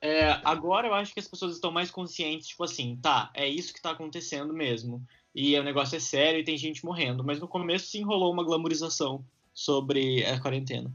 é, 0.01 0.31
agora 0.43 0.87
eu 0.87 0.93
acho 0.93 1.13
que 1.13 1.19
as 1.19 1.27
pessoas 1.27 1.53
estão 1.55 1.71
mais 1.71 1.89
conscientes, 1.89 2.47
tipo 2.47 2.63
assim, 2.63 2.97
tá, 3.01 3.31
é 3.33 3.47
isso 3.47 3.73
que 3.73 3.81
tá 3.81 3.91
acontecendo 3.91 4.53
mesmo. 4.53 5.01
E 5.33 5.57
o 5.57 5.63
negócio 5.63 5.95
é 5.95 5.99
sério 5.99 6.39
e 6.39 6.43
tem 6.43 6.57
gente 6.57 6.85
morrendo. 6.85 7.23
Mas 7.23 7.39
no 7.39 7.47
começo 7.47 7.87
sim 7.87 8.03
rolou 8.03 8.31
uma 8.31 8.43
glamorização 8.43 9.23
sobre 9.53 10.23
a 10.25 10.39
quarentena. 10.39 10.93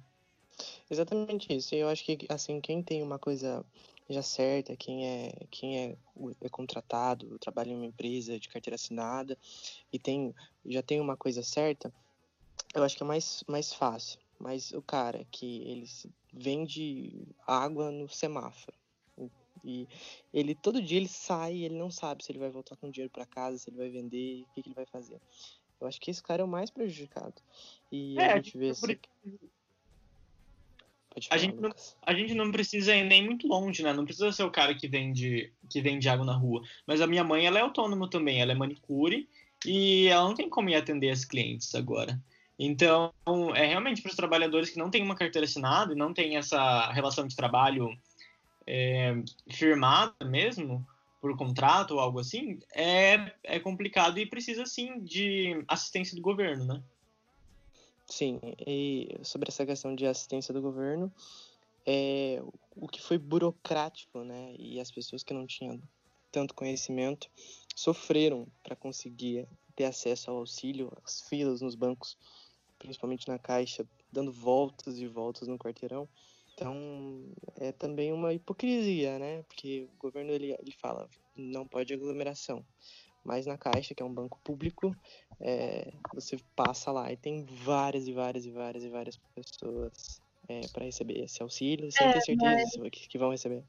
Exatamente 0.91 1.53
isso. 1.53 1.75
Eu 1.75 1.89
acho 1.89 2.05
que, 2.05 2.19
assim, 2.29 2.61
quem 2.61 2.83
tem 2.83 3.03
uma 3.03 3.19
coisa 3.19 3.65
já 4.09 4.23
certa, 4.23 4.77
quem 4.77 5.07
é, 5.07 5.33
quem 5.51 5.79
é, 5.79 5.97
é 6.41 6.49
contratado, 6.49 7.39
trabalha 7.39 7.71
em 7.71 7.77
uma 7.77 7.87
empresa 7.87 8.39
de 8.39 8.49
carteira 8.49 8.77
assinada 8.77 9.37
e 9.93 9.99
tem, 9.99 10.35
já 10.67 10.83
tem 10.83 11.01
uma 11.01 11.17
coisa 11.17 11.43
certa, 11.43 11.93
eu 12.75 12.83
acho 12.83 12.97
que 12.97 13.03
é 13.03 13.07
mais, 13.07 13.45
mais 13.47 13.73
fácil. 13.73 14.19
Mas 14.39 14.73
o 14.73 14.81
cara 14.81 15.27
que 15.33 15.63
ele 15.63 15.87
vende 16.33 17.27
água 17.47 17.91
no 17.91 18.09
semáforo 18.09 18.77
e 19.65 19.89
ele 20.33 20.55
todo 20.55 20.83
dia 20.83 20.97
ele 20.97 21.09
sai 21.09 21.57
e 21.57 21.65
ele 21.65 21.77
não 21.77 21.91
sabe 21.91 22.25
se 22.25 22.33
ele 22.33 22.39
vai 22.39 22.51
voltar 22.51 22.77
com 22.77 22.91
dinheiro 22.91 23.11
para 23.11 23.27
casa, 23.27 23.59
se 23.59 23.71
ele 23.71 23.77
vai 23.77 23.89
vender, 23.89 24.43
o 24.43 24.55
que, 24.55 24.63
que, 24.63 24.69
ele 24.69 24.75
vai 24.75 24.87
fazer. 24.87 25.21
Eu 25.81 25.87
acho 25.87 26.01
que 26.01 26.11
esse 26.11 26.23
cara 26.23 26.43
é 26.43 26.45
o 26.45 26.49
mais 26.49 26.71
prejudicado. 26.71 27.35
E 27.91 28.19
é, 28.19 28.33
a 28.33 28.37
gente 28.37 28.57
vê. 28.57 28.75
Por... 28.75 28.91
Esse... 28.91 29.01
Falar, 31.11 31.27
a, 31.31 31.39
gente 31.39 31.57
não, 31.57 31.71
a 32.03 32.15
gente 32.15 32.35
não 32.35 32.53
precisa 32.53 32.95
ir 32.95 33.05
nem 33.05 33.25
muito 33.25 33.47
longe, 33.47 33.83
né? 33.83 33.93
Não 33.93 34.05
precisa 34.05 34.31
ser 34.31 34.45
o 34.45 34.51
cara 34.51 34.75
que 34.75 34.87
vende, 34.87 35.53
que 35.69 35.81
vende 35.81 36.09
água 36.09 36.25
na 36.25 36.35
rua. 36.35 36.63
Mas 36.87 37.01
a 37.01 37.07
minha 37.07 37.25
mãe, 37.25 37.47
ela 37.47 37.59
é 37.59 37.63
autônoma 37.63 38.09
também, 38.09 38.41
ela 38.41 38.53
é 38.53 38.55
manicure 38.55 39.29
e 39.67 40.07
ela 40.07 40.25
não 40.25 40.35
tem 40.35 40.49
como 40.49 40.71
ir 40.71 40.77
atender 40.77 41.11
as 41.11 41.25
clientes 41.25 41.75
agora. 41.75 42.21
Então, 42.59 43.13
é 43.55 43.67
realmente 43.67 44.03
para 44.03 44.11
os 44.11 44.17
trabalhadores 44.17 44.71
que 44.71 44.79
não 44.79 44.91
têm 44.91 45.03
uma 45.03 45.15
carteira 45.15 45.47
assinada 45.47 45.93
e 45.93 45.97
não 45.97 46.13
têm 46.13 46.37
essa 46.37 46.91
relação 46.93 47.27
de 47.27 47.37
trabalho 47.37 47.97
é, 48.67 49.15
firmada 49.49 50.15
mesmo, 50.25 50.85
por 51.21 51.37
contrato 51.37 51.93
ou 51.93 52.01
algo 52.01 52.19
assim, 52.19 52.59
é, 52.75 53.33
é 53.43 53.59
complicado 53.59 54.19
e 54.19 54.27
precisa, 54.27 54.67
sim, 54.67 55.01
de 55.01 55.65
assistência 55.69 56.17
do 56.17 56.23
governo, 56.23 56.65
né? 56.65 56.83
Sim, 58.09 58.41
e 58.67 59.07
sobre 59.23 59.51
essa 59.51 59.67
questão 59.67 59.95
de 59.95 60.07
assistência 60.07 60.53
do 60.55 60.63
governo, 60.63 61.13
é, 61.87 62.43
o 62.75 62.89
que 62.89 63.03
foi 63.03 63.19
burocrático, 63.19 64.25
né, 64.25 64.55
e 64.59 64.81
as 64.81 64.91
pessoas 64.91 65.23
que 65.23 65.35
não 65.35 65.47
tinham 65.47 65.81
tanto 66.33 66.55
conhecimento 66.55 67.31
sofreram 67.77 68.47
para 68.63 68.75
conseguir 68.75 69.47
ter 69.77 69.85
acesso 69.85 70.31
ao 70.31 70.39
auxílio, 70.39 70.91
as 71.05 71.21
filas 71.29 71.61
nos 71.61 71.75
bancos, 71.75 72.17
principalmente 72.79 73.29
na 73.29 73.39
caixa, 73.39 73.87
dando 74.11 74.33
voltas 74.33 74.99
e 74.99 75.07
voltas 75.07 75.47
no 75.47 75.59
quarteirão. 75.59 76.09
Então, 76.55 76.75
é 77.57 77.71
também 77.73 78.13
uma 78.13 78.33
hipocrisia, 78.33 79.19
né? 79.19 79.43
Porque 79.45 79.87
o 79.95 79.99
governo 79.99 80.33
ele, 80.33 80.57
ele 80.59 80.73
fala 80.73 81.09
não 81.37 81.65
pode 81.65 81.95
aglomeração, 81.95 82.65
mas 83.25 83.47
na 83.47 83.59
Caixa, 83.59 83.95
que 83.95 84.03
é 84.03 84.07
um 84.07 84.13
banco 84.13 84.39
público, 84.43 84.95
é, 85.41 85.93
você 86.15 86.39
passa 86.57 86.91
lá 86.91 87.13
e 87.13 87.17
tem 87.17 87.45
várias 87.45 88.07
e 88.09 88.13
várias 88.13 88.47
e 88.47 88.51
várias 88.51 88.85
e 88.85 88.89
várias 88.89 89.19
pessoas 89.35 90.21
é, 90.49 90.61
para 90.73 90.85
receber 90.85 91.23
esse 91.23 91.43
auxílio, 91.43 91.91
sem 91.93 92.07
é, 92.07 92.13
ter 92.13 92.21
certeza 92.23 92.79
mas... 92.79 92.91
que, 92.91 93.09
que 93.09 93.19
vão 93.19 93.31
receber. 93.31 93.63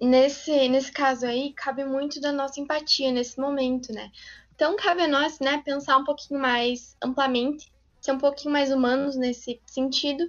Nesse, 0.00 0.68
nesse 0.68 0.92
caso 0.92 1.26
aí, 1.26 1.52
cabe 1.52 1.84
muito 1.84 2.20
da 2.20 2.32
nossa 2.32 2.60
empatia 2.60 3.12
nesse 3.12 3.40
momento, 3.40 3.92
né? 3.92 4.10
Então, 4.54 4.76
cabe 4.76 5.02
a 5.02 5.08
nós, 5.08 5.40
né, 5.40 5.62
pensar 5.64 5.96
um 5.96 6.04
pouquinho 6.04 6.40
mais 6.40 6.96
amplamente, 7.02 7.72
ser 8.00 8.12
um 8.12 8.18
pouquinho 8.18 8.52
mais 8.52 8.70
humanos 8.70 9.16
nesse 9.16 9.60
sentido, 9.66 10.28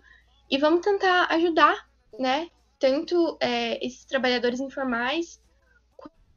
e 0.50 0.58
vamos 0.58 0.82
tentar 0.82 1.28
ajudar, 1.32 1.88
né, 2.18 2.50
tanto 2.80 3.38
é, 3.40 3.86
esses 3.86 4.06
trabalhadores 4.06 4.60
informais, 4.60 5.40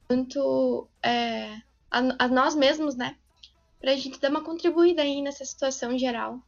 quanto 0.09 0.89
é, 1.03 1.61
a, 1.91 2.25
a, 2.25 2.29
nós 2.29 2.57
mesmos, 2.57 2.97
né? 2.97 3.15
Pra 3.79 3.95
gente 3.95 4.19
dar 4.19 4.31
uma 4.31 4.43
contribuída 4.43 5.03
aí 5.03 5.21
nessa 5.21 5.45
situação 5.45 5.97
geral. 5.99 6.43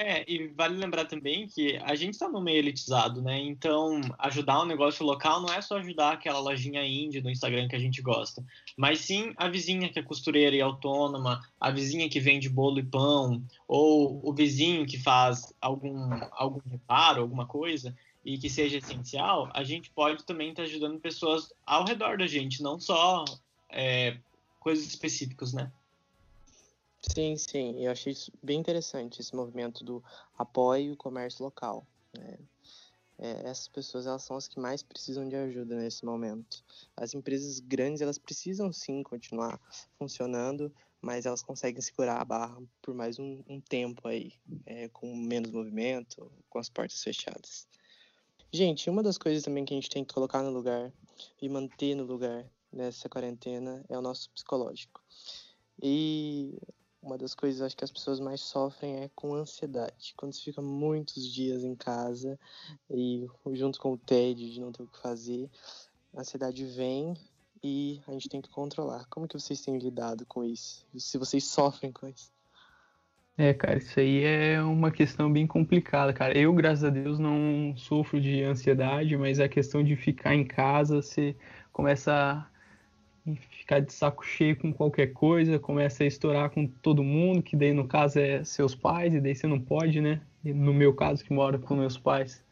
É, 0.00 0.24
e 0.30 0.46
vale 0.46 0.76
lembrar 0.76 1.06
também 1.06 1.48
que 1.48 1.76
a 1.78 1.96
gente 1.96 2.14
está 2.14 2.28
no 2.28 2.40
meio 2.40 2.58
elitizado, 2.58 3.20
né? 3.20 3.36
Então, 3.40 4.00
ajudar 4.20 4.62
um 4.62 4.64
negócio 4.64 5.04
local 5.04 5.40
não 5.40 5.52
é 5.52 5.60
só 5.60 5.76
ajudar 5.76 6.12
aquela 6.12 6.38
lojinha 6.38 6.86
indie 6.86 7.20
do 7.20 7.28
Instagram 7.28 7.66
que 7.66 7.74
a 7.74 7.80
gente 7.80 8.00
gosta, 8.00 8.44
mas 8.76 9.00
sim 9.00 9.34
a 9.36 9.48
vizinha 9.48 9.88
que 9.88 9.98
é 9.98 10.02
costureira 10.02 10.54
e 10.54 10.60
autônoma, 10.60 11.42
a 11.60 11.72
vizinha 11.72 12.08
que 12.08 12.20
vende 12.20 12.48
bolo 12.48 12.78
e 12.78 12.84
pão, 12.84 13.42
ou 13.66 14.20
o 14.22 14.32
vizinho 14.32 14.86
que 14.86 14.96
faz 14.96 15.52
algum, 15.60 16.10
algum 16.30 16.60
reparo, 16.70 17.22
alguma 17.22 17.44
coisa 17.44 17.92
e 18.28 18.36
que 18.36 18.50
seja 18.50 18.76
essencial, 18.76 19.50
a 19.54 19.64
gente 19.64 19.90
pode 19.90 20.22
também 20.22 20.50
estar 20.50 20.62
tá 20.62 20.68
ajudando 20.68 21.00
pessoas 21.00 21.50
ao 21.64 21.86
redor 21.86 22.18
da 22.18 22.26
gente, 22.26 22.62
não 22.62 22.78
só 22.78 23.24
é, 23.70 24.18
coisas 24.60 24.84
específicas, 24.86 25.54
né? 25.54 25.72
Sim, 27.00 27.38
sim, 27.38 27.82
eu 27.82 27.90
achei 27.90 28.14
bem 28.42 28.60
interessante, 28.60 29.22
esse 29.22 29.34
movimento 29.34 29.82
do 29.82 30.04
apoio 30.36 30.92
o 30.92 30.96
comércio 30.96 31.42
local. 31.42 31.86
Né? 32.14 32.38
É, 33.18 33.48
essas 33.48 33.66
pessoas 33.66 34.06
elas 34.06 34.24
são 34.24 34.36
as 34.36 34.46
que 34.46 34.60
mais 34.60 34.82
precisam 34.82 35.26
de 35.26 35.34
ajuda 35.34 35.76
nesse 35.76 36.04
momento. 36.04 36.62
As 36.94 37.14
empresas 37.14 37.60
grandes 37.60 38.02
elas 38.02 38.18
precisam 38.18 38.70
sim 38.70 39.02
continuar 39.02 39.58
funcionando, 39.98 40.70
mas 41.00 41.24
elas 41.24 41.40
conseguem 41.40 41.80
segurar 41.80 42.20
a 42.20 42.24
barra 42.26 42.60
por 42.82 42.94
mais 42.94 43.18
um, 43.18 43.42
um 43.48 43.58
tempo 43.58 44.06
aí, 44.06 44.34
é, 44.66 44.86
com 44.88 45.16
menos 45.16 45.50
movimento, 45.50 46.30
com 46.50 46.58
as 46.58 46.68
portas 46.68 47.02
fechadas. 47.02 47.66
Gente, 48.50 48.88
uma 48.88 49.02
das 49.02 49.18
coisas 49.18 49.42
também 49.42 49.62
que 49.64 49.74
a 49.74 49.76
gente 49.76 49.90
tem 49.90 50.02
que 50.02 50.14
colocar 50.14 50.42
no 50.42 50.50
lugar 50.50 50.90
e 51.40 51.48
manter 51.50 51.94
no 51.94 52.04
lugar 52.04 52.50
nessa 52.72 53.06
quarentena 53.06 53.84
é 53.90 53.98
o 53.98 54.00
nosso 54.00 54.30
psicológico. 54.30 55.02
E 55.82 56.58
uma 57.02 57.18
das 57.18 57.34
coisas 57.34 57.60
acho 57.60 57.76
que 57.76 57.84
as 57.84 57.92
pessoas 57.92 58.18
mais 58.18 58.40
sofrem 58.40 59.02
é 59.02 59.10
com 59.14 59.34
ansiedade. 59.34 60.14
Quando 60.16 60.32
você 60.32 60.40
fica 60.40 60.62
muitos 60.62 61.30
dias 61.30 61.62
em 61.62 61.74
casa 61.74 62.40
e 62.90 63.26
junto 63.52 63.78
com 63.78 63.92
o 63.92 63.98
tédio 63.98 64.50
de 64.50 64.60
não 64.60 64.72
ter 64.72 64.82
o 64.82 64.88
que 64.88 64.98
fazer, 64.98 65.50
a 66.14 66.20
ansiedade 66.20 66.64
vem 66.64 67.14
e 67.62 68.00
a 68.06 68.12
gente 68.12 68.30
tem 68.30 68.40
que 68.40 68.48
controlar. 68.48 69.06
Como 69.10 69.28
que 69.28 69.38
vocês 69.38 69.60
têm 69.60 69.76
lidado 69.76 70.24
com 70.24 70.42
isso? 70.42 70.86
Se 70.96 71.18
vocês 71.18 71.44
sofrem 71.44 71.92
com 71.92 72.08
isso? 72.08 72.32
É, 73.40 73.54
cara, 73.54 73.78
isso 73.78 74.00
aí 74.00 74.24
é 74.24 74.60
uma 74.60 74.90
questão 74.90 75.32
bem 75.32 75.46
complicada, 75.46 76.12
cara. 76.12 76.36
Eu, 76.36 76.52
graças 76.52 76.82
a 76.82 76.90
Deus, 76.90 77.20
não 77.20 77.72
sofro 77.76 78.20
de 78.20 78.42
ansiedade, 78.42 79.16
mas 79.16 79.38
a 79.38 79.48
questão 79.48 79.80
de 79.80 79.94
ficar 79.94 80.34
em 80.34 80.44
casa, 80.44 81.00
você 81.00 81.36
começa 81.72 82.12
a 82.12 82.48
ficar 83.48 83.78
de 83.78 83.92
saco 83.92 84.26
cheio 84.26 84.56
com 84.56 84.72
qualquer 84.72 85.12
coisa, 85.12 85.56
começa 85.56 86.02
a 86.02 86.06
estourar 86.08 86.50
com 86.50 86.66
todo 86.66 87.04
mundo, 87.04 87.40
que 87.40 87.56
daí 87.56 87.72
no 87.72 87.86
caso 87.86 88.18
é 88.18 88.42
seus 88.42 88.74
pais, 88.74 89.14
e 89.14 89.20
daí 89.20 89.36
você 89.36 89.46
não 89.46 89.60
pode, 89.60 90.00
né? 90.00 90.20
No 90.42 90.74
meu 90.74 90.92
caso, 90.92 91.24
que 91.24 91.32
moro 91.32 91.60
com 91.60 91.76
meus 91.76 91.96
pais, 91.96 92.44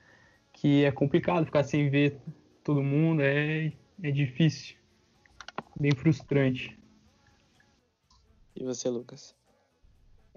que 0.52 0.84
é 0.84 0.92
complicado 0.92 1.46
ficar 1.46 1.64
sem 1.64 1.90
ver 1.90 2.16
todo 2.62 2.80
mundo, 2.80 3.22
é, 3.22 3.72
é 4.00 4.10
difícil, 4.12 4.76
bem 5.80 5.90
frustrante. 5.96 6.78
E 8.54 8.62
você, 8.62 8.88
Lucas? 8.88 9.35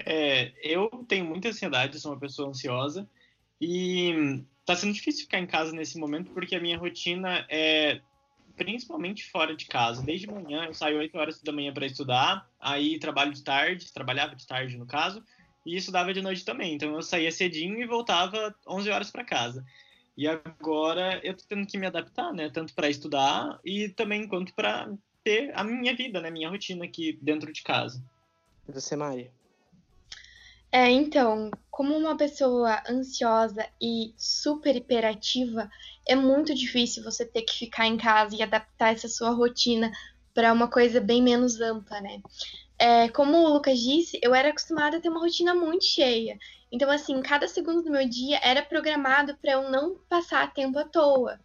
É, 0.06 0.52
eu 0.62 0.89
tenho 1.08 1.26
muita 1.26 1.50
ansiedade, 1.50 2.00
sou 2.00 2.12
uma 2.12 2.20
pessoa 2.20 2.50
ansiosa 2.50 3.08
e 3.62 4.43
tá 4.66 4.76
sendo 4.76 4.93
difícil 4.93 5.24
ficar 5.24 5.39
em 5.39 5.47
casa 5.47 5.72
nesse 5.72 5.97
momento 5.97 6.32
porque 6.32 6.56
a 6.56 6.60
minha 6.60 6.78
rotina 6.78 7.45
é 7.50 8.02
principalmente 8.56 9.30
fora 9.30 9.56
de 9.56 9.66
casa. 9.66 10.04
Desde 10.04 10.28
manhã, 10.28 10.66
eu 10.66 10.74
saio 10.74 11.00
8 11.00 11.18
horas 11.18 11.41
da 11.41 11.52
manhã 11.52 11.74
para 11.74 11.86
estudar, 11.86 12.47
aí 12.60 13.00
trabalho 13.00 13.34
de 13.34 13.43
tarde, 13.43 13.91
trabalhava 13.93 14.36
de 14.36 14.45
tarde 14.45 14.78
no 14.78 14.86
caso, 14.86 15.24
e 15.66 15.76
estudava 15.76 16.14
de 16.14 16.22
noite 16.22 16.43
também. 16.43 16.74
Então 16.76 16.93
eu 16.93 17.02
saía 17.02 17.32
cedinho 17.32 17.82
e 17.82 17.88
voltava 17.88 18.54
11 18.68 18.89
horas 18.89 19.10
para 19.10 19.24
casa. 19.24 19.66
E 20.18 20.28
agora 20.28 21.22
eu 21.24 21.34
tô 21.34 21.43
tendo 21.47 21.66
que 21.66 21.78
me 21.78 21.88
adaptar, 21.88 22.34
né? 22.34 22.50
Tanto 22.50 22.74
para 22.74 22.89
estudar 22.89 23.58
e 23.64 23.88
também 23.88 24.28
quanto 24.28 24.54
para 24.54 24.91
ter 25.24 25.52
a 25.56 25.64
minha 25.64 25.95
vida, 25.95 26.20
né? 26.20 26.30
Minha 26.30 26.50
rotina 26.50 26.84
aqui 26.84 27.18
dentro 27.22 27.54
de 27.54 27.64
casa. 27.64 28.04
E 28.68 28.72
você, 28.72 28.97
Mari? 28.97 29.32
É, 30.72 30.89
então, 30.91 31.49
como 31.72 31.97
uma 31.97 32.15
pessoa 32.15 32.82
ansiosa 32.88 33.65
e 33.82 34.13
super 34.17 34.76
hiperativa, 34.76 35.70
é 36.07 36.15
muito 36.15 36.53
difícil 36.53 37.03
você 37.03 37.26
ter 37.26 37.41
que 37.41 37.57
ficar 37.57 37.88
em 37.88 37.97
casa 37.97 38.36
e 38.36 38.43
adaptar 38.43 38.93
essa 38.93 39.07
sua 39.07 39.32
rotina 39.32 39.91
para 40.34 40.53
uma 40.53 40.70
coisa 40.70 41.01
bem 41.01 41.24
menos 41.24 41.59
ampla, 41.59 41.99
né? 42.01 42.22
É, 42.78 43.09
como 43.09 43.38
o 43.38 43.53
Lucas 43.53 43.80
disse, 43.80 44.20
eu 44.22 44.34
era 44.34 44.49
acostumada 44.49 44.97
a 44.97 45.01
ter 45.01 45.09
uma 45.09 45.20
rotina 45.20 45.55
muito 45.55 45.86
cheia. 45.86 46.38
Então, 46.72 46.89
assim, 46.91 47.20
cada 47.22 47.47
segundo 47.47 47.82
do 47.82 47.91
meu 47.91 48.07
dia 48.07 48.39
era 48.43 48.61
programado 48.61 49.36
para 49.38 49.53
eu 49.53 49.72
não 49.72 49.97
passar 50.07 50.53
tempo 50.53 50.78
à 50.78 50.86
toa. 50.86 51.39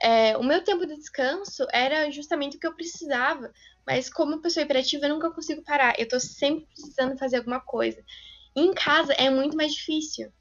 É, 0.00 0.36
o 0.36 0.42
meu 0.44 0.62
tempo 0.62 0.86
de 0.86 0.96
descanso 0.96 1.66
era 1.72 2.10
justamente 2.10 2.56
o 2.56 2.60
que 2.60 2.66
eu 2.66 2.74
precisava, 2.74 3.50
mas 3.86 4.10
como 4.10 4.40
pessoa 4.40 4.62
hiperativa, 4.64 5.06
eu 5.06 5.14
nunca 5.14 5.30
consigo 5.30 5.62
parar. 5.64 5.94
Eu 5.98 6.04
estou 6.04 6.20
sempre 6.20 6.66
precisando 6.66 7.18
fazer 7.18 7.38
alguma 7.38 7.60
coisa. 7.60 8.02
Em 8.58 8.74
casa 8.74 9.12
é 9.12 9.30
muito 9.30 9.56
mais 9.56 9.72
difícil, 9.72 10.32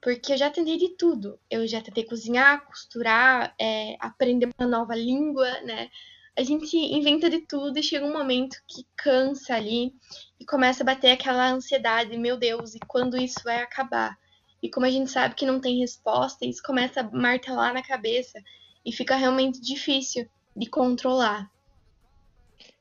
porque 0.00 0.32
eu 0.32 0.36
já 0.36 0.48
tentei 0.48 0.76
de 0.76 0.90
tudo. 0.90 1.36
Eu 1.50 1.66
já 1.66 1.80
tentei 1.80 2.04
cozinhar, 2.04 2.64
costurar, 2.64 3.56
é, 3.60 3.96
aprender 3.98 4.48
uma 4.56 4.68
nova 4.68 4.94
língua, 4.94 5.50
né? 5.62 5.90
A 6.38 6.44
gente 6.44 6.76
inventa 6.76 7.28
de 7.28 7.40
tudo 7.40 7.76
e 7.76 7.82
chega 7.82 8.06
um 8.06 8.12
momento 8.12 8.56
que 8.68 8.86
cansa 8.94 9.56
ali 9.56 9.92
e 10.38 10.46
começa 10.46 10.84
a 10.84 10.86
bater 10.86 11.10
aquela 11.10 11.50
ansiedade, 11.50 12.16
meu 12.16 12.36
Deus, 12.36 12.76
e 12.76 12.78
quando 12.86 13.16
isso 13.16 13.40
vai 13.42 13.60
acabar? 13.60 14.16
E 14.62 14.70
como 14.70 14.86
a 14.86 14.90
gente 14.90 15.10
sabe 15.10 15.34
que 15.34 15.44
não 15.44 15.60
tem 15.60 15.80
resposta, 15.80 16.46
isso 16.46 16.62
começa 16.62 17.00
a 17.00 17.10
martelar 17.10 17.74
na 17.74 17.82
cabeça 17.82 18.40
e 18.84 18.92
fica 18.92 19.16
realmente 19.16 19.60
difícil 19.60 20.28
de 20.54 20.70
controlar. 20.70 21.50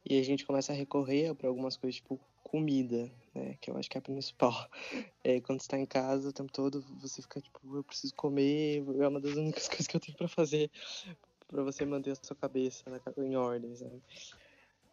E 0.08 0.20
a 0.20 0.24
gente 0.24 0.46
começa 0.46 0.74
a 0.74 0.76
recorrer 0.76 1.34
para 1.34 1.48
algumas 1.50 1.76
coisas, 1.76 1.96
tipo 1.96 2.20
comida, 2.44 3.12
né? 3.36 3.58
Que 3.62 3.70
eu 3.70 3.78
acho 3.78 3.90
que 3.90 3.98
é 3.98 4.00
a 4.00 4.02
principal. 4.02 4.70
É, 5.24 5.42
quando 5.42 5.60
está 5.60 5.78
em 5.78 5.86
casa 5.86 6.30
o 6.30 6.34
tempo 6.34 6.52
todo, 6.52 6.82
você 7.00 7.22
fica 7.22 7.42
tipo, 7.42 7.60
eu 7.76 7.84
preciso 7.84 8.16
comer, 8.16 8.84
é 9.00 9.08
uma 9.08 9.20
das 9.20 9.36
únicas 9.36 9.68
coisas 9.70 9.88
que 9.88 9.96
eu 9.96 10.00
tenho 10.00 10.18
para 10.18 10.28
fazer 10.28 10.72
para 11.48 11.64
você 11.64 11.86
manter 11.86 12.12
a 12.12 12.16
sua 12.16 12.36
cabeça 12.36 12.84
em 13.18 13.36
ordem, 13.36 13.76
sabe? 13.76 14.02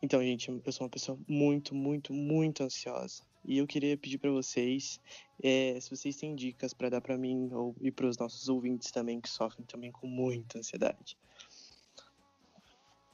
Então, 0.02 0.22
gente, 0.22 0.50
eu 0.50 0.72
sou 0.72 0.84
uma 0.84 0.90
pessoa 0.90 1.18
muito, 1.28 1.74
muito, 1.74 2.12
muito 2.12 2.62
ansiosa. 2.62 3.22
E 3.44 3.58
eu 3.58 3.66
queria 3.66 3.96
pedir 3.96 4.18
para 4.18 4.30
vocês, 4.30 5.00
é, 5.42 5.78
se 5.80 5.90
vocês 5.90 6.16
têm 6.16 6.34
dicas 6.34 6.74
para 6.74 6.88
dar 6.88 7.00
para 7.00 7.16
mim 7.16 7.48
ou 7.52 7.74
e 7.80 7.90
para 7.90 8.06
os 8.06 8.16
nossos 8.16 8.48
ouvintes 8.48 8.90
também 8.90 9.20
que 9.20 9.28
sofrem 9.28 9.64
também 9.66 9.90
com 9.90 10.06
muita 10.06 10.58
ansiedade. 10.58 11.16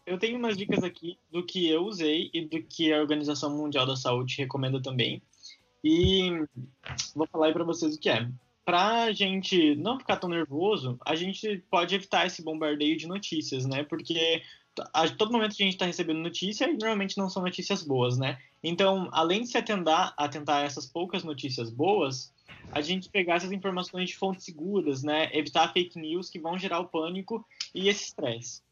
Eu 0.09 0.19
tenho 0.19 0.39
umas 0.39 0.57
dicas 0.57 0.83
aqui 0.83 1.19
do 1.31 1.45
que 1.45 1.69
eu 1.69 1.85
usei 1.85 2.31
e 2.33 2.41
do 2.41 2.63
que 2.63 2.93
a 2.93 3.01
Organização 3.01 3.55
Mundial 3.55 3.85
da 3.85 3.95
Saúde 3.95 4.39
recomenda 4.39 4.81
também. 4.81 5.23
E 5.85 6.31
vou 7.15 7.27
falar 7.27 7.47
aí 7.47 7.53
para 7.53 7.63
vocês 7.63 7.95
o 7.95 8.01
que 8.01 8.09
é. 8.09 8.27
Para 8.65 9.05
a 9.05 9.13
gente 9.13 9.75
não 9.77 9.99
ficar 9.99 10.17
tão 10.17 10.31
nervoso, 10.31 10.99
a 11.05 11.15
gente 11.15 11.63
pode 11.71 11.95
evitar 11.95 12.27
esse 12.27 12.43
bombardeio 12.43 12.97
de 12.97 13.07
notícias, 13.07 13.67
né? 13.67 13.85
Porque 13.85 14.43
a 14.95 15.09
todo 15.09 15.33
momento 15.33 15.53
a 15.53 15.63
gente 15.63 15.75
está 15.75 15.85
recebendo 15.85 16.21
notícia, 16.21 16.67
normalmente 16.67 17.19
não 17.19 17.29
são 17.29 17.43
notícias 17.43 17.83
boas, 17.83 18.17
né? 18.17 18.39
Então, 18.63 19.09
além 19.13 19.43
de 19.43 19.49
se 19.49 19.59
atentar 19.59 20.15
a 20.17 20.61
essas 20.61 20.87
poucas 20.87 21.23
notícias 21.23 21.71
boas, 21.71 22.33
a 22.73 22.81
gente 22.81 23.11
pegar 23.11 23.37
essas 23.37 23.53
informações 23.53 24.09
de 24.09 24.17
fontes 24.17 24.45
seguras, 24.45 25.03
né? 25.03 25.29
Evitar 25.35 25.73
fake 25.73 25.99
news 25.99 26.31
que 26.31 26.39
vão 26.39 26.59
gerar 26.59 26.81
o 26.81 26.89
pânico 26.89 27.45
e 27.75 27.89
esse 27.89 28.05
estresse. 28.05 28.63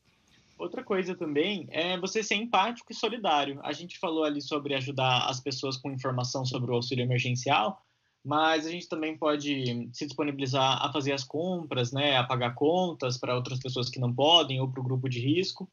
Outra 0.59 0.83
coisa 0.83 1.15
também 1.15 1.67
é 1.71 1.99
você 1.99 2.23
ser 2.23 2.37
empático 2.37 2.91
e 2.91 2.95
solidário. 2.95 3.61
A 3.63 3.73
gente 3.73 3.99
falou 3.99 4.25
ali 4.25 4.41
sobre 4.41 4.75
ajudar 4.75 5.29
as 5.29 5.41
pessoas 5.41 5.77
com 5.77 5.91
informação 5.91 6.45
sobre 6.45 6.71
o 6.71 6.75
auxílio 6.75 7.03
emergencial, 7.03 7.83
mas 8.25 8.67
a 8.67 8.71
gente 8.71 8.89
também 8.89 9.17
pode 9.17 9.91
se 9.93 10.07
disponibilizar 10.07 10.85
a 10.85 10.93
fazer 10.93 11.13
as 11.13 11.23
compras, 11.23 11.93
né, 11.93 12.17
a 12.17 12.25
pagar 12.25 12.55
contas 12.55 13.19
para 13.19 13.37
outras 13.37 13.59
pessoas 13.59 13.91
que 13.91 14.01
não 14.01 14.13
podem 14.13 14.61
ou 14.61 14.69
para 14.71 14.81
o 14.81 14.85
grupo 14.85 15.09
de 15.09 15.21
risco 15.21 15.71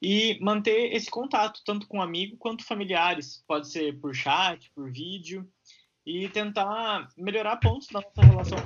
e 0.00 0.38
manter 0.40 0.94
esse 0.94 1.10
contato 1.10 1.60
tanto 1.64 1.86
com 1.86 2.00
amigo 2.00 2.36
quanto 2.38 2.64
familiares, 2.64 3.44
pode 3.46 3.68
ser 3.68 4.00
por 4.00 4.14
chat, 4.14 4.70
por 4.74 4.90
vídeo 4.90 5.46
e 6.06 6.28
tentar 6.30 7.08
melhorar 7.16 7.58
pontos 7.58 7.88
da 7.88 8.00
nossa 8.00 8.22
relação 8.22 8.58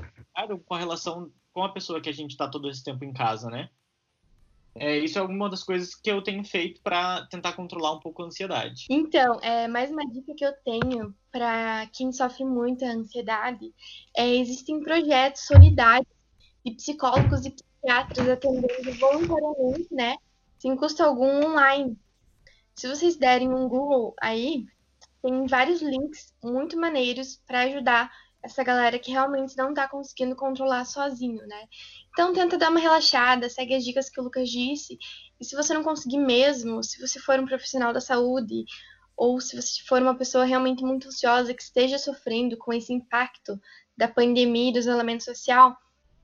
com 0.65 0.75
a 0.75 0.79
relação 0.79 1.33
com 1.53 1.65
a 1.65 1.73
pessoa 1.73 2.01
que 2.01 2.09
a 2.09 2.13
gente 2.13 2.33
está 2.33 2.49
todo 2.49 2.69
esse 2.69 2.83
tempo 2.83 3.05
em 3.05 3.13
casa, 3.13 3.49
né? 3.49 3.69
É, 4.77 4.99
isso 4.99 5.19
é 5.19 5.21
alguma 5.21 5.49
das 5.49 5.63
coisas 5.63 5.95
que 5.95 6.11
eu 6.11 6.23
tenho 6.23 6.45
feito 6.45 6.81
para 6.83 7.27
tentar 7.27 7.53
controlar 7.53 7.93
um 7.93 8.01
pouco 8.01 8.23
a 8.23 8.27
ansiedade. 8.27 8.87
Então, 8.91 9.39
é, 9.41 9.69
mais 9.69 9.91
uma 9.91 10.05
dica 10.07 10.35
que 10.37 10.45
eu 10.45 10.53
tenho 10.65 11.15
para 11.31 11.87
quem 11.93 12.13
sofre 12.13 12.45
muita 12.45 12.87
ansiedade 12.87 13.73
é 14.17 14.29
existem 14.29 14.81
projetos 14.81 15.47
solidários 15.47 16.09
de 16.65 16.73
psicólogos 16.73 17.45
e 17.45 17.51
psiquiatras 17.51 18.29
atendendo 18.29 18.99
voluntariamente, 18.99 19.95
né, 19.95 20.17
sem 20.59 20.75
custo 20.77 21.03
algum 21.03 21.47
online. 21.47 21.97
Se 22.75 22.89
vocês 22.89 23.17
derem 23.17 23.49
um 23.49 23.69
Google 23.69 24.15
aí, 24.21 24.67
tem 25.23 25.47
vários 25.47 25.81
links 25.81 26.33
muito 26.43 26.77
maneiros 26.77 27.41
para 27.47 27.63
ajudar 27.63 28.11
essa 28.45 28.63
galera 28.63 28.99
que 28.99 29.11
realmente 29.11 29.57
não 29.57 29.73
tá 29.73 29.89
conseguindo 29.89 30.37
controlar 30.37 30.85
sozinho, 30.85 31.47
né? 31.47 31.67
Então 32.13 32.35
tenta 32.35 32.59
dar 32.59 32.71
uma 32.71 32.79
relaxada, 32.79 33.49
segue 33.49 33.75
as 33.75 33.83
dicas 33.83 34.11
que 34.11 34.21
o 34.21 34.23
Lucas 34.23 34.51
disse. 34.51 34.99
E 35.41 35.45
se 35.45 35.57
você 35.57 35.73
não 35.73 35.83
conseguir 35.83 36.19
mesmo, 36.19 36.85
se 36.85 37.01
você 37.01 37.19
for 37.19 37.41
um 37.41 37.47
profissional 37.47 37.91
da 37.91 38.03
saúde, 38.03 38.67
ou 39.17 39.41
se 39.41 39.57
você 39.57 39.83
for 39.89 40.03
uma 40.03 40.15
pessoa 40.15 40.45
realmente 40.45 40.85
muito 40.85 41.09
ansiosa 41.09 41.55
que 41.55 41.63
esteja 41.63 41.99
sofrendo 41.99 42.59
com 42.59 42.71
esse 42.71 42.93
impacto 42.93 43.59
da 43.97 44.09
pandemia 44.09 44.69
e 44.69 44.73
do 44.75 44.79
isolamento 44.79 45.25
social, 45.25 45.75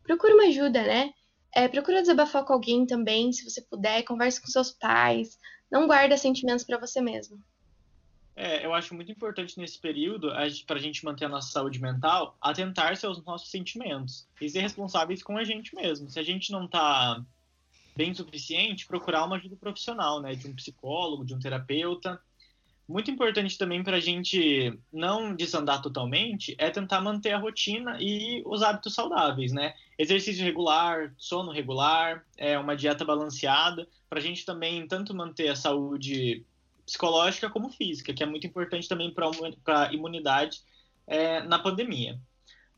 procure 0.03 0.35
uma 0.35 0.45
ajuda, 0.45 0.83
né? 0.83 1.15
É, 1.55 1.67
procura 1.69 2.03
desabafar 2.03 2.45
com 2.45 2.53
alguém 2.53 2.85
também, 2.87 3.33
se 3.33 3.49
você 3.49 3.63
puder, 3.63 4.03
converse 4.03 4.41
com 4.41 4.49
seus 4.49 4.71
pais, 4.73 5.39
não 5.73 5.87
guarda 5.87 6.19
sentimentos 6.19 6.65
para 6.65 6.79
você 6.79 7.01
mesmo. 7.01 7.43
É, 8.43 8.65
eu 8.65 8.73
acho 8.73 8.95
muito 8.95 9.13
importante 9.13 9.59
nesse 9.59 9.79
período, 9.79 10.31
para 10.67 10.77
a 10.77 10.81
gente 10.81 11.05
manter 11.05 11.27
a 11.27 11.29
nossa 11.29 11.53
saúde 11.53 11.79
mental, 11.79 12.39
atentar-se 12.41 13.05
aos 13.05 13.23
nossos 13.23 13.51
sentimentos 13.51 14.27
e 14.41 14.49
ser 14.49 14.61
responsáveis 14.61 15.23
com 15.23 15.37
a 15.37 15.45
gente 15.45 15.75
mesmo. 15.75 16.09
Se 16.09 16.19
a 16.19 16.23
gente 16.23 16.51
não 16.51 16.65
está 16.65 17.23
bem 17.95 18.15
suficiente, 18.15 18.87
procurar 18.87 19.27
uma 19.27 19.37
ajuda 19.37 19.57
profissional, 19.57 20.23
né, 20.23 20.35
de 20.35 20.49
um 20.49 20.55
psicólogo, 20.55 21.23
de 21.23 21.35
um 21.35 21.39
terapeuta. 21.39 22.19
Muito 22.89 23.11
importante 23.11 23.59
também 23.59 23.85
para 23.85 23.99
a 23.99 24.01
gente 24.01 24.73
não 24.91 25.35
desandar 25.35 25.83
totalmente 25.83 26.57
é 26.57 26.71
tentar 26.71 27.03
manter 27.03 27.33
a 27.33 27.39
rotina 27.39 27.99
e 28.01 28.43
os 28.47 28.63
hábitos 28.63 28.95
saudáveis, 28.95 29.53
né? 29.53 29.75
Exercício 29.99 30.43
regular, 30.43 31.13
sono 31.19 31.53
regular, 31.53 32.25
é 32.39 32.59
uma 32.59 32.75
dieta 32.75 33.05
balanceada, 33.05 33.87
para 34.09 34.19
a 34.19 34.23
gente 34.23 34.47
também 34.47 34.89
tanto 34.89 35.15
manter 35.15 35.49
a 35.49 35.55
saúde 35.55 36.43
psicológica 36.91 37.49
como 37.49 37.71
física, 37.71 38.13
que 38.13 38.23
é 38.23 38.27
muito 38.27 38.47
importante 38.47 38.89
também 38.89 39.15
para 39.15 39.29
a 39.67 39.93
imunidade 39.93 40.61
é, 41.07 41.41
na 41.45 41.59
pandemia. 41.59 42.21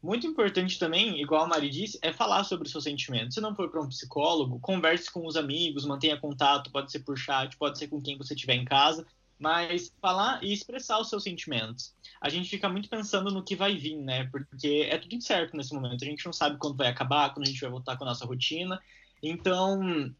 Muito 0.02 0.26
importante 0.26 0.78
também, 0.78 1.22
igual 1.22 1.44
a 1.44 1.46
Mari 1.46 1.70
disse, 1.70 1.98
é 2.02 2.12
falar 2.12 2.44
sobre 2.44 2.66
os 2.66 2.72
seus 2.72 2.84
sentimentos. 2.84 3.34
Se 3.34 3.40
não 3.40 3.54
for 3.54 3.70
para 3.70 3.80
um 3.80 3.88
psicólogo, 3.88 4.60
converse 4.60 5.10
com 5.10 5.26
os 5.26 5.36
amigos, 5.36 5.86
mantenha 5.86 6.18
contato, 6.18 6.70
pode 6.70 6.90
ser 6.92 7.00
por 7.00 7.16
chat, 7.16 7.56
pode 7.56 7.78
ser 7.78 7.88
com 7.88 8.02
quem 8.02 8.18
você 8.18 8.34
estiver 8.34 8.54
em 8.54 8.64
casa, 8.64 9.06
mas 9.38 9.90
falar 10.00 10.42
e 10.44 10.52
expressar 10.52 11.00
os 11.00 11.08
seus 11.08 11.22
sentimentos. 11.22 11.94
A 12.20 12.28
gente 12.28 12.50
fica 12.50 12.68
muito 12.68 12.90
pensando 12.90 13.30
no 13.30 13.44
que 13.44 13.56
vai 13.56 13.76
vir, 13.76 13.96
né? 13.96 14.24
Porque 14.24 14.88
é 14.90 14.98
tudo 14.98 15.14
incerto 15.14 15.56
nesse 15.56 15.72
momento. 15.72 16.04
A 16.04 16.06
gente 16.06 16.26
não 16.26 16.32
sabe 16.32 16.58
quando 16.58 16.76
vai 16.76 16.88
acabar, 16.88 17.32
quando 17.32 17.46
a 17.46 17.48
gente 17.48 17.60
vai 17.60 17.70
voltar 17.70 17.96
com 17.96 18.04
a 18.04 18.08
nossa 18.08 18.26
rotina. 18.26 18.80
Então, 19.22 20.12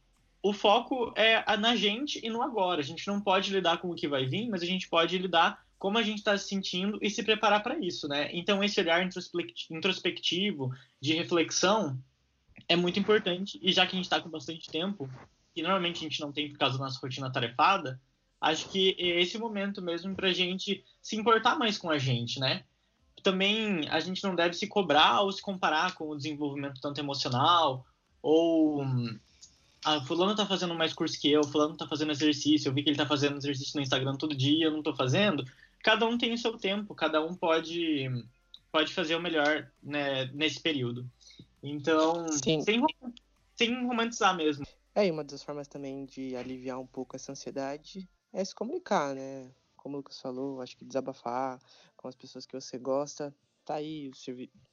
o 0.43 0.53
foco 0.53 1.13
é 1.17 1.57
na 1.57 1.77
gente 1.77 2.21
e 2.25 2.29
no 2.29 2.43
agora. 2.43 2.81
A 2.81 2.85
gente 2.85 3.07
não 3.07 3.21
pode 3.21 3.53
lidar 3.53 3.79
com 3.79 3.91
o 3.91 3.95
que 3.95 4.09
vai 4.09 4.27
vir, 4.27 4.49
mas 4.49 4.63
a 4.63 4.67
gente 4.67 4.89
pode 4.89 5.17
lidar 5.17 5.65
como 5.79 5.99
a 5.99 6.03
gente 6.03 6.19
está 6.19 6.37
se 6.37 6.49
sentindo 6.49 6.99
e 7.03 7.11
se 7.11 7.23
preparar 7.23 7.63
para 7.63 7.79
isso, 7.79 8.09
né? 8.09 8.29
Então 8.33 8.63
esse 8.63 8.81
olhar 8.81 9.05
introspectivo, 9.71 10.73
de 11.01 11.15
reflexão, 11.15 11.99
é 12.69 12.77
muito 12.77 12.99
importante. 12.99 13.59
E 13.63 13.73
já 13.73 13.87
que 13.87 13.93
a 13.93 13.97
gente 13.97 14.05
está 14.05 14.21
com 14.21 14.29
bastante 14.29 14.69
tempo, 14.69 15.09
e 15.55 15.63
normalmente 15.63 15.99
a 15.99 16.09
gente 16.09 16.21
não 16.21 16.33
tem 16.33 16.51
por 16.51 16.59
causa 16.59 16.79
da 16.79 16.85
nossa 16.85 17.01
rotina 17.01 17.31
tarefada, 17.31 18.01
acho 18.41 18.69
que 18.69 18.97
é 18.99 19.21
esse 19.21 19.39
momento 19.39 19.81
mesmo 19.83 20.15
para 20.15 20.29
a 20.29 20.33
gente 20.33 20.85
se 21.01 21.17
importar 21.17 21.57
mais 21.57 21.79
com 21.79 21.91
a 21.91 21.99
gente, 21.99 22.41
né? 22.41 22.65
Também 23.23 23.89
a 23.89 24.01
gente 24.01 24.23
não 24.25 24.35
deve 24.35 24.55
se 24.55 24.67
cobrar 24.67 25.21
ou 25.21 25.31
se 25.31 25.41
comparar 25.41 25.95
com 25.95 26.09
o 26.09 26.17
desenvolvimento 26.17 26.81
tanto 26.81 27.01
emocional 27.01 27.85
ou 28.21 28.85
ah, 29.85 30.01
fulano 30.05 30.37
tá 30.37 30.47
fazendo 30.47 30.75
mais 30.75 30.93
curso 30.93 31.21
que 31.21 31.31
eu, 31.31 31.43
fulano 31.45 31.77
tá 31.77 31.87
fazendo 31.87 32.13
exercício, 32.13 32.69
eu 32.69 32.75
vi 32.75 32.83
que 32.83 32.91
ele 32.91 32.97
tá 32.97 33.07
fazendo 33.07 33.37
exercício 33.37 33.77
no 33.77 33.83
Instagram 33.83 34.17
todo 34.17 34.37
dia, 34.37 34.67
eu 34.67 34.71
não 34.71 34.83
tô 34.83 34.95
fazendo. 34.95 35.45
Cada 35.83 36.07
um 36.07 36.17
tem 36.17 36.33
o 36.33 36.39
seu 36.39 36.57
tempo, 36.57 36.95
cada 36.95 37.25
um 37.25 37.35
pode 37.35 38.09
pode 38.71 38.95
fazer 38.95 39.15
o 39.15 39.21
melhor 39.21 39.71
né, 39.83 40.27
nesse 40.33 40.59
período. 40.61 41.07
Então, 41.63 42.27
sem, 42.33 42.63
sem 43.55 43.87
romantizar 43.87 44.35
mesmo. 44.35 44.65
É, 44.95 45.07
e 45.07 45.11
uma 45.11 45.23
das 45.23 45.43
formas 45.43 45.69
também 45.69 46.07
de 46.07 46.35
aliviar 46.35 46.79
um 46.81 46.87
pouco 46.87 47.15
essa 47.15 47.33
ansiedade 47.33 48.09
é 48.33 48.45
se 48.45 48.55
comunicar, 48.55 49.15
né? 49.15 49.51
Como 49.77 49.97
o 49.97 49.99
Lucas 49.99 50.21
falou, 50.21 50.61
acho 50.61 50.77
que 50.77 50.85
desabafar 50.85 51.61
com 51.97 52.09
as 52.09 52.15
pessoas 52.15 52.47
que 52.47 52.59
você 52.59 52.79
gosta, 52.79 53.35
tá 53.65 53.75
aí, 53.75 54.11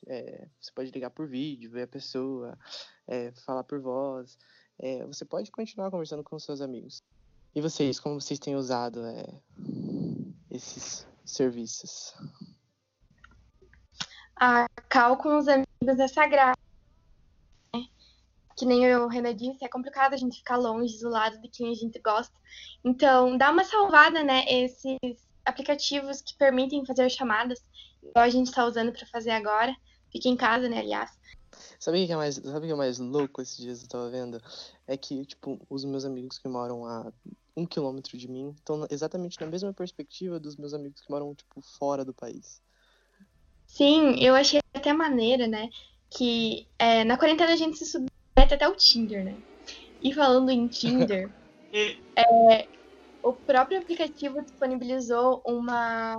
é, 0.07 0.47
você 0.59 0.71
pode 0.73 0.91
ligar 0.91 1.09
por 1.09 1.27
vídeo, 1.27 1.71
ver 1.71 1.83
a 1.83 1.87
pessoa, 1.87 2.57
é, 3.07 3.31
falar 3.45 3.63
por 3.63 3.79
voz, 3.79 4.37
é, 4.79 5.05
você 5.05 5.25
pode 5.25 5.51
continuar 5.51 5.91
conversando 5.91 6.23
com 6.23 6.39
seus 6.39 6.61
amigos. 6.61 7.03
E 7.53 7.61
vocês, 7.61 7.99
como 7.99 8.19
vocês 8.19 8.39
têm 8.39 8.55
usado 8.55 9.05
é, 9.05 9.25
esses 10.49 11.05
serviços? 11.25 12.13
A 14.35 14.67
cal 14.87 15.17
com 15.17 15.37
os 15.37 15.47
amigos 15.47 15.99
é 15.99 16.07
sagrada. 16.07 16.57
Né? 17.73 17.85
Que 18.57 18.65
nem 18.65 18.95
o 18.95 19.07
Renan 19.07 19.35
disse, 19.35 19.65
é 19.65 19.67
complicado 19.67 20.13
a 20.13 20.17
gente 20.17 20.37
ficar 20.37 20.57
longe, 20.57 20.95
isolado 20.95 21.41
de 21.41 21.49
quem 21.49 21.71
a 21.71 21.75
gente 21.75 21.99
gosta. 21.99 22.33
Então, 22.83 23.37
dá 23.37 23.51
uma 23.51 23.65
salvada, 23.65 24.23
né? 24.23 24.45
Esses 24.47 25.27
aplicativos 25.43 26.21
que 26.21 26.37
permitem 26.37 26.85
fazer 26.85 27.09
chamadas, 27.09 27.59
igual 28.01 28.23
a 28.23 28.29
gente 28.29 28.47
está 28.47 28.65
usando 28.65 28.91
para 28.91 29.05
fazer 29.07 29.31
agora. 29.31 29.75
Fica 30.11 30.29
em 30.29 30.37
casa, 30.37 30.69
né, 30.69 30.79
aliás. 30.79 31.11
Sabe 31.79 32.03
o 32.03 32.05
que 32.05 32.11
é 32.11 32.15
mais, 32.17 32.35
sabe 32.35 32.57
o 32.57 32.67
que 32.67 32.73
é 32.73 32.75
mais 32.75 32.99
louco 32.99 33.41
esses 33.41 33.57
dias 33.57 33.81
eu 33.81 33.87
tava 33.87 34.09
vendo? 34.09 34.41
É 34.85 34.97
que, 34.97 35.25
tipo, 35.25 35.59
os 35.69 35.85
meus 35.85 36.03
amigos 36.03 36.37
que 36.37 36.49
moram 36.49 36.85
a 36.85 37.11
um 37.55 37.65
quilômetro 37.65 38.17
de 38.17 38.27
mim 38.27 38.51
estão 38.51 38.85
exatamente 38.89 39.39
na 39.39 39.47
mesma 39.47 39.73
perspectiva 39.73 40.39
dos 40.39 40.57
meus 40.57 40.73
amigos 40.73 40.99
que 40.99 41.09
moram, 41.09 41.33
tipo, 41.33 41.61
fora 41.61 42.03
do 42.03 42.13
país. 42.13 42.61
Sim, 43.65 44.21
eu 44.21 44.35
achei 44.35 44.59
até 44.73 44.91
maneira, 44.91 45.47
né? 45.47 45.69
Que 46.09 46.67
é, 46.77 47.05
na 47.05 47.17
quarentena 47.17 47.53
a 47.53 47.55
gente 47.55 47.77
se 47.77 47.85
submete 47.85 48.53
até 48.53 48.67
o 48.67 48.75
Tinder, 48.75 49.23
né? 49.23 49.37
E 50.01 50.13
falando 50.13 50.49
em 50.49 50.67
Tinder, 50.67 51.31
é, 52.15 52.67
o 53.23 53.31
próprio 53.31 53.79
aplicativo 53.79 54.41
disponibilizou 54.41 55.41
uma, 55.45 56.15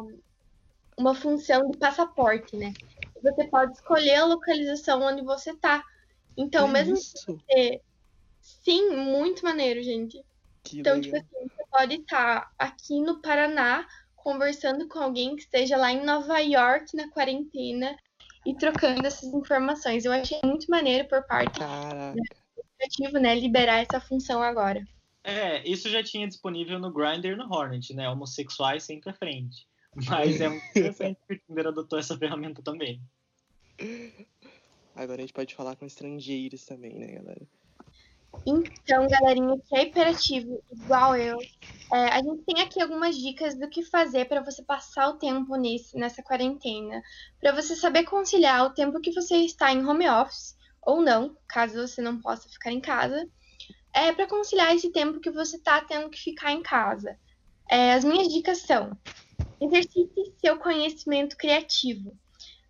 uma 0.96 1.14
função 1.14 1.70
de 1.70 1.76
passaporte, 1.76 2.56
né? 2.56 2.72
Você 3.22 3.44
pode 3.44 3.72
escolher 3.72 4.16
a 4.16 4.24
localização 4.24 5.02
onde 5.02 5.22
você 5.22 5.54
tá. 5.56 5.82
Então, 6.36 6.66
que 6.66 6.72
mesmo 6.72 6.94
isso? 6.94 7.14
você. 7.26 7.80
Sim, 8.40 8.96
muito 8.96 9.44
maneiro, 9.44 9.82
gente. 9.82 10.24
Que 10.62 10.80
então, 10.80 11.00
tipo 11.00 11.14
legal. 11.14 11.28
tipo 11.28 11.38
assim, 11.38 11.54
você 11.54 11.64
pode 11.70 11.94
estar 11.96 12.40
tá 12.40 12.54
aqui 12.58 13.00
no 13.00 13.20
Paraná 13.20 13.86
conversando 14.16 14.86
com 14.88 14.98
alguém 14.98 15.34
que 15.36 15.42
esteja 15.42 15.76
lá 15.76 15.92
em 15.92 16.04
Nova 16.04 16.38
York 16.38 16.94
na 16.94 17.10
quarentena 17.10 17.96
e 18.46 18.54
trocando 18.54 19.06
essas 19.06 19.32
informações. 19.32 20.04
Eu 20.04 20.12
achei 20.12 20.40
muito 20.44 20.70
maneiro 20.70 21.08
por 21.08 21.22
parte 21.26 21.58
Caraca. 21.58 22.14
do 22.14 22.62
aplicativo, 22.62 23.18
né, 23.18 23.34
liberar 23.34 23.80
essa 23.80 24.00
função 24.00 24.42
agora. 24.42 24.82
É, 25.22 25.66
isso 25.68 25.88
já 25.90 26.02
tinha 26.02 26.26
disponível 26.26 26.78
no 26.78 26.92
Grindr 26.92 27.28
e 27.28 27.36
no 27.36 27.52
Hornet, 27.52 27.92
né? 27.92 28.08
Homossexuais 28.08 28.84
sempre 28.84 29.10
à 29.10 29.12
frente. 29.12 29.66
Mas 29.94 30.40
é 30.40 30.48
muito 30.48 30.64
interessante 30.70 31.18
que 31.26 31.34
o 31.34 31.38
Tinder 31.38 31.66
adotou 31.66 31.98
essa 31.98 32.16
ferramenta 32.16 32.62
também. 32.62 33.00
Agora 34.94 35.18
a 35.18 35.20
gente 35.20 35.32
pode 35.32 35.54
falar 35.54 35.76
com 35.76 35.86
estrangeiros 35.86 36.64
também, 36.64 36.98
né, 36.98 37.12
galera? 37.12 37.46
Então, 38.46 39.06
galerinha 39.08 39.58
que 39.58 39.76
é 39.76 39.82
hiperativo, 39.82 40.62
igual 40.70 41.16
eu, 41.16 41.38
é, 41.92 42.08
a 42.08 42.22
gente 42.22 42.42
tem 42.44 42.62
aqui 42.62 42.80
algumas 42.80 43.16
dicas 43.16 43.58
do 43.58 43.68
que 43.68 43.82
fazer 43.82 44.26
para 44.26 44.40
você 44.40 44.62
passar 44.62 45.08
o 45.08 45.18
tempo 45.18 45.56
nesse, 45.56 45.96
nessa 45.96 46.22
quarentena, 46.22 47.02
para 47.40 47.52
você 47.52 47.74
saber 47.74 48.04
conciliar 48.04 48.64
o 48.64 48.74
tempo 48.74 49.00
que 49.00 49.12
você 49.12 49.36
está 49.38 49.72
em 49.72 49.84
home 49.84 50.08
office 50.08 50.56
ou 50.80 51.02
não, 51.02 51.36
caso 51.48 51.86
você 51.86 52.00
não 52.00 52.20
possa 52.20 52.48
ficar 52.48 52.72
em 52.72 52.80
casa, 52.80 53.28
é 53.92 54.12
para 54.12 54.28
conciliar 54.28 54.74
esse 54.74 54.90
tempo 54.90 55.20
que 55.20 55.30
você 55.30 55.56
está 55.56 55.80
tendo 55.82 56.08
que 56.08 56.18
ficar 56.18 56.52
em 56.52 56.62
casa. 56.62 57.18
É, 57.68 57.92
as 57.92 58.04
minhas 58.04 58.32
dicas 58.32 58.58
são: 58.62 58.96
Exercite 59.60 60.32
seu 60.40 60.58
conhecimento 60.58 61.36
criativo. 61.36 62.16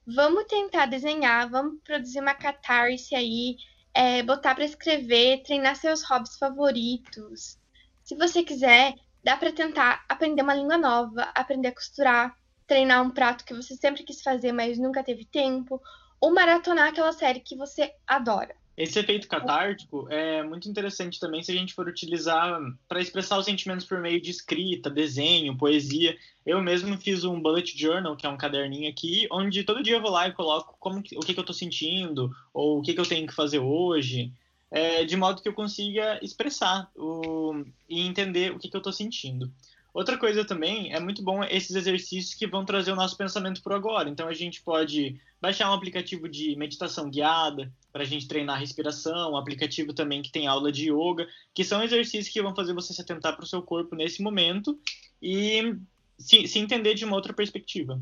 Vamos 0.07 0.45
tentar 0.47 0.87
desenhar, 0.87 1.49
vamos 1.49 1.81
produzir 1.85 2.21
uma 2.21 2.35
catarse 2.35 3.15
aí, 3.15 3.57
é, 3.95 4.23
botar 4.23 4.55
para 4.57 4.65
escrever, 4.65 5.43
treinar 5.45 5.77
seus 5.77 6.03
hobbies 6.03 6.37
favoritos. 6.37 7.59
Se 8.03 8.17
você 8.17 8.43
quiser, 8.43 8.95
dá 9.23 9.37
para 9.37 9.53
tentar 9.53 10.05
aprender 10.09 10.43
uma 10.43 10.55
língua 10.55 10.77
nova, 10.77 11.31
aprender 11.35 11.69
a 11.69 11.75
costurar, 11.75 12.37
treinar 12.67 13.03
um 13.03 13.11
prato 13.11 13.45
que 13.45 13.55
você 13.55 13.77
sempre 13.77 14.03
quis 14.03 14.21
fazer, 14.21 14.51
mas 14.51 14.79
nunca 14.79 15.05
teve 15.05 15.25
tempo, 15.25 15.81
ou 16.21 16.35
maratonar 16.35 16.89
aquela 16.89 17.13
série 17.13 17.41
que 17.41 17.57
você 17.57 17.95
adora. 18.07 18.60
Esse 18.81 18.99
efeito 18.99 19.29
catártico 19.29 20.09
é 20.09 20.43
muito 20.43 20.67
interessante 20.67 21.21
também 21.21 21.43
se 21.43 21.53
a 21.53 21.55
gente 21.55 21.75
for 21.75 21.87
utilizar 21.87 22.59
para 22.89 22.99
expressar 22.99 23.39
os 23.39 23.45
sentimentos 23.45 23.85
por 23.85 24.01
meio 24.01 24.19
de 24.19 24.31
escrita, 24.31 24.89
desenho, 24.89 25.55
poesia. 25.55 26.17
Eu 26.47 26.63
mesmo 26.63 26.97
fiz 26.97 27.23
um 27.23 27.39
bullet 27.39 27.79
journal, 27.79 28.17
que 28.17 28.25
é 28.25 28.29
um 28.31 28.39
caderninho 28.39 28.89
aqui, 28.89 29.29
onde 29.31 29.65
todo 29.65 29.83
dia 29.83 29.97
eu 29.97 30.01
vou 30.01 30.11
lá 30.11 30.29
e 30.29 30.33
coloco 30.33 30.77
como, 30.81 31.01
o 31.01 31.03
que, 31.03 31.35
que 31.35 31.39
eu 31.39 31.43
estou 31.43 31.55
sentindo, 31.55 32.35
ou 32.55 32.79
o 32.79 32.83
que, 32.83 32.95
que 32.95 33.01
eu 33.01 33.07
tenho 33.07 33.27
que 33.27 33.35
fazer 33.35 33.59
hoje, 33.59 34.33
é, 34.71 35.05
de 35.05 35.15
modo 35.15 35.43
que 35.43 35.49
eu 35.51 35.53
consiga 35.53 36.19
expressar 36.25 36.91
o, 36.97 37.63
e 37.87 38.01
entender 38.01 38.51
o 38.51 38.59
que, 38.59 38.71
que 38.71 38.77
eu 38.77 38.81
estou 38.81 38.95
sentindo. 38.95 39.53
Outra 39.93 40.17
coisa 40.17 40.45
também, 40.45 40.93
é 40.93 41.01
muito 41.01 41.23
bom 41.23 41.43
esses 41.43 41.75
exercícios 41.75 42.35
que 42.35 42.47
vão 42.47 42.65
trazer 42.65 42.93
o 42.93 42.97
nosso 42.97 43.17
pensamento 43.17 43.61
para 43.63 43.75
agora. 43.75 44.09
Então 44.09 44.29
a 44.29 44.35
gente 44.35 44.63
pode 44.63 45.21
baixar 45.41 45.71
um 45.71 45.75
aplicativo 45.75 46.29
de 46.29 46.55
meditação 46.57 47.11
guiada 47.11 47.73
para 47.93 48.03
a 48.03 48.07
gente 48.07 48.29
treinar 48.29 48.57
a 48.57 48.59
respiração, 48.59 49.33
um 49.33 49.37
aplicativo 49.37 49.93
também 49.93 50.23
que 50.23 50.31
tem 50.31 50.47
aula 50.47 50.71
de 50.71 50.93
yoga, 50.93 51.27
que 51.53 51.65
são 51.65 51.83
exercícios 51.83 52.33
que 52.33 52.43
vão 52.43 52.55
fazer 52.55 52.73
você 52.73 52.93
se 52.93 53.01
atentar 53.01 53.35
para 53.35 53.45
o 53.45 53.49
seu 53.49 53.63
corpo 53.63 53.97
nesse 53.97 54.23
momento 54.23 54.79
e 55.21 55.77
se, 56.19 56.47
se 56.47 56.59
entender 56.59 56.95
de 56.95 57.05
uma 57.05 57.17
outra 57.17 57.33
perspectiva. 57.33 58.01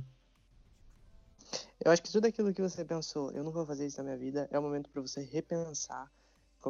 Eu 1.83 1.91
acho 1.91 2.03
que 2.03 2.13
tudo 2.13 2.27
aquilo 2.27 2.53
que 2.53 2.61
você 2.61 2.85
pensou, 2.85 3.31
eu 3.31 3.43
não 3.43 3.53
vou 3.53 3.65
fazer 3.65 3.87
isso 3.87 3.99
na 3.99 4.05
minha 4.05 4.17
vida, 4.19 4.49
é 4.51 4.59
o 4.59 4.63
momento 4.63 4.91
para 4.91 5.01
você 5.01 5.23
repensar 5.23 6.11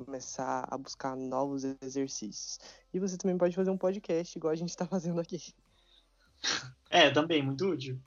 começar 0.05 0.67
a 0.71 0.79
buscar 0.79 1.17
novos 1.17 1.65
exercícios. 1.83 2.59
E 2.93 2.99
você 2.99 3.17
também 3.17 3.39
pode 3.39 3.55
fazer 3.55 3.71
um 3.71 3.79
podcast, 3.79 4.37
igual 4.37 4.53
a 4.53 4.57
gente 4.57 4.71
está 4.71 4.87
fazendo 4.87 5.21
aqui. 5.21 5.41
É, 6.91 7.11
também, 7.11 7.43
muito 7.43 7.67
útil. 7.67 8.01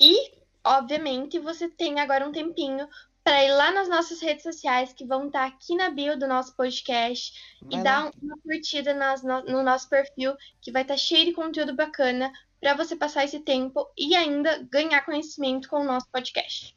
E, 0.00 0.32
obviamente, 0.64 1.38
você 1.38 1.68
tem 1.68 2.00
agora 2.00 2.28
um 2.28 2.32
tempinho 2.32 2.88
para 3.22 3.44
ir 3.44 3.52
lá 3.52 3.70
nas 3.70 3.88
nossas 3.88 4.20
redes 4.20 4.42
sociais, 4.42 4.92
que 4.92 5.06
vão 5.06 5.28
estar 5.28 5.48
tá 5.48 5.56
aqui 5.56 5.76
na 5.76 5.90
bio 5.90 6.18
do 6.18 6.26
nosso 6.26 6.56
podcast, 6.56 7.32
vai 7.62 7.72
e 7.72 7.76
lá. 7.76 7.82
dar 7.82 8.10
uma 8.20 8.36
curtida 8.38 8.92
nas, 8.92 9.22
no, 9.22 9.44
no, 9.44 9.62
nosso 9.62 9.88
perfil, 9.88 10.34
que 10.60 10.72
vai 10.72 10.82
estar 10.82 10.94
tá 10.94 10.98
cheio 10.98 11.24
de 11.24 11.32
conteúdo 11.32 11.74
bacana 11.74 12.32
para 12.60 12.74
você 12.74 12.96
passar 12.96 13.24
esse 13.24 13.40
tempo 13.40 13.88
e 13.96 14.14
ainda 14.14 14.62
ganhar 14.64 15.04
conhecimento 15.04 15.68
com 15.68 15.80
o 15.80 15.84
nosso 15.84 16.08
podcast. 16.10 16.76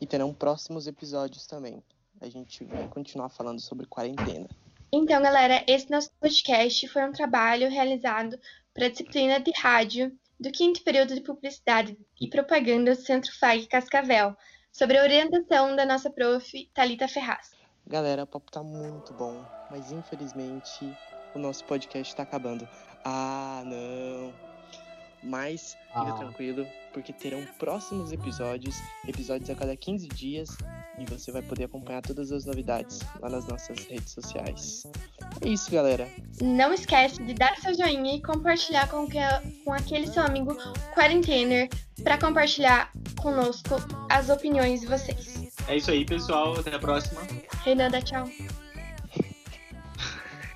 E 0.00 0.06
terão 0.06 0.32
próximos 0.32 0.86
episódios 0.86 1.46
também 1.46 1.82
a 2.20 2.28
gente 2.28 2.64
vai 2.64 2.86
continuar 2.88 3.28
falando 3.28 3.60
sobre 3.60 3.86
quarentena. 3.86 4.48
Então, 4.92 5.22
galera, 5.22 5.64
esse 5.66 5.90
nosso 5.90 6.10
podcast 6.20 6.86
foi 6.88 7.04
um 7.04 7.12
trabalho 7.12 7.70
realizado 7.70 8.38
para 8.74 8.86
a 8.86 8.88
disciplina 8.90 9.38
de 9.40 9.52
rádio 9.56 10.12
do 10.38 10.50
quinto 10.50 10.82
período 10.82 11.14
de 11.14 11.20
publicidade 11.20 11.96
e 12.20 12.28
propaganda 12.28 12.94
do 12.94 13.00
Centro 13.00 13.30
FAG 13.38 13.66
Cascavel, 13.66 14.34
sobre 14.72 14.98
a 14.98 15.02
orientação 15.02 15.76
da 15.76 15.84
nossa 15.84 16.10
prof. 16.10 16.70
Talita 16.74 17.06
Ferraz. 17.06 17.50
Galera, 17.86 18.24
o 18.24 18.26
papo 18.26 18.50
tá 18.50 18.62
muito 18.62 19.12
bom, 19.14 19.44
mas 19.70 19.92
infelizmente 19.92 20.96
o 21.34 21.38
nosso 21.38 21.64
podcast 21.64 22.12
está 22.12 22.22
acabando. 22.22 22.68
Ah, 23.04 23.62
não! 23.64 24.32
Mas 25.22 25.76
fica 25.88 26.14
ah. 26.14 26.18
tranquilo, 26.18 26.66
porque 26.92 27.12
terão 27.12 27.44
próximos 27.58 28.10
episódios, 28.10 28.76
episódios 29.06 29.50
a 29.50 29.54
cada 29.54 29.76
15 29.76 30.08
dias, 30.08 30.56
e 31.00 31.06
você 31.06 31.32
vai 31.32 31.40
poder 31.40 31.64
acompanhar 31.64 32.02
todas 32.02 32.30
as 32.30 32.44
novidades 32.44 33.00
lá 33.20 33.30
nas 33.30 33.46
nossas 33.46 33.86
redes 33.86 34.12
sociais. 34.12 34.82
É 35.40 35.48
isso, 35.48 35.70
galera. 35.70 36.06
Não 36.42 36.74
esquece 36.74 37.22
de 37.22 37.32
dar 37.32 37.56
seu 37.56 37.74
joinha 37.74 38.16
e 38.16 38.22
compartilhar 38.22 38.86
com, 38.88 39.06
que, 39.06 39.18
com 39.64 39.72
aquele 39.72 40.06
seu 40.06 40.22
amigo 40.22 40.54
quarentener 40.94 41.70
para 42.02 42.18
compartilhar 42.18 42.92
conosco 43.18 43.76
as 44.10 44.28
opiniões 44.28 44.82
de 44.82 44.86
vocês. 44.86 45.50
É 45.66 45.76
isso 45.76 45.90
aí, 45.90 46.04
pessoal. 46.04 46.58
Até 46.58 46.74
a 46.74 46.78
próxima. 46.78 47.22
Renanda, 47.64 48.02
tchau. 48.02 48.28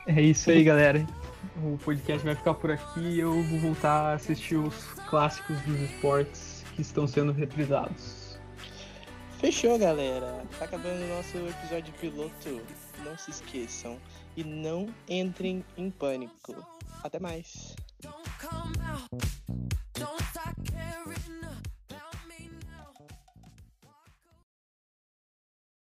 É 0.07 0.21
isso 0.21 0.51
aí, 0.51 0.63
galera. 0.63 1.07
O 1.63 1.79
podcast 1.79 2.23
vai 2.23 2.35
ficar 2.35 2.53
por 2.55 2.71
aqui. 2.71 3.19
Eu 3.19 3.43
vou 3.45 3.59
voltar 3.61 4.11
a 4.11 4.13
assistir 4.15 4.57
os 4.57 4.75
clássicos 5.09 5.59
dos 5.63 5.81
esportes 5.81 6.63
que 6.75 6.83
estão 6.83 7.07
sendo 7.07 7.33
reprisados. 7.33 8.24
Fechou, 9.39 9.79
galera. 9.79 10.45
Tá 10.59 10.65
acabando 10.65 11.05
o 11.05 11.09
nosso 11.09 11.37
episódio 11.37 11.93
piloto. 11.95 12.61
Não 13.05 13.17
se 13.19 13.31
esqueçam 13.31 13.99
e 14.37 14.45
não 14.45 14.89
entrem 15.09 15.65
em 15.77 15.91
pânico. 15.91 16.55
Até 17.03 17.19
mais. 17.19 17.75